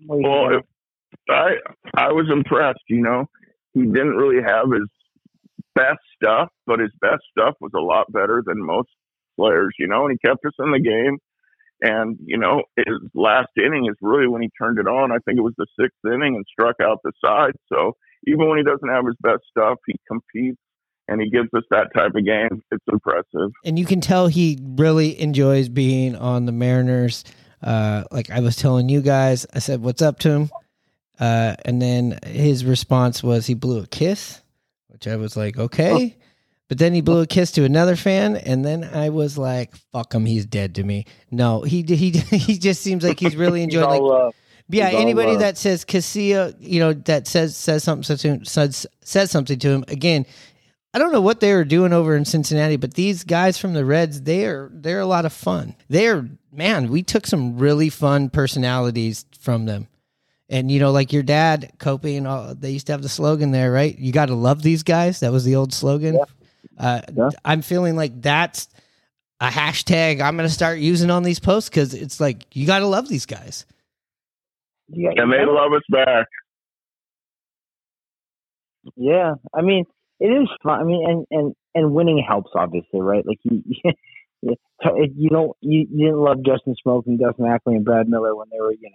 Well, 0.07 0.61
I 1.28 1.57
I 1.97 2.12
was 2.12 2.26
impressed. 2.32 2.84
You 2.89 3.03
know, 3.03 3.26
he 3.74 3.82
didn't 3.82 4.16
really 4.16 4.43
have 4.43 4.70
his 4.72 4.89
best 5.74 6.01
stuff, 6.22 6.49
but 6.66 6.78
his 6.78 6.93
best 7.01 7.22
stuff 7.30 7.55
was 7.61 7.72
a 7.74 7.80
lot 7.80 8.11
better 8.12 8.43
than 8.47 8.64
most 8.64 8.89
players. 9.37 9.74
You 9.78 9.87
know, 9.89 10.07
and 10.07 10.12
he 10.20 10.26
kept 10.28 10.45
us 10.45 10.53
in 10.59 10.72
the 10.72 10.80
game. 10.80 11.18
And 11.82 12.16
you 12.24 12.39
know, 12.39 12.62
his 12.76 12.87
last 13.14 13.51
inning 13.57 13.87
is 13.91 13.97
really 14.01 14.26
when 14.28 14.43
he 14.43 14.51
turned 14.59 14.78
it 14.78 14.89
on. 14.89 15.12
I 15.12 15.18
think 15.24 15.39
it 15.39 15.43
was 15.43 15.55
the 15.59 15.66
sixth 15.78 15.99
inning 16.07 16.34
and 16.34 16.45
struck 16.51 16.76
out 16.82 17.01
the 17.05 17.12
side. 17.24 17.53
So 17.72 17.93
even 18.26 18.49
when 18.49 18.59
he 18.59 18.64
doesn't 18.64 18.89
have 18.89 19.05
his 19.05 19.16
best 19.20 19.43
stuff, 19.51 19.78
he 19.87 19.95
competes 20.09 20.59
and 21.09 21.20
he 21.20 21.30
gives 21.30 21.49
us 21.55 21.62
that 21.70 21.89
type 21.95 22.12
of 22.16 22.24
game. 22.24 22.62
It's 22.72 22.84
impressive. 22.91 23.53
and 23.64 23.78
you 23.78 23.84
can 23.84 24.01
tell 24.01 24.26
he 24.26 24.59
really 24.62 25.20
enjoys 25.20 25.68
being 25.68 26.16
on 26.16 26.47
the 26.47 26.53
Mariners. 26.53 27.24
Uh, 27.62 28.05
like 28.11 28.30
I 28.30 28.41
was 28.41 28.57
telling 28.57 28.89
you 28.89 29.01
guys, 29.03 29.47
I 29.55 29.59
said, 29.61 29.82
"What's 29.82 30.03
up 30.03 30.18
to 30.20 30.30
him?" 30.30 30.51
Uh, 31.20 31.57
and 31.64 31.80
then 31.80 32.18
his 32.24 32.64
response 32.64 33.22
was 33.22 33.47
he 33.47 33.55
blew 33.55 33.82
a 33.82 33.87
kiss, 33.87 34.41
which 34.89 35.07
I 35.07 35.16
was 35.16 35.37
like, 35.37 35.59
"Okay." 35.59 36.16
But 36.69 36.79
then 36.79 36.95
he 36.95 37.01
blew 37.01 37.21
a 37.21 37.27
kiss 37.27 37.53
to 37.53 37.64
another 37.64 37.95
fan, 37.95 38.37
and 38.37 38.64
then 38.64 38.83
I 38.83 39.11
was 39.11 39.39
like, 39.39 39.77
"Fuck 39.93 40.14
him, 40.14 40.27
he's 40.27 40.47
dead 40.47 40.75
to 40.77 40.83
me." 40.83 41.05
No, 41.31 41.62
he 41.62 41.83
he 41.83 42.11
he 42.11 42.59
just 42.59 42.83
seems 42.83 43.05
like 43.05 43.21
he's 43.21 43.37
really 43.37 43.61
He's 43.64 43.67
enjoying. 43.75 43.85
all 43.85 43.91
like, 43.91 44.01
love. 44.03 44.35
yeah, 44.69 44.87
He's 44.87 44.97
all 44.97 45.03
anybody 45.03 45.33
uh, 45.37 45.39
that 45.39 45.59
says 45.59 45.85
Castillo, 45.85 46.53
you 46.59 46.81
know, 46.81 46.93
that 46.93 47.29
says 47.29 47.57
says 47.57 47.85
something 47.85 48.17
to 48.17 48.29
him, 48.29 48.45
says 48.45 48.87
says 49.03 49.31
something 49.31 49.59
to 49.61 49.71
him 49.71 49.85
again. 49.89 50.27
I 50.93 50.99
don't 50.99 51.12
know 51.12 51.21
what 51.21 51.41
they 51.41 51.53
were 51.53 51.64
doing 51.64 51.93
over 51.93 52.17
in 52.17 52.25
Cincinnati, 52.25 52.77
but 52.77 52.95
these 52.95 53.23
guys 53.23 53.59
from 53.59 53.75
the 53.75 53.85
Reds, 53.85 54.23
they 54.23 54.47
are 54.47 54.71
they're 54.73 55.01
a 55.01 55.07
lot 55.07 55.27
of 55.27 55.33
fun. 55.33 55.77
They're 55.89 56.29
man, 56.53 56.89
we 56.91 57.03
took 57.03 57.27
some 57.27 57.59
really 57.59 57.91
fun 57.91 58.31
personalities 58.31 59.25
from 59.39 59.67
them. 59.67 59.87
And 60.49 60.71
you 60.71 60.81
know, 60.81 60.93
like 60.93 61.12
your 61.12 61.23
dad, 61.23 61.73
Kopi, 61.79 62.17
and 62.17 62.27
all 62.27 62.55
they 62.55 62.71
used 62.71 62.87
to 62.87 62.93
have 62.93 63.03
the 63.03 63.09
slogan 63.09 63.51
there, 63.51 63.71
right? 63.71 63.97
You 63.99 64.11
got 64.11 64.27
to 64.27 64.35
love 64.35 64.62
these 64.62 64.83
guys. 64.83 65.21
That 65.21 65.33
was 65.33 65.45
the 65.45 65.55
old 65.57 65.73
slogan. 65.73 66.19
Uh, 66.79 67.01
I'm 67.45 67.62
feeling 67.62 67.97
like 67.97 68.20
that's 68.22 68.68
a 69.41 69.49
hashtag 69.49 70.20
I'm 70.20 70.37
going 70.37 70.49
to 70.49 70.53
start 70.55 70.79
using 70.79 71.11
on 71.11 71.22
these 71.22 71.41
posts 71.41 71.68
because 71.68 71.95
it's 71.95 72.20
like 72.20 72.47
you 72.55 72.66
got 72.66 72.79
to 72.81 72.87
love 72.87 73.09
these 73.09 73.27
guys. 73.27 73.66
You 74.89 75.09
got- 75.11 75.18
And 75.22 75.33
they 75.33 75.45
love 75.47 75.72
us 75.72 75.83
back. 75.91 76.27
Yeah, 78.97 79.35
I 79.55 79.62
mean, 79.62 79.85
it 80.20 80.27
is 80.29 80.49
fun. 80.62 80.81
I 80.81 80.85
mean, 80.85 81.05
and 81.09 81.27
and 81.31 81.55
and 81.74 81.93
winning 81.93 82.24
helps, 82.27 82.53
obviously, 82.55 83.01
right? 83.01 83.27
Like 83.27 83.39
you, 83.43 83.62
you, 84.43 84.55
you 85.16 85.29
don't 85.29 85.57
you, 85.61 85.87
you 85.91 86.07
didn't 86.07 86.20
love 86.20 86.39
Justin 86.45 86.74
Smoak 86.87 87.07
and 87.07 87.18
Dustin 87.18 87.47
Ackley 87.47 87.74
and 87.74 87.85
Brad 87.85 88.09
Miller 88.09 88.35
when 88.37 88.47
they 88.51 88.61
were, 88.61 88.72
you 88.72 88.91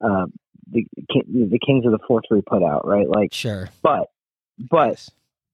know, 0.00 0.08
um, 0.08 0.32
the 0.72 0.86
the 1.26 1.58
kings 1.64 1.84
of 1.84 1.92
the 1.92 1.98
four 2.08 2.22
three 2.26 2.40
put 2.40 2.62
out, 2.62 2.86
right? 2.86 3.08
Like, 3.08 3.34
sure, 3.34 3.68
but 3.82 4.08
but 4.58 5.06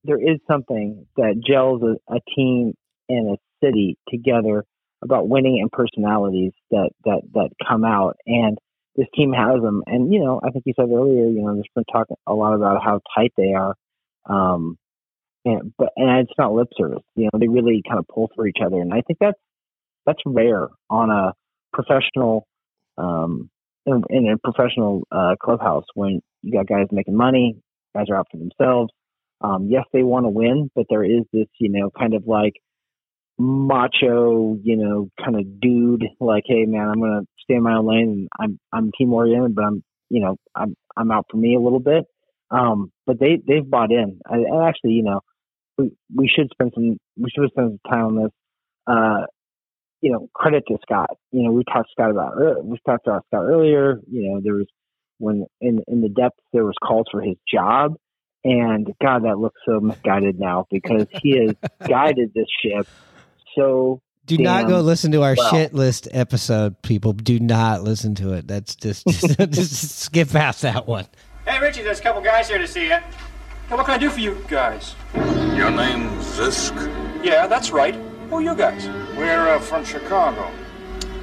there 0.04 0.20
is 0.20 0.38
something 0.48 1.06
that 1.16 1.40
gels 1.44 1.82
a, 1.82 2.14
a 2.14 2.20
team 2.36 2.74
and 3.08 3.36
a 3.36 3.66
city 3.66 3.96
together 4.08 4.64
about 5.02 5.28
winning 5.28 5.58
and 5.60 5.70
personalities 5.72 6.52
that 6.70 6.90
that 7.04 7.22
that 7.32 7.50
come 7.66 7.84
out. 7.84 8.16
And 8.26 8.58
this 8.96 9.06
team 9.14 9.32
has 9.32 9.60
them. 9.60 9.82
And 9.86 10.12
you 10.12 10.20
know 10.20 10.40
i 10.44 10.50
think 10.50 10.64
you 10.66 10.74
said 10.76 10.88
earlier 10.90 11.26
you 11.28 11.42
know 11.42 11.54
there's 11.54 11.64
been 11.74 11.84
talk 11.92 12.06
a 12.26 12.34
lot 12.34 12.54
about 12.54 12.82
how 12.82 13.00
tight 13.16 13.32
they 13.36 13.54
are. 13.54 13.74
Um 14.28 14.76
and 15.44 15.72
but 15.78 15.90
and 15.96 16.20
it's 16.20 16.38
not 16.38 16.52
lip 16.52 16.68
service. 16.76 17.02
You 17.16 17.24
know 17.32 17.38
they 17.38 17.48
really 17.48 17.82
kind 17.86 17.98
of 17.98 18.06
pull 18.08 18.30
for 18.34 18.46
each 18.46 18.58
other. 18.64 18.80
And 18.80 18.92
i 18.92 19.00
think 19.00 19.18
that's 19.20 19.40
that's 20.06 20.20
rare 20.26 20.68
on 20.90 21.10
a 21.10 21.32
professional 21.72 22.46
um 22.98 23.50
in, 23.86 24.02
in 24.10 24.28
a 24.30 24.38
professional 24.38 25.06
uh 25.10 25.34
clubhouse 25.42 25.84
when 25.94 26.20
you 26.42 26.52
got 26.52 26.66
guys 26.66 26.86
making 26.92 27.16
money 27.16 27.56
guys 27.96 28.06
are 28.08 28.16
out 28.16 28.26
for 28.30 28.38
themselves 28.38 28.90
um 29.44 29.68
yes 29.70 29.84
they 29.92 30.02
want 30.02 30.24
to 30.24 30.30
win 30.30 30.70
but 30.74 30.86
there 30.90 31.04
is 31.04 31.22
this 31.32 31.46
you 31.60 31.70
know 31.70 31.90
kind 31.96 32.14
of 32.14 32.24
like 32.26 32.54
macho, 33.38 34.56
you 34.62 34.76
know, 34.76 35.08
kind 35.22 35.36
of 35.36 35.60
dude, 35.60 36.04
like, 36.20 36.44
hey 36.46 36.64
man, 36.66 36.88
I'm 36.88 37.00
gonna 37.00 37.22
stay 37.42 37.54
in 37.54 37.62
my 37.62 37.74
own 37.74 37.86
lane 37.88 38.08
and 38.10 38.28
I'm 38.38 38.58
I'm 38.72 38.92
team 38.96 39.12
oriented, 39.12 39.54
but 39.54 39.64
I'm 39.64 39.82
you 40.10 40.20
know, 40.20 40.36
I'm 40.54 40.74
I'm 40.96 41.10
out 41.10 41.26
for 41.30 41.36
me 41.36 41.54
a 41.54 41.60
little 41.60 41.80
bit. 41.80 42.04
Um, 42.50 42.92
but 43.06 43.18
they 43.18 43.40
they've 43.46 43.68
bought 43.68 43.90
in. 43.90 44.20
I, 44.26 44.36
and 44.36 44.64
actually, 44.64 44.92
you 44.92 45.02
know, 45.02 45.20
we 45.78 45.90
we 46.14 46.28
should 46.28 46.48
spend 46.52 46.72
some 46.74 46.98
we 47.16 47.30
should 47.30 47.50
spend 47.50 47.80
some 47.84 47.92
time 47.92 48.04
on 48.06 48.22
this. 48.22 48.32
Uh, 48.86 49.26
you 50.00 50.12
know, 50.12 50.28
credit 50.34 50.64
to 50.68 50.76
Scott. 50.82 51.10
You 51.32 51.44
know, 51.44 51.52
we 51.52 51.64
talked 51.64 51.90
Scott 51.90 52.10
about 52.10 52.64
we 52.64 52.78
talked 52.86 53.06
about 53.06 53.24
Scott 53.26 53.44
earlier. 53.44 53.98
You 54.10 54.30
know, 54.30 54.40
there 54.42 54.54
was 54.54 54.66
when 55.18 55.46
in 55.60 55.80
in 55.88 56.02
the 56.02 56.10
depths 56.10 56.42
there 56.52 56.64
was 56.64 56.74
calls 56.84 57.06
for 57.10 57.20
his 57.20 57.36
job. 57.52 57.94
And 58.44 58.94
God, 59.02 59.24
that 59.24 59.38
looks 59.38 59.60
so 59.64 59.80
misguided 59.80 60.38
now 60.38 60.66
because 60.70 61.06
he 61.22 61.38
has 61.38 61.54
guided 61.88 62.34
this 62.34 62.46
ship 62.62 62.86
so 63.54 64.00
Do 64.26 64.38
not 64.38 64.68
go 64.68 64.80
listen 64.80 65.12
to 65.12 65.22
our 65.22 65.34
well. 65.36 65.50
shit 65.50 65.74
list 65.74 66.08
episode, 66.12 66.80
people. 66.82 67.12
Do 67.12 67.38
not 67.40 67.82
listen 67.82 68.14
to 68.16 68.32
it. 68.32 68.46
That's 68.48 68.74
just, 68.74 69.06
just, 69.08 69.38
just 69.50 69.98
skip 70.00 70.30
past 70.30 70.62
that 70.62 70.86
one. 70.86 71.06
Hey, 71.46 71.60
Richie, 71.60 71.82
there's 71.82 72.00
a 72.00 72.02
couple 72.02 72.22
guys 72.22 72.48
here 72.48 72.58
to 72.58 72.66
see 72.66 72.84
you. 72.84 72.90
Hey, 72.90 73.02
what 73.68 73.84
can 73.86 73.94
I 73.94 73.98
do 73.98 74.10
for 74.10 74.20
you 74.20 74.42
guys? 74.48 74.94
Your 75.14 75.70
name's 75.70 76.24
Zisk? 76.24 76.74
Yeah, 77.24 77.46
that's 77.46 77.70
right. 77.70 77.94
Who 78.28 78.36
are 78.36 78.42
you 78.42 78.54
guys? 78.54 78.86
We're 79.16 79.48
uh, 79.48 79.60
from 79.60 79.84
Chicago. 79.84 80.50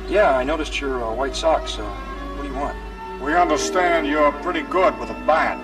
Yeah, 0.07 0.35
I 0.37 0.43
noticed 0.43 0.79
your 0.79 1.03
uh, 1.03 1.13
white 1.13 1.35
socks. 1.35 1.77
Uh, 1.77 1.83
what 1.83 2.43
do 2.43 2.49
you 2.49 2.55
want? 2.55 2.77
We 3.21 3.35
understand 3.35 4.07
you're 4.07 4.31
pretty 4.43 4.61
good 4.63 4.97
with 4.99 5.09
a 5.09 5.23
bat. 5.25 5.59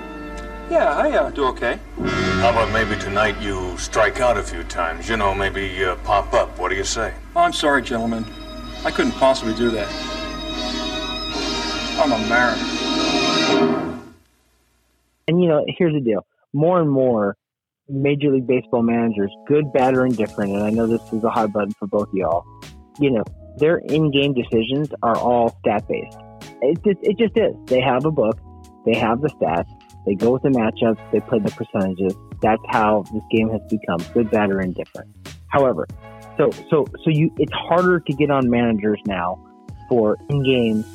Yeah, 0.69 0.97
I 0.97 1.11
uh, 1.11 1.29
do 1.29 1.45
okay. 1.45 1.79
How 1.97 2.49
about 2.49 2.73
maybe 2.73 2.99
tonight 2.99 3.39
you 3.41 3.77
strike 3.77 4.19
out 4.19 4.37
a 4.37 4.43
few 4.43 4.63
times? 4.65 5.07
You 5.07 5.15
know, 5.15 5.33
maybe 5.33 5.83
uh, 5.85 5.95
pop 5.97 6.33
up. 6.33 6.59
What 6.59 6.69
do 6.69 6.75
you 6.75 6.83
say? 6.83 7.13
Oh, 7.37 7.41
I'm 7.41 7.53
sorry, 7.53 7.81
gentlemen. 7.81 8.25
I 8.83 8.91
couldn't 8.91 9.13
possibly 9.13 9.55
do 9.55 9.71
that. 9.71 9.87
I'm 11.99 12.11
a 12.11 12.19
mariner. 12.27 13.97
And 15.29 15.41
you 15.41 15.47
know, 15.47 15.65
here's 15.77 15.93
the 15.93 16.01
deal: 16.01 16.25
more 16.51 16.81
and 16.81 16.91
more 16.91 17.37
Major 17.87 18.31
League 18.31 18.47
Baseball 18.47 18.83
managers, 18.83 19.33
good, 19.47 19.71
bad, 19.71 19.95
or 19.95 20.05
indifferent, 20.05 20.51
and 20.51 20.63
I 20.63 20.69
know 20.69 20.85
this 20.85 21.01
is 21.13 21.23
a 21.23 21.29
hot 21.29 21.53
button 21.53 21.71
for 21.79 21.87
both 21.87 22.09
of 22.09 22.13
y'all. 22.13 22.45
You 22.99 23.11
know, 23.11 23.23
their 23.57 23.77
in-game 23.77 24.33
decisions 24.33 24.89
are 25.01 25.17
all 25.17 25.57
stat-based. 25.61 26.17
It 26.61 26.83
just, 26.83 26.99
it 27.03 27.17
just 27.17 27.37
is. 27.37 27.55
They 27.67 27.79
have 27.79 28.05
a 28.05 28.11
book, 28.11 28.37
they 28.85 28.95
have 28.95 29.21
the 29.21 29.29
stats, 29.29 29.69
they 30.07 30.15
go 30.15 30.31
with 30.31 30.41
the 30.43 30.49
matchups, 30.49 30.99
they 31.11 31.19
play 31.19 31.39
the 31.39 31.51
percentages. 31.51 32.15
That's 32.41 32.63
how 32.69 33.03
this 33.13 33.23
game 33.29 33.49
has 33.49 33.61
become 33.69 33.99
good, 34.13 34.31
bad, 34.31 34.49
or 34.49 34.61
indifferent. 34.61 35.13
However, 35.49 35.85
so 36.37 36.49
so 36.69 36.87
so 37.03 37.09
you, 37.09 37.29
it's 37.37 37.51
harder 37.53 37.99
to 37.99 38.13
get 38.13 38.31
on 38.31 38.49
managers 38.49 39.01
now 39.05 39.37
for 39.89 40.17
in-game 40.29 40.85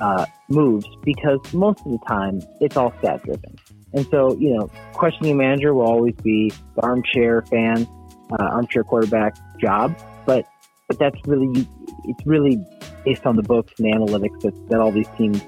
uh, 0.00 0.26
moves 0.48 0.86
because 1.02 1.40
most 1.52 1.80
of 1.80 1.92
the 1.92 1.98
time 2.06 2.42
it's 2.60 2.76
all 2.76 2.92
stat 2.98 3.22
driven. 3.24 3.56
And 3.94 4.06
so, 4.10 4.36
you 4.36 4.54
know, 4.54 4.70
questioning 4.92 5.32
a 5.32 5.34
manager 5.34 5.72
will 5.72 5.86
always 5.86 6.14
be 6.16 6.52
the 6.76 6.82
armchair 6.82 7.42
fan, 7.42 7.88
uh, 8.32 8.44
armchair 8.44 8.84
quarterback 8.84 9.34
job. 9.60 9.98
But 10.26 10.46
but 10.88 10.98
that's 10.98 11.18
really 11.26 11.66
it's 12.04 12.26
really 12.26 12.62
based 13.04 13.24
on 13.24 13.36
the 13.36 13.42
books 13.42 13.72
and 13.78 13.86
the 13.86 13.96
analytics 13.96 14.40
that, 14.42 14.68
that 14.68 14.80
all 14.80 14.92
these 14.92 15.08
teams 15.16 15.42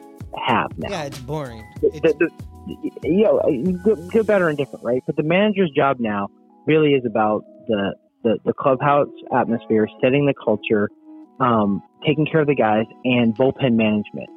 have 0.46 0.70
now. 0.78 0.88
Yeah, 0.90 1.02
it's 1.04 1.18
boring. 1.18 1.64
The, 1.82 1.90
the, 1.90 2.14
the, 2.18 2.30
you 3.04 3.24
know, 3.24 3.40
good, 3.84 4.10
good, 4.10 4.26
better, 4.26 4.48
and 4.48 4.58
different, 4.58 4.84
right? 4.84 5.02
But 5.06 5.16
the 5.16 5.22
manager's 5.22 5.70
job 5.70 5.98
now 6.00 6.28
really 6.66 6.94
is 6.94 7.04
about 7.04 7.44
the 7.68 7.94
the, 8.22 8.38
the 8.44 8.52
clubhouse 8.52 9.08
atmosphere, 9.34 9.88
setting 10.02 10.26
the 10.26 10.34
culture, 10.34 10.90
um, 11.40 11.82
taking 12.06 12.26
care 12.26 12.40
of 12.40 12.46
the 12.46 12.54
guys, 12.54 12.84
and 13.04 13.34
bullpen 13.34 13.74
management. 13.74 14.28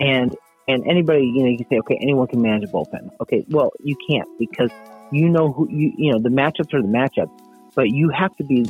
And 0.00 0.34
And 0.68 0.86
anybody, 0.86 1.24
you 1.24 1.42
know, 1.42 1.48
you 1.50 1.58
can 1.58 1.68
say, 1.68 1.78
okay, 1.78 1.98
anyone 2.00 2.26
can 2.28 2.40
manage 2.42 2.64
a 2.68 2.72
bullpen. 2.72 3.10
Okay, 3.20 3.44
well, 3.48 3.72
you 3.82 3.96
can't 4.08 4.28
because 4.38 4.70
you 5.10 5.28
know 5.28 5.52
who 5.52 5.68
you 5.70 5.92
you 5.96 6.12
know 6.12 6.20
the 6.20 6.28
matchups 6.28 6.72
are 6.74 6.82
the 6.82 6.88
matchups, 6.88 7.30
but 7.74 7.90
you 7.90 8.10
have 8.10 8.34
to 8.36 8.44
be 8.44 8.66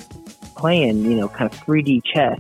playing, 0.56 1.04
you 1.04 1.16
know, 1.16 1.28
kind 1.28 1.52
of 1.52 1.58
3D 1.60 2.02
chess, 2.04 2.38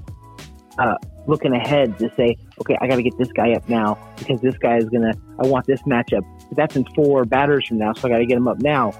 uh, 0.78 0.94
looking 1.26 1.52
ahead 1.52 1.98
to 1.98 2.10
say, 2.16 2.36
okay, 2.60 2.76
I 2.80 2.86
got 2.86 2.96
to 2.96 3.02
get 3.02 3.16
this 3.18 3.32
guy 3.32 3.52
up 3.52 3.68
now 3.68 3.98
because 4.18 4.40
this 4.40 4.56
guy 4.58 4.78
is 4.78 4.86
gonna. 4.86 5.12
I 5.38 5.46
want 5.46 5.66
this 5.66 5.82
matchup. 5.82 6.24
But 6.50 6.56
that's 6.56 6.76
in 6.76 6.84
four 6.94 7.24
batters 7.24 7.66
from 7.66 7.78
now, 7.78 7.94
so 7.94 8.08
I 8.08 8.10
got 8.10 8.18
to 8.18 8.26
get 8.26 8.36
him 8.36 8.48
up 8.48 8.58
now. 8.58 8.92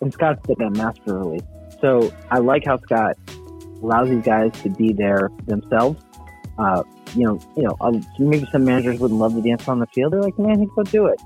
And 0.00 0.12
Scott's 0.12 0.46
did 0.46 0.58
that 0.58 0.70
masterfully. 0.70 1.40
So 1.80 2.12
I 2.30 2.38
like 2.38 2.64
how 2.64 2.78
Scott 2.78 3.16
allows 3.82 4.08
these 4.08 4.24
guys 4.24 4.52
to 4.62 4.70
be 4.70 4.92
there 4.92 5.30
themselves. 5.46 6.02
Uh, 6.58 6.82
you 7.14 7.24
know, 7.24 7.40
you 7.56 7.62
know, 7.64 7.76
uh, 7.80 7.92
maybe 8.18 8.46
some 8.52 8.64
managers 8.64 9.00
wouldn't 9.00 9.18
love 9.18 9.34
to 9.34 9.42
dance 9.42 9.66
on 9.68 9.78
the 9.78 9.86
field. 9.88 10.12
They're 10.12 10.22
like, 10.22 10.38
man, 10.38 10.60
he's 10.60 10.68
go 10.76 10.82
do 10.84 11.06
it. 11.06 11.20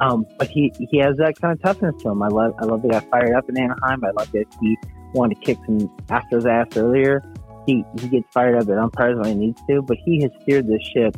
Um, 0.00 0.26
but 0.38 0.48
he 0.48 0.72
he 0.90 0.98
has 0.98 1.16
that 1.18 1.40
kind 1.40 1.52
of 1.52 1.62
toughness 1.62 2.02
to 2.02 2.10
him. 2.10 2.22
I 2.22 2.28
love 2.28 2.54
I 2.58 2.64
love 2.64 2.82
that 2.82 2.90
got 2.90 3.10
fired 3.10 3.34
up 3.34 3.48
in 3.48 3.58
Anaheim. 3.58 4.04
I 4.04 4.10
love 4.10 4.30
that 4.32 4.46
he 4.60 4.76
wanted 5.14 5.36
to 5.36 5.40
kick 5.40 5.58
some 5.66 5.88
Astros 6.08 6.50
ass 6.50 6.76
earlier. 6.76 7.22
He 7.66 7.84
he 8.00 8.08
gets 8.08 8.26
fired 8.32 8.56
up 8.56 8.68
at 8.68 8.78
umpires 8.78 9.16
when 9.16 9.26
he 9.26 9.34
needs 9.34 9.60
to, 9.68 9.82
but 9.82 9.96
he 10.04 10.22
has 10.22 10.30
steered 10.42 10.66
this 10.66 10.82
ship. 10.94 11.16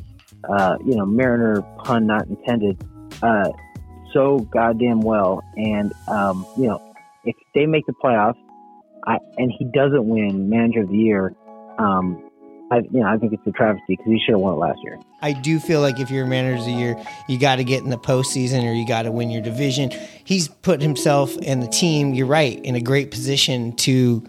Uh, 0.49 0.76
you 0.84 0.95
know, 0.95 1.07
Mariner 1.07 1.62
pun 1.78 2.07
not 2.07 2.26
intended. 2.26 2.82
Uh, 3.22 3.51
so 4.12 4.38
goddamn 4.38 5.00
well, 5.00 5.42
and 5.57 5.92
um, 6.09 6.46
you 6.57 6.66
know, 6.66 6.94
if 7.24 7.36
they 7.54 7.66
make 7.66 7.86
the 7.86 7.92
playoffs, 7.92 8.38
I, 9.07 9.18
and 9.38 9.52
he 9.57 9.64
doesn't 9.64 10.07
win 10.07 10.48
Manager 10.48 10.82
of 10.82 10.88
the 10.88 10.96
Year, 10.96 11.34
um, 11.78 12.22
I 12.70 12.78
you 12.78 13.00
know 13.00 13.07
I 13.07 13.16
think 13.18 13.32
it's 13.32 13.46
a 13.46 13.52
travesty 13.52 13.84
because 13.88 14.07
he 14.07 14.18
should 14.18 14.32
have 14.32 14.40
won 14.40 14.54
it 14.54 14.57
last 14.57 14.78
year. 14.82 14.98
I 15.22 15.32
do 15.32 15.59
feel 15.59 15.80
like 15.80 15.98
if 15.98 16.11
you're 16.11 16.26
manager 16.26 16.59
of 16.59 16.66
the 16.66 16.72
year, 16.72 16.96
you 17.28 17.38
got 17.38 17.57
to 17.57 17.64
get 17.64 17.82
in 17.82 17.90
the 17.90 17.98
postseason 17.98 18.68
or 18.68 18.72
you 18.72 18.86
got 18.86 19.02
to 19.02 19.11
win 19.11 19.30
your 19.30 19.42
division. 19.42 19.90
He's 20.24 20.48
put 20.48 20.82
himself 20.82 21.34
and 21.42 21.62
the 21.62 21.68
team, 21.68 22.12
you're 22.12 22.26
right, 22.26 22.62
in 22.64 22.74
a 22.74 22.80
great 22.80 23.11
position 23.11 23.74
to, 23.76 24.22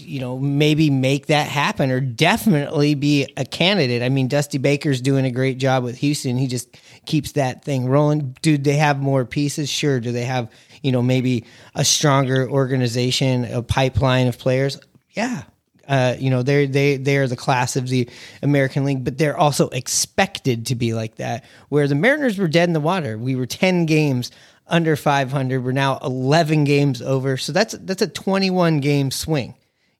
you 0.00 0.20
know, 0.20 0.38
maybe 0.38 0.90
make 0.90 1.26
that 1.26 1.46
happen 1.46 1.90
or 1.90 2.00
definitely 2.00 2.94
be 2.94 3.32
a 3.36 3.44
candidate. 3.44 4.02
I 4.02 4.08
mean, 4.08 4.28
Dusty 4.28 4.58
Baker's 4.58 5.00
doing 5.00 5.24
a 5.24 5.30
great 5.30 5.58
job 5.58 5.84
with 5.84 5.98
Houston. 5.98 6.36
He 6.36 6.46
just 6.46 6.76
keeps 7.06 7.32
that 7.32 7.64
thing 7.64 7.86
rolling. 7.86 8.36
Do 8.42 8.58
they 8.58 8.76
have 8.76 9.00
more 9.00 9.24
pieces? 9.24 9.68
Sure. 9.68 10.00
Do 10.00 10.12
they 10.12 10.24
have, 10.24 10.50
you 10.82 10.92
know, 10.92 11.02
maybe 11.02 11.44
a 11.74 11.84
stronger 11.84 12.48
organization, 12.48 13.44
a 13.44 13.62
pipeline 13.62 14.26
of 14.26 14.38
players? 14.38 14.78
Yeah, 15.10 15.42
uh, 15.88 16.16
you 16.18 16.30
know, 16.30 16.42
they're 16.42 16.66
they 16.66 16.96
they're 16.96 17.28
the 17.28 17.36
class 17.36 17.76
of 17.76 17.88
the 17.88 18.08
American 18.42 18.84
League, 18.84 19.04
but 19.04 19.18
they're 19.18 19.36
also 19.36 19.68
expected 19.70 20.66
to 20.66 20.74
be 20.74 20.94
like 20.94 21.16
that. 21.16 21.44
Where 21.68 21.86
the 21.88 21.94
Mariners 21.94 22.38
were 22.38 22.48
dead 22.48 22.68
in 22.68 22.72
the 22.72 22.80
water. 22.80 23.18
We 23.18 23.36
were 23.36 23.46
ten 23.46 23.84
games 23.84 24.30
under 24.68 24.96
500. 24.96 25.62
We're 25.62 25.72
now 25.72 25.98
11 26.02 26.64
games 26.64 27.02
over. 27.02 27.36
So 27.36 27.52
that's 27.52 27.74
that's 27.74 28.02
a 28.02 28.06
21 28.06 28.80
game 28.80 29.10
swing, 29.10 29.54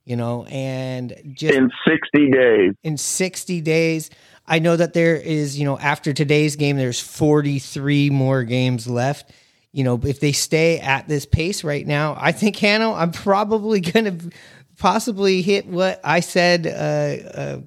you 0.04 0.16
know, 0.16 0.44
and 0.44 1.16
just 1.32 1.54
in 1.54 1.70
60 1.86 2.30
days. 2.30 2.72
In 2.82 2.96
60 2.96 3.60
days. 3.60 4.10
I 4.46 4.58
know 4.58 4.76
that 4.76 4.92
there 4.92 5.16
is, 5.16 5.58
you 5.58 5.64
know, 5.64 5.78
after 5.78 6.12
today's 6.12 6.56
game, 6.56 6.76
there's 6.76 7.00
43 7.00 8.10
more 8.10 8.42
games 8.42 8.88
left. 8.88 9.30
You 9.70 9.84
know, 9.84 10.00
if 10.02 10.20
they 10.20 10.32
stay 10.32 10.80
at 10.80 11.08
this 11.08 11.24
pace 11.24 11.64
right 11.64 11.86
now, 11.86 12.16
I 12.18 12.32
think 12.32 12.56
Hano, 12.56 12.94
I'm 12.96 13.12
probably 13.12 13.80
going 13.80 14.18
to 14.18 14.30
possibly 14.78 15.42
hit 15.42 15.66
what 15.66 16.00
I 16.02 16.20
said. 16.20 16.66
Uh, 16.66 17.38
uh, 17.38 17.60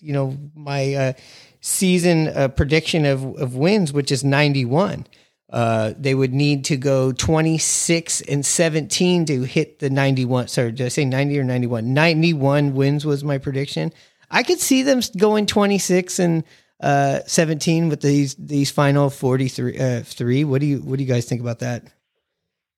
you 0.00 0.12
know, 0.12 0.36
my 0.54 0.94
uh, 0.94 1.12
season 1.60 2.28
uh, 2.28 2.48
prediction 2.48 3.06
of, 3.06 3.24
of 3.36 3.54
wins, 3.54 3.92
which 3.92 4.10
is 4.10 4.24
91. 4.24 5.06
Uh, 5.52 5.92
they 5.98 6.14
would 6.14 6.32
need 6.32 6.64
to 6.64 6.78
go 6.78 7.12
26 7.12 8.22
and 8.22 8.44
17 8.44 9.26
to 9.26 9.42
hit 9.42 9.80
the 9.80 9.90
91. 9.90 10.48
Sorry, 10.48 10.72
did 10.72 10.86
I 10.86 10.88
say 10.88 11.04
90 11.04 11.38
or 11.38 11.44
91? 11.44 11.92
91 11.92 12.74
wins 12.74 13.04
was 13.04 13.22
my 13.22 13.36
prediction. 13.36 13.92
I 14.30 14.42
could 14.42 14.60
see 14.60 14.82
them 14.82 15.00
going 15.18 15.44
26 15.44 16.18
and 16.18 16.44
uh, 16.80 17.20
17 17.26 17.90
with 17.90 18.00
these 18.00 18.34
these 18.34 18.70
final 18.70 19.10
43 19.10 19.78
uh, 19.78 20.00
three. 20.02 20.42
What 20.42 20.62
do 20.62 20.66
you 20.66 20.78
what 20.78 20.96
do 20.96 21.04
you 21.04 21.12
guys 21.12 21.26
think 21.26 21.42
about 21.42 21.58
that? 21.58 21.84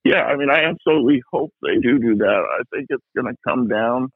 Yeah, 0.04 0.24
I 0.24 0.36
mean, 0.36 0.50
I 0.50 0.64
absolutely 0.64 1.22
hope 1.32 1.54
they 1.62 1.78
do 1.80 1.98
do 1.98 2.16
that. 2.16 2.42
I 2.58 2.62
think 2.74 2.88
it's 2.90 3.04
going 3.16 3.32
to 3.32 3.38
come 3.48 3.68
down 3.68 4.10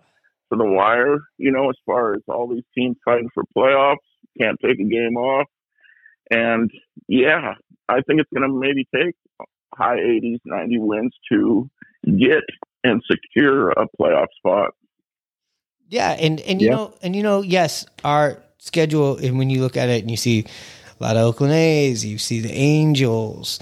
to 0.52 0.58
the 0.58 0.66
wire, 0.66 1.18
you 1.38 1.50
know, 1.50 1.70
as 1.70 1.76
far 1.86 2.14
as 2.14 2.20
all 2.28 2.48
these 2.48 2.64
teams 2.76 2.96
fighting 3.04 3.30
for 3.32 3.44
playoffs, 3.56 3.96
can't 4.38 4.58
take 4.62 4.78
a 4.80 4.84
game 4.84 5.16
off. 5.16 5.46
And 6.30 6.70
yeah, 7.06 7.54
I 7.88 8.00
think 8.02 8.20
it's 8.20 8.30
going 8.34 8.48
to 8.48 8.54
maybe 8.54 8.86
take 8.94 9.14
high 9.74 9.96
80s, 9.96 10.40
90 10.44 10.78
wins 10.78 11.14
to 11.32 11.68
get 12.18 12.42
and 12.84 13.02
secure 13.10 13.70
a 13.70 13.86
playoff 14.00 14.26
spot. 14.36 14.74
Yeah, 15.88 16.10
and 16.12 16.40
and 16.40 16.60
you 16.60 16.68
Yeah. 16.68 16.76
know, 16.76 16.94
and 17.02 17.16
you 17.16 17.22
know, 17.22 17.42
yes, 17.42 17.86
our 18.04 18.42
schedule. 18.58 19.16
And 19.16 19.38
when 19.38 19.50
you 19.50 19.60
look 19.62 19.76
at 19.76 19.88
it, 19.88 20.02
and 20.02 20.10
you 20.10 20.16
see 20.16 20.44
a 21.00 21.02
lot 21.02 21.16
of 21.16 21.22
Oakland 21.22 21.54
A's, 21.54 22.04
you 22.04 22.18
see 22.18 22.40
the 22.40 22.52
Angels, 22.52 23.58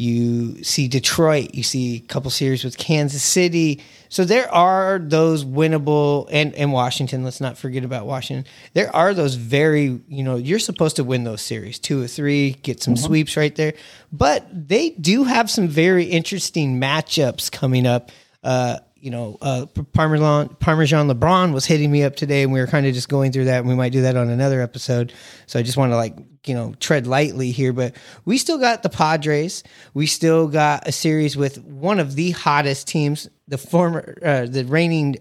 you 0.00 0.64
see 0.64 0.88
Detroit, 0.88 1.54
you 1.54 1.62
see 1.62 1.96
a 1.96 2.00
couple 2.00 2.30
series 2.30 2.64
with 2.64 2.78
Kansas 2.78 3.22
City. 3.22 3.82
So 4.08 4.24
there 4.24 4.50
are 4.52 4.98
those 4.98 5.44
winnable, 5.44 6.26
and 6.30 6.54
and 6.54 6.72
Washington. 6.72 7.22
Let's 7.22 7.40
not 7.40 7.58
forget 7.58 7.84
about 7.84 8.06
Washington. 8.06 8.50
There 8.72 8.94
are 8.96 9.12
those 9.12 9.34
very, 9.34 10.00
you 10.08 10.24
know, 10.24 10.36
you're 10.36 10.58
supposed 10.58 10.96
to 10.96 11.04
win 11.04 11.24
those 11.24 11.42
series, 11.42 11.78
two 11.78 12.02
or 12.02 12.06
three, 12.06 12.52
get 12.62 12.82
some 12.82 12.96
sweeps 12.96 13.36
right 13.36 13.54
there. 13.54 13.74
But 14.10 14.46
they 14.50 14.90
do 14.90 15.24
have 15.24 15.50
some 15.50 15.68
very 15.68 16.04
interesting 16.04 16.80
matchups 16.80 17.52
coming 17.52 17.86
up. 17.86 18.10
Uh, 18.42 18.78
you 19.00 19.10
know, 19.10 19.38
uh, 19.40 19.66
Parmesan 19.92 20.48
Parmesan 20.60 21.08
LeBron 21.08 21.52
was 21.54 21.64
hitting 21.66 21.90
me 21.90 22.02
up 22.04 22.16
today, 22.16 22.42
and 22.42 22.52
we 22.52 22.60
were 22.60 22.66
kind 22.66 22.86
of 22.86 22.92
just 22.94 23.08
going 23.08 23.32
through 23.32 23.46
that. 23.46 23.60
And 23.60 23.68
we 23.68 23.74
might 23.74 23.92
do 23.92 24.02
that 24.02 24.16
on 24.16 24.28
another 24.28 24.60
episode. 24.60 25.12
So 25.46 25.58
I 25.58 25.62
just 25.62 25.76
want 25.78 25.92
to 25.92 25.96
like 25.96 26.16
you 26.46 26.54
know 26.54 26.74
tread 26.80 27.06
lightly 27.06 27.50
here, 27.50 27.72
but 27.72 27.96
we 28.24 28.36
still 28.38 28.58
got 28.58 28.82
the 28.82 28.88
Padres. 28.90 29.62
We 29.94 30.06
still 30.06 30.48
got 30.48 30.86
a 30.86 30.92
series 30.92 31.36
with 31.36 31.62
one 31.64 31.98
of 31.98 32.14
the 32.14 32.32
hottest 32.32 32.88
teams, 32.88 33.28
the 33.48 33.58
former, 33.58 34.16
uh, 34.24 34.46
the 34.46 34.64
reigning 34.64 35.16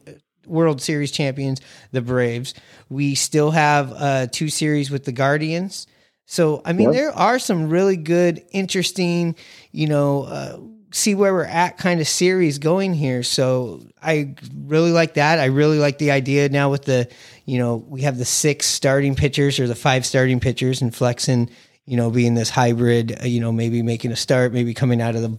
World 0.46 0.82
Series 0.82 1.12
champions, 1.12 1.62
the 1.92 2.02
Braves. 2.02 2.54
We 2.90 3.16
still 3.16 3.52
have 3.52 3.94
uh, 3.94 4.28
two 4.32 4.50
series 4.50 4.92
with 4.92 5.06
the 5.06 5.12
Guardians. 5.14 5.88
So 6.26 6.62
I 6.66 6.74
mean, 6.74 6.92
Yep. 6.92 6.94
there 7.02 7.12
are 7.14 7.40
some 7.40 7.70
really 7.70 7.98
good, 7.98 8.44
interesting, 8.52 9.36
you 9.72 9.88
know. 9.88 10.76
See 10.92 11.14
where 11.14 11.34
we're 11.34 11.44
at 11.46 11.78
kind 11.78 12.02
of 12.02 12.08
series 12.08 12.58
going 12.58 12.96
here. 12.96 13.22
So 13.22 13.82
I 14.02 14.34
really 14.66 14.92
like 14.92 15.14
that. 15.14 15.40
I 15.40 15.46
really 15.46 15.78
like 15.78 16.00
the 16.00 16.10
idea 16.12 16.50
now 16.50 16.72
with 16.72 16.86
the, 16.86 17.08
you 17.46 17.60
know, 17.60 17.76
we 17.88 18.02
have 18.02 18.18
the 18.18 18.26
six 18.26 18.66
starting 18.66 19.16
pitchers 19.16 19.60
or 19.60 19.68
the 19.68 19.76
five 19.76 20.06
starting 20.06 20.40
pitchers 20.40 20.82
and 20.82 20.94
flexing, 20.94 21.52
you 21.86 21.96
know, 21.96 22.10
being 22.10 22.34
this 22.34 22.50
hybrid, 22.50 23.22
uh, 23.22 23.26
you 23.26 23.40
know, 23.40 23.52
maybe 23.52 23.84
making 23.84 24.12
a 24.12 24.16
start, 24.16 24.52
maybe 24.52 24.74
coming 24.74 25.00
out 25.00 25.16
of 25.16 25.22
the 25.22 25.38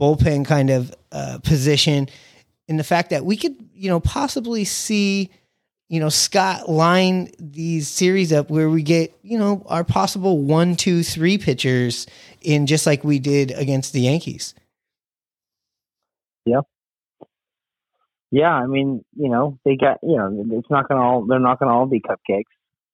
bullpen 0.00 0.46
kind 0.46 0.70
of 0.70 0.94
uh, 1.12 1.38
position. 1.42 2.08
And 2.68 2.78
the 2.78 2.84
fact 2.84 3.10
that 3.10 3.24
we 3.24 3.36
could, 3.36 3.54
you 3.74 3.90
know, 3.90 4.00
possibly 4.00 4.64
see, 4.64 5.30
you 5.88 6.00
know, 6.00 6.08
Scott 6.08 6.68
line 6.68 7.30
these 7.38 7.86
series 7.86 8.32
up 8.32 8.50
where 8.50 8.70
we 8.70 8.82
get, 8.82 9.16
you 9.22 9.38
know, 9.38 9.62
our 9.66 9.84
possible 9.84 10.38
one, 10.38 10.74
two, 10.74 11.02
three 11.02 11.38
pitchers 11.38 12.06
in 12.40 12.66
just 12.66 12.86
like 12.86 13.04
we 13.04 13.18
did 13.18 13.50
against 13.52 13.92
the 13.92 14.00
Yankees. 14.00 14.54
Yeah. 16.46 16.60
Yeah, 18.30 18.50
I 18.52 18.66
mean, 18.66 19.04
you 19.16 19.28
know, 19.30 19.58
they 19.64 19.76
got, 19.76 19.98
you 20.02 20.16
know, 20.16 20.44
it's 20.58 20.70
not 20.70 20.88
gonna 20.88 21.00
all, 21.02 21.26
they're 21.26 21.38
not 21.38 21.58
gonna 21.60 21.72
all 21.72 21.86
be 21.86 22.00
cupcakes, 22.00 22.42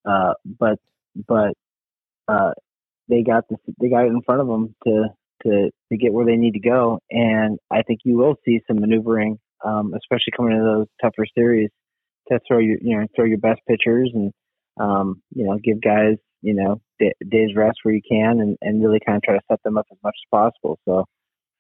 uh, 0.05 0.35
but, 0.59 0.79
but, 1.29 1.55
uh, 2.29 2.53
they 3.09 3.23
got 3.23 3.45
this, 3.51 3.59
they 3.81 3.89
got 3.91 4.05
it 4.05 4.09
in 4.09 4.23
front 4.23 4.43
of 4.43 4.47
them 4.49 4.75
to, 4.87 5.07
to, 5.45 5.71
to 5.91 5.99
get 5.99 6.13
where 6.13 6.27
they 6.27 6.37
need 6.37 6.53
to 6.55 6.61
go, 6.61 7.01
and 7.11 7.59
I 7.71 7.83
think 7.83 8.01
you 8.05 8.17
will 8.19 8.37
see 8.45 8.61
some 8.69 8.81
maneuvering, 8.81 9.39
um, 9.65 9.95
especially 9.95 10.33
coming 10.37 10.53
into 10.53 10.65
those 10.65 10.87
tougher 11.03 11.27
series, 11.37 11.71
to 12.29 12.41
throw 12.47 12.59
your, 12.59 12.79
you 12.83 12.99
know, 12.99 13.07
throw 13.17 13.25
your 13.27 13.39
best 13.39 13.61
pitchers 13.69 14.11
and, 14.15 14.33
um, 14.81 15.23
you 15.35 15.45
know, 15.47 15.59
give 15.65 15.81
guys, 15.83 16.17
you 16.43 16.55
know, 16.55 16.81
d- 17.01 17.13
days 17.31 17.51
rest 17.57 17.79
where 17.83 17.95
you 17.95 18.03
can, 18.09 18.41
and, 18.41 18.57
and 18.63 18.83
really 18.83 19.01
kind 19.05 19.17
of 19.17 19.23
try 19.23 19.35
to 19.35 19.43
set 19.51 19.63
them 19.65 19.79
up 19.79 19.87
as 19.93 19.99
much 20.05 20.15
as 20.25 20.29
possible. 20.31 20.79
So, 20.87 21.05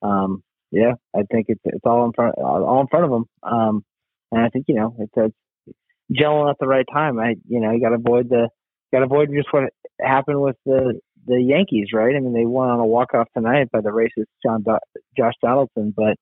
um, 0.02 0.42
yeah, 0.72 0.94
I 1.14 1.22
think 1.30 1.46
it's 1.48 1.60
it's 1.64 1.84
all 1.84 2.04
in 2.06 2.12
front 2.12 2.34
all 2.38 2.80
in 2.80 2.88
front 2.88 3.04
of 3.04 3.10
them. 3.10 3.24
Um, 3.42 3.84
and 4.32 4.40
I 4.40 4.48
think 4.48 4.64
you 4.68 4.74
know 4.74 4.96
it's, 4.98 5.12
it's 5.14 5.76
gelling 6.12 6.50
at 6.50 6.56
the 6.58 6.66
right 6.66 6.86
time. 6.92 7.18
I 7.20 7.36
you 7.48 7.60
know 7.60 7.70
you 7.70 7.80
got 7.80 7.90
to 7.90 7.96
avoid 7.96 8.28
the 8.28 8.48
got 8.92 8.98
to 9.00 9.04
avoid 9.04 9.30
just 9.34 9.52
what 9.52 9.64
happened 10.00 10.40
with 10.40 10.56
the 10.66 10.98
the 11.26 11.40
Yankees, 11.40 11.88
right? 11.92 12.16
I 12.16 12.18
mean 12.20 12.32
they 12.32 12.46
won 12.46 12.68
on 12.70 12.80
a 12.80 12.86
walk 12.86 13.14
off 13.14 13.28
tonight 13.36 13.68
by 13.70 13.80
the 13.80 13.90
racist 13.90 14.26
John 14.44 14.62
Do- 14.62 14.78
Josh 15.16 15.34
Donaldson, 15.42 15.94
but 15.96 16.16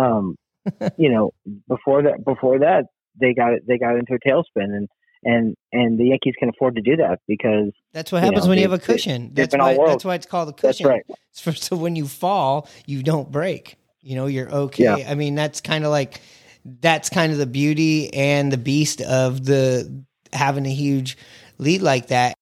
um, 0.00 0.36
you 0.96 1.10
know 1.10 1.32
before 1.68 2.02
that 2.02 2.24
before 2.24 2.58
that 2.60 2.84
they 3.20 3.32
got 3.34 3.52
they 3.66 3.78
got 3.78 3.96
into 3.96 4.14
a 4.14 4.18
tailspin 4.28 4.74
and 4.76 4.88
and 5.24 5.56
and 5.72 5.98
the 5.98 6.08
Yankees 6.08 6.34
can 6.38 6.50
afford 6.50 6.76
to 6.76 6.82
do 6.82 6.96
that 6.96 7.18
because 7.26 7.72
That's 7.92 8.12
what 8.12 8.22
happens 8.22 8.44
know, 8.44 8.50
when 8.50 8.58
you 8.58 8.64
have 8.64 8.72
a 8.72 8.78
cushion. 8.78 9.30
they- 9.32 9.42
That's 9.46 9.56
why. 9.56 9.76
That's 9.86 10.04
why 10.04 10.14
it's 10.14 10.26
called 10.26 10.48
a 10.48 10.52
That's 10.52 10.78
cushion. 10.78 10.86
right. 10.88 11.02
It's 11.30 11.40
for- 11.40 11.52
so 11.52 11.74
when 11.76 11.96
you 11.96 12.06
fall, 12.06 12.68
you 12.86 13.02
don't 13.02 13.32
break. 13.32 13.76
You 14.06 14.14
know, 14.14 14.26
you're 14.26 14.48
okay. 14.48 14.84
Yeah. 14.84 15.10
I 15.10 15.16
mean, 15.16 15.34
that's 15.34 15.60
kind 15.60 15.84
of 15.84 15.90
like 15.90 16.20
that's 16.64 17.10
kind 17.10 17.32
of 17.32 17.38
the 17.38 17.46
beauty 17.46 18.14
and 18.14 18.52
the 18.52 18.56
beast 18.56 19.00
of 19.00 19.44
the 19.44 20.04
having 20.32 20.64
a 20.64 20.70
huge 20.70 21.18
lead 21.58 21.82
like 21.82 22.06
that. 22.06 22.36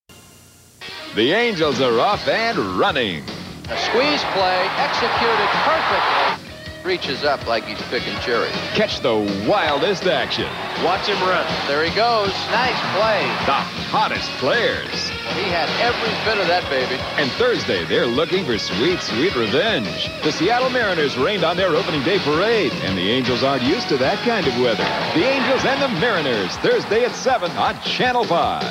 The 1.14 1.32
Angels 1.32 1.80
are 1.80 1.98
off 1.98 2.28
and 2.28 2.58
running. 2.78 3.24
A 3.70 3.78
squeeze 3.78 4.22
play 4.34 4.68
executed 4.76 5.48
perfectly. 5.64 6.53
Reaches 6.84 7.24
up 7.24 7.46
like 7.46 7.64
he's 7.64 7.80
picking 7.88 8.12
cherries. 8.20 8.52
Catch 8.74 9.00
the 9.00 9.14
wildest 9.48 10.04
action. 10.04 10.44
Watch 10.84 11.06
him 11.08 11.18
run. 11.26 11.46
There 11.66 11.82
he 11.82 11.88
goes. 11.96 12.28
Nice 12.52 12.78
play. 12.92 13.24
The 13.46 13.56
hottest 13.88 14.28
players. 14.32 15.08
He 15.32 15.48
had 15.48 15.66
every 15.80 16.12
bit 16.28 16.36
of 16.38 16.46
that 16.46 16.68
baby. 16.68 17.00
And 17.16 17.30
Thursday, 17.32 17.86
they're 17.86 18.04
looking 18.04 18.44
for 18.44 18.58
sweet, 18.58 19.00
sweet 19.00 19.34
revenge. 19.34 20.10
The 20.22 20.30
Seattle 20.30 20.68
Mariners 20.68 21.16
rained 21.16 21.42
on 21.42 21.56
their 21.56 21.70
opening 21.74 22.02
day 22.02 22.18
parade, 22.18 22.72
and 22.84 22.98
the 22.98 23.10
Angels 23.10 23.42
aren't 23.42 23.62
used 23.62 23.88
to 23.88 23.96
that 23.96 24.18
kind 24.18 24.46
of 24.46 24.52
weather. 24.60 24.84
The 25.18 25.24
Angels 25.24 25.64
and 25.64 25.80
the 25.80 25.88
Mariners, 26.00 26.54
Thursday 26.58 27.06
at 27.06 27.12
7 27.12 27.50
on 27.52 27.80
Channel 27.80 28.24
5. 28.24 28.62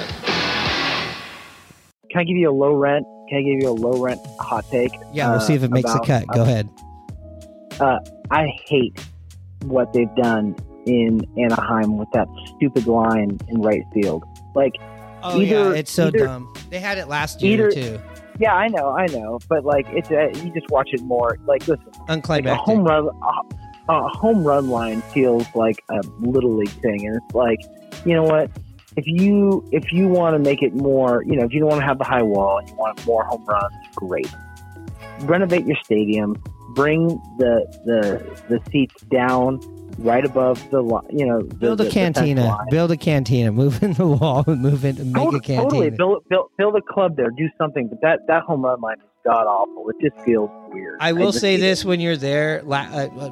can 2.12 2.20
I 2.22 2.24
give 2.26 2.38
you 2.38 2.48
a 2.48 2.54
low 2.54 2.76
rent? 2.76 3.08
Can 3.30 3.40
I 3.40 3.42
give 3.42 3.60
you 3.64 3.70
a 3.70 3.74
low 3.74 4.00
rent 4.00 4.22
hot 4.40 4.66
take? 4.70 4.92
Yeah, 5.12 5.32
we'll 5.32 5.40
uh, 5.40 5.40
see 5.40 5.56
if 5.56 5.64
it 5.64 5.72
makes 5.72 5.90
about- 5.90 6.06
the 6.06 6.08
cut. 6.08 6.28
Go 6.28 6.44
ahead. 6.44 6.70
Uh, 7.80 8.00
I 8.32 8.48
hate 8.68 9.00
what 9.64 9.94
they've 9.94 10.14
done 10.16 10.56
in 10.86 11.22
Anaheim 11.38 11.98
with 11.98 12.10
that 12.14 12.28
stupid 12.56 12.88
line 12.88 13.40
in 13.48 13.62
right 13.62 13.84
field. 13.94 14.24
Like, 14.56 14.74
Oh 15.26 15.40
either, 15.40 15.72
yeah, 15.74 15.80
it's 15.80 15.92
so 15.92 16.08
either- 16.08 16.26
dumb. 16.26 16.54
They 16.70 16.80
had 16.80 16.98
it 16.98 17.08
last 17.08 17.42
year 17.42 17.70
either- 17.70 17.72
too. 17.72 18.00
Yeah, 18.40 18.56
I 18.56 18.68
know, 18.68 18.90
I 18.90 19.06
know, 19.06 19.40
but 19.48 19.64
like, 19.64 19.86
it's 19.92 20.10
uh, 20.10 20.30
you 20.44 20.52
just 20.54 20.70
watch 20.70 20.90
it 20.92 21.02
more. 21.04 21.38
Like, 21.46 21.68
listen, 21.68 21.86
like 22.28 22.46
a 22.46 22.56
home 22.56 22.84
run, 22.84 23.08
a, 23.88 23.94
a 23.94 24.08
home 24.10 24.44
run 24.44 24.70
line 24.70 25.02
feels 25.14 25.46
like 25.54 25.84
a 25.90 26.02
little 26.20 26.52
league 26.56 26.68
thing, 26.82 27.06
and 27.06 27.16
it's 27.16 27.36
like, 27.36 27.60
you 28.06 28.16
know 28.16 28.24
what? 28.24 28.50
If 28.98 29.06
you 29.08 29.64
if 29.72 29.94
you 29.94 30.08
want 30.08 30.34
to 30.34 30.40
make 30.40 30.64
it 30.64 30.74
more, 30.74 31.24
you 31.28 31.36
know, 31.36 31.46
if 31.46 31.54
you 31.54 31.60
don't 31.60 31.70
want 31.70 31.82
to 31.82 31.86
have 31.86 32.00
the 32.00 32.04
high 32.06 32.24
wall 32.24 32.58
and 32.58 32.68
you 32.68 32.76
want 32.76 33.06
more 33.06 33.24
home 33.24 33.46
runs, 33.46 33.74
great. 33.96 34.28
Renovate 35.22 35.66
your 35.68 35.78
stadium. 35.84 36.36
Bring 36.76 37.08
the 37.38 37.66
the 37.86 38.46
the 38.50 38.72
seats 38.72 39.02
down 39.12 39.60
right 40.00 40.26
above 40.26 40.58
the 40.72 40.82
you 41.12 41.26
know 41.26 41.42
the, 41.42 41.56
Build 41.56 41.82
a 41.82 41.84
the 41.86 41.90
cantina. 41.92 42.46
line. 42.46 42.68
Build 42.70 42.92
a 42.92 42.98
cantina. 42.98 43.52
Move 43.64 43.82
in 43.84 43.94
the 43.94 44.08
wall. 44.08 44.44
Move 44.48 44.84
in. 44.86 44.96
Make 44.96 45.16
a 45.16 45.20
Totally, 45.20 45.40
cantina. 45.42 45.64
totally. 45.70 45.90
Build, 45.92 46.28
build, 46.30 46.50
build 46.58 46.76
a 46.76 46.82
club 46.82 47.16
there. 47.16 47.30
Do 47.30 47.48
something. 47.58 47.88
But 47.90 48.02
that, 48.02 48.20
that 48.28 48.44
home 48.44 48.64
run 48.64 48.82
line 48.82 48.98
is 48.98 49.04
god 49.24 49.46
awful. 49.46 49.90
It 49.90 49.96
just 50.02 50.26
feels 50.26 50.50
weird. 50.72 50.98
I 51.00 51.14
will 51.14 51.28
just 51.32 51.40
say 51.42 51.58
this: 51.58 51.86
when 51.86 52.00
you're 52.00 52.18
there, 52.18 52.62
la- 52.64 52.88
uh, 52.92 53.08
uh, 53.20 53.30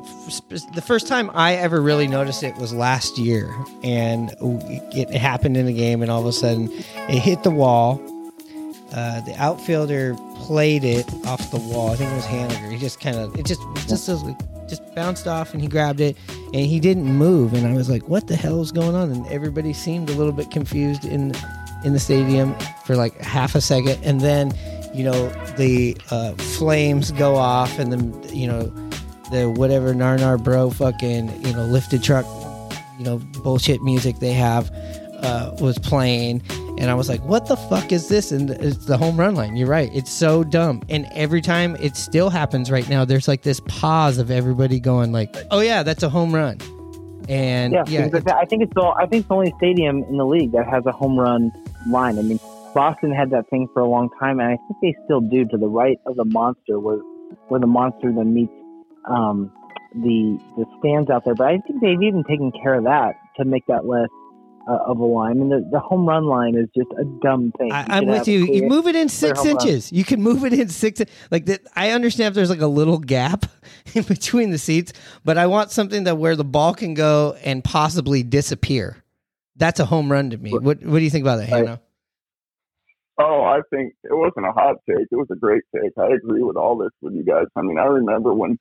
the 0.76 0.84
first 0.86 1.08
time 1.08 1.30
I 1.34 1.56
ever 1.56 1.82
really 1.82 2.08
noticed 2.08 2.44
it 2.44 2.56
was 2.58 2.74
last 2.74 3.18
year, 3.18 3.54
and 3.84 4.34
it 4.40 5.10
happened 5.10 5.58
in 5.58 5.68
a 5.68 5.74
game, 5.74 6.02
and 6.02 6.10
all 6.12 6.22
of 6.22 6.28
a 6.28 6.32
sudden 6.34 6.72
it 6.72 7.20
hit 7.20 7.44
the 7.44 7.52
wall. 7.52 8.00
Uh, 8.94 9.22
the 9.22 9.34
outfielder 9.42 10.16
played 10.36 10.84
it 10.84 11.06
off 11.26 11.50
the 11.52 11.58
wall. 11.58 11.92
I 11.92 11.96
think 11.96 12.12
it 12.12 12.16
was 12.16 12.26
Haniger. 12.26 12.72
He 12.72 12.78
just 12.78 13.00
kind 13.00 13.18
of 13.18 13.38
it 13.38 13.46
just 13.46 13.62
it 13.76 13.88
just 13.88 14.10
just 14.68 14.96
bounced 14.96 15.28
off, 15.28 15.54
and 15.54 15.62
he 15.62 15.68
grabbed 15.68 16.02
it, 16.02 16.18
and 16.54 16.66
he 16.66 16.80
didn't 16.80 17.06
move. 17.06 17.54
And 17.54 17.66
I 17.68 17.74
was 17.74 17.90
like, 17.90 18.08
"What 18.10 18.28
the 18.28 18.36
hell 18.36 18.62
is 18.62 18.72
going 18.72 18.96
on?" 18.96 19.12
And 19.12 19.26
everybody 19.28 19.74
seemed 19.74 20.10
a 20.10 20.14
little 20.14 20.34
bit 20.34 20.52
confused 20.52 21.06
in 21.06 21.34
in 21.84 21.94
the 21.94 22.00
stadium 22.00 22.56
for 22.86 22.96
like 22.96 23.18
half 23.20 23.56
a 23.56 23.62
second, 23.62 24.00
and 24.04 24.20
then 24.22 24.54
you 24.94 25.04
know 25.04 25.30
the 25.58 25.98
uh, 26.10 26.34
flames 26.34 27.12
go 27.12 27.36
off, 27.36 27.80
and 27.80 27.92
then 27.92 28.24
you 28.34 28.48
know 28.48 28.64
the 29.32 29.50
whatever 29.50 29.94
Narnar 29.94 30.42
Bro 30.44 30.72
fucking 30.72 31.46
you 31.46 31.54
know 31.54 31.64
lifted 31.66 32.04
truck 32.04 32.26
you 32.98 33.06
know 33.06 33.18
bullshit 33.42 33.82
music 33.82 34.20
they 34.20 34.34
have 34.34 34.70
uh, 35.22 35.56
was 35.60 35.78
playing, 35.80 36.42
and 36.82 36.90
I 36.90 36.96
was 36.96 37.08
like, 37.08 37.24
"What 37.24 37.46
the 37.46 37.56
fuck 37.56 37.92
is 37.92 38.08
this?" 38.08 38.32
And 38.32 38.50
it's 38.50 38.86
the 38.86 38.98
home 38.98 39.18
run 39.18 39.36
line. 39.36 39.56
You're 39.56 39.68
right; 39.68 39.92
it's 39.94 40.12
so 40.12 40.44
dumb. 40.44 40.82
And 40.90 41.08
every 41.14 41.40
time 41.40 41.76
it 41.76 41.96
still 41.96 42.32
happens 42.32 42.72
right 42.72 42.90
now. 42.90 43.06
There's 43.06 43.28
like 43.28 43.44
this 43.44 43.60
pause 43.68 44.18
of 44.18 44.32
everybody 44.32 44.80
going 44.80 45.12
like, 45.12 45.36
"Oh 45.52 45.60
yeah, 45.60 45.84
that's 45.84 46.02
a 46.02 46.10
home 46.10 46.34
run," 46.34 46.58
and 47.30 47.72
yeah, 47.72 47.84
yeah, 47.88 48.00
I 48.00 48.46
think 48.46 48.64
it's 48.64 48.74
the 48.74 48.96
I 48.96 49.06
think 49.06 49.22
it's 49.22 49.28
the 49.28 49.34
only 49.34 49.54
stadium 49.58 50.04
in 50.06 50.18
the 50.18 50.26
league 50.26 50.54
that 50.54 50.68
has 50.68 50.84
a 50.88 50.92
home 50.92 51.20
run 51.20 51.52
line. 51.88 52.18
I 52.18 52.24
mean, 52.24 52.40
Boston 52.74 53.14
had 53.14 53.30
that 53.30 53.48
thing 53.52 53.68
for 53.76 53.82
a 53.82 53.88
long 53.88 54.10
time, 54.20 54.40
and 54.40 54.50
I 54.50 54.58
think 54.58 54.82
they 54.82 54.96
still 55.06 55.22
do 55.22 55.46
to 55.46 55.58
the 55.58 55.68
right 55.68 56.00
of 56.08 56.16
the 56.16 56.26
monster, 56.26 56.80
where 56.80 56.98
where 57.50 57.60
the 57.60 57.68
monster 57.68 58.12
then 58.12 58.34
meets 58.34 58.54
um, 59.06 59.52
the 59.94 60.40
the 60.58 60.66
stands 60.80 61.12
out 61.12 61.26
there. 61.26 61.36
But 61.36 61.48
I 61.48 61.58
think 61.60 61.80
they've 61.80 62.02
even 62.02 62.24
taken 62.24 62.52
care 62.52 62.74
of 62.74 62.86
that 62.86 63.14
to 63.38 63.46
make 63.46 63.68
that 63.68 63.86
less 63.86 64.10
uh, 64.68 64.78
of 64.88 65.00
a 65.00 65.06
line. 65.06 65.32
I 65.32 65.34
mean, 65.34 65.50
the, 65.50 65.68
the 65.72 65.80
home 65.80 66.08
run 66.08 66.26
line 66.26 66.56
is 66.56 66.68
just 66.76 66.90
a 67.00 67.04
dumb 67.22 67.52
thing. 67.58 67.72
I, 67.72 67.86
I'm 67.90 68.06
with 68.06 68.18
have 68.18 68.28
a 68.28 68.32
you. 68.32 68.46
You 68.46 68.64
move 68.68 68.88
it 68.88 68.96
in 68.96 69.10
six 69.10 69.40
home 69.40 69.48
run. 69.48 69.68
inches. 69.68 69.92
You 69.92 70.04
can 70.04 70.22
move 70.22 70.44
it 70.46 70.54
in 70.54 70.70
six. 70.70 71.02
Like 71.30 71.46
that. 71.46 71.62
I 71.76 71.92
understand 71.92 72.30
if 72.30 72.34
there's 72.36 72.50
like 72.50 72.62
a 72.62 72.68
little 72.68 73.00
gap 73.00 73.46
in 73.94 74.04
between 74.04 74.52
the 74.52 74.58
seats, 74.58 74.94
but 75.24 75.38
I 75.38 75.48
want 75.48 75.72
something 75.72 76.04
that 76.06 76.18
where 76.18 76.36
the 76.36 76.44
ball 76.44 76.74
can 76.74 76.94
go 76.94 77.38
and 77.44 77.64
possibly 77.64 78.24
disappear. 78.24 79.04
That's 79.56 79.80
a 79.80 79.86
home 79.86 80.12
run 80.12 80.32
to 80.32 80.38
me. 80.38 80.52
What 80.52 80.64
What 80.64 80.82
do 80.82 81.00
you 81.00 81.10
think 81.10 81.24
about 81.24 81.38
that, 81.38 81.50
Hano? 81.50 81.80
Oh, 83.20 83.44
I 83.44 83.60
think 83.70 83.94
it 84.04 84.16
wasn't 84.16 84.48
a 84.48 84.52
hot 84.52 84.78
take. 84.90 85.08
It 85.12 85.16
was 85.16 85.28
a 85.32 85.36
great 85.36 85.64
take. 85.76 85.92
I 85.98 86.08
agree 86.14 86.42
with 86.42 86.56
all 86.56 86.78
this 86.78 86.90
with 87.02 87.14
you 87.14 87.24
guys. 87.24 87.46
I 87.56 87.62
mean, 87.62 87.78
I 87.78 87.86
remember 87.86 88.34
when 88.34 88.58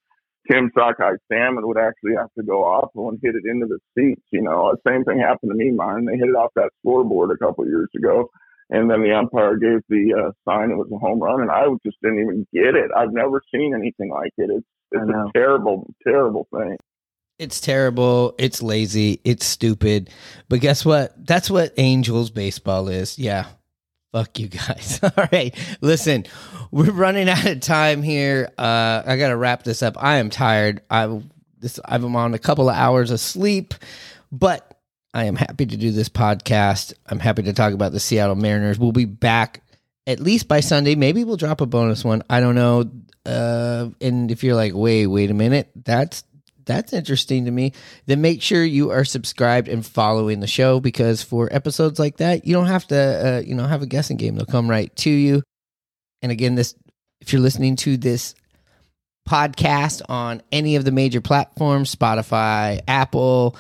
Tim 0.51 0.71
Sockeye 0.77 1.17
Salmon 1.31 1.67
would 1.67 1.79
actually 1.79 2.17
have 2.17 2.33
to 2.39 2.45
go 2.45 2.65
off 2.65 2.91
and 2.95 3.19
hit 3.23 3.35
it 3.35 3.49
into 3.49 3.67
the 3.67 3.79
seats. 3.97 4.23
You 4.33 4.43
know, 4.43 4.75
the 4.75 4.91
same 4.91 5.05
thing 5.05 5.19
happened 5.19 5.53
to 5.53 5.57
me, 5.57 5.71
mine. 5.71 6.07
They 6.07 6.17
hit 6.17 6.29
it 6.29 6.37
off 6.37 6.51
that 6.57 6.71
scoreboard 6.81 7.31
a 7.31 7.39
couple 7.39 7.65
of 7.65 7.71
years 7.71 7.89
ago. 7.97 8.29
And 8.71 8.89
then 8.89 9.03
the 9.03 9.13
umpire 9.13 9.57
gave 9.57 9.81
the 9.89 10.15
uh, 10.15 10.31
sign 10.49 10.71
it 10.71 10.77
was 10.77 10.89
a 10.93 10.99
home 10.99 11.19
run, 11.19 11.41
and 11.41 11.51
I 11.51 11.65
just 11.85 11.97
didn't 12.03 12.21
even 12.21 12.47
get 12.53 12.77
it. 12.77 12.91
I've 12.97 13.13
never 13.13 13.43
seen 13.53 13.75
anything 13.75 14.11
like 14.11 14.33
it. 14.39 14.51
It's 14.51 14.67
it's 14.93 15.09
a 15.09 15.31
terrible, 15.35 15.93
terrible 16.05 16.47
thing. 16.53 16.77
It's 17.39 17.61
terrible. 17.61 18.35
It's 18.39 18.63
lazy. 18.63 19.21
It's 19.25 19.47
stupid. 19.47 20.11
But 20.49 20.61
guess 20.61 20.85
what? 20.85 21.15
That's 21.27 21.51
what 21.51 21.73
Angels 21.79 22.31
baseball 22.31 22.89
is. 22.89 23.19
Yeah. 23.19 23.47
Fuck 24.13 24.39
you 24.39 24.49
guys. 24.49 25.01
All 25.17 25.29
right. 25.33 25.55
Listen, 25.81 26.27
we're 26.71 26.91
running 26.91 27.29
out 27.29 27.47
of 27.47 27.61
time 27.61 28.03
here. 28.03 28.51
Uh, 28.59 29.03
I 29.07 29.17
got 29.17 29.29
to 29.29 29.37
wrap 29.37 29.63
this 29.63 29.83
up. 29.83 29.97
I 30.03 30.17
am 30.17 30.31
tired. 30.31 30.83
I 30.91 31.21
this 31.59 31.79
I'm 31.85 32.17
on 32.17 32.35
a 32.35 32.39
couple 32.39 32.69
of 32.69 32.77
hours 32.77 33.11
of 33.11 33.21
sleep, 33.21 33.75
but 34.33 34.79
I 35.13 35.25
am 35.25 35.37
happy 35.37 35.67
to 35.67 35.77
do 35.77 35.91
this 35.93 36.09
podcast. 36.09 36.93
I'm 37.07 37.19
happy 37.19 37.43
to 37.45 37.53
talk 37.53 37.73
about 37.73 37.93
the 37.93 38.01
Seattle 38.01 38.37
Mariners. 38.37 38.79
We'll 38.79 38.93
be 38.93 39.05
back 39.05 39.63
at 40.07 40.21
least 40.21 40.49
by 40.49 40.61
Sunday. 40.61 40.95
Maybe 40.95 41.25
we'll 41.25 41.37
drop 41.37 41.61
a 41.61 41.67
bonus 41.67 42.05
one. 42.05 42.23
I 42.31 42.41
don't 42.41 42.55
know. 42.55 42.91
Uh, 43.27 43.91
and 44.01 44.31
if 44.31 44.43
you're 44.43 44.55
like, 44.55 44.73
wait, 44.75 45.07
wait 45.07 45.31
a 45.31 45.35
minute, 45.35 45.71
that's 45.77 46.25
that's 46.65 46.93
interesting 46.93 47.45
to 47.45 47.51
me. 47.51 47.73
Then 48.07 48.21
make 48.21 48.43
sure 48.43 48.65
you 48.65 48.91
are 48.91 49.05
subscribed 49.05 49.69
and 49.69 49.85
following 49.85 50.41
the 50.41 50.47
show 50.47 50.81
because 50.81 51.23
for 51.23 51.49
episodes 51.53 51.99
like 51.99 52.19
that, 52.19 52.47
you 52.47 52.55
don't 52.55 52.67
have 52.67 52.87
to, 52.89 52.97
uh, 52.97 53.41
you 53.41 53.55
know, 53.55 53.67
have 53.67 53.83
a 53.83 53.87
guessing 53.87 54.17
game. 54.17 54.37
They'll 54.37 54.47
come 54.47 54.69
right 54.69 54.95
to 54.97 55.11
you. 55.11 55.43
And 56.23 56.31
again, 56.31 56.55
this 56.55 56.75
if 57.21 57.33
you're 57.33 57.43
listening 57.43 57.77
to 57.77 57.97
this 57.97 58.35
podcast 59.29 60.03
on 60.09 60.43
any 60.51 60.77
of 60.77 60.85
the 60.85 60.93
major 60.93 61.21
platforms, 61.21 61.95
Spotify, 61.95 62.81
Apple, 62.89 63.57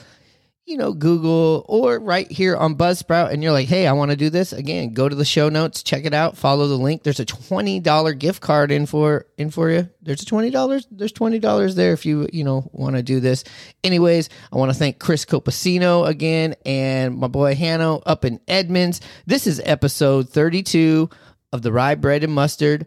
you 0.70 0.76
know, 0.76 0.92
Google, 0.92 1.64
or 1.68 1.98
right 1.98 2.30
here 2.30 2.56
on 2.56 2.76
Buzzsprout, 2.76 3.32
and 3.32 3.42
you're 3.42 3.50
like, 3.50 3.66
hey, 3.66 3.88
I 3.88 3.92
want 3.92 4.12
to 4.12 4.16
do 4.16 4.30
this 4.30 4.52
again, 4.52 4.92
go 4.92 5.08
to 5.08 5.16
the 5.16 5.24
show 5.24 5.48
notes, 5.48 5.82
check 5.82 6.04
it 6.04 6.14
out, 6.14 6.36
follow 6.36 6.68
the 6.68 6.76
link. 6.76 7.02
There's 7.02 7.18
a 7.18 7.24
twenty 7.24 7.80
dollar 7.80 8.14
gift 8.14 8.40
card 8.40 8.70
in 8.70 8.86
for 8.86 9.26
in 9.36 9.50
for 9.50 9.68
you. 9.68 9.88
There's 10.00 10.22
a 10.22 10.26
twenty 10.26 10.50
dollars. 10.50 10.86
There's 10.88 11.10
twenty 11.10 11.40
dollars 11.40 11.74
there 11.74 11.92
if 11.92 12.06
you 12.06 12.28
you 12.32 12.44
know 12.44 12.70
want 12.72 12.94
to 12.94 13.02
do 13.02 13.18
this. 13.18 13.42
Anyways, 13.82 14.28
I 14.52 14.58
want 14.58 14.70
to 14.70 14.78
thank 14.78 15.00
Chris 15.00 15.24
Copacino 15.24 16.06
again 16.06 16.54
and 16.64 17.18
my 17.18 17.26
boy 17.26 17.56
Hano 17.56 18.00
up 18.06 18.24
in 18.24 18.40
Edmonds. 18.46 19.00
This 19.26 19.48
is 19.48 19.60
episode 19.64 20.28
32 20.28 21.10
of 21.52 21.62
the 21.62 21.72
Rye 21.72 21.96
Bread 21.96 22.22
and 22.22 22.32
Mustard 22.32 22.86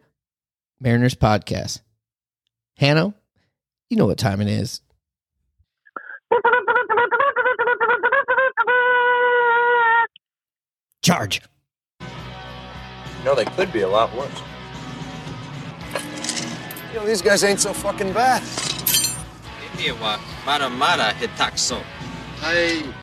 Mariners 0.79 1.15
podcast. 1.15 1.81
Hano, 2.79 3.13
you 3.89 3.97
know 3.97 4.05
what 4.05 4.17
time 4.17 4.39
it 4.39 4.47
is. 4.47 4.79
Charge. 11.03 11.41
You 11.99 13.25
know, 13.25 13.35
they 13.35 13.45
could 13.45 13.71
be 13.71 13.81
a 13.81 13.87
lot 13.87 14.15
worse. 14.15 14.31
You 16.93 16.99
know, 16.99 17.05
these 17.05 17.21
guys 17.21 17.43
ain't 17.43 17.59
so 17.59 17.73
fucking 17.73 18.13
bad. 18.13 18.41
Mara 20.45 20.69
Mara 20.69 21.13
Hitaxo. 21.13 21.81
I 22.41 22.93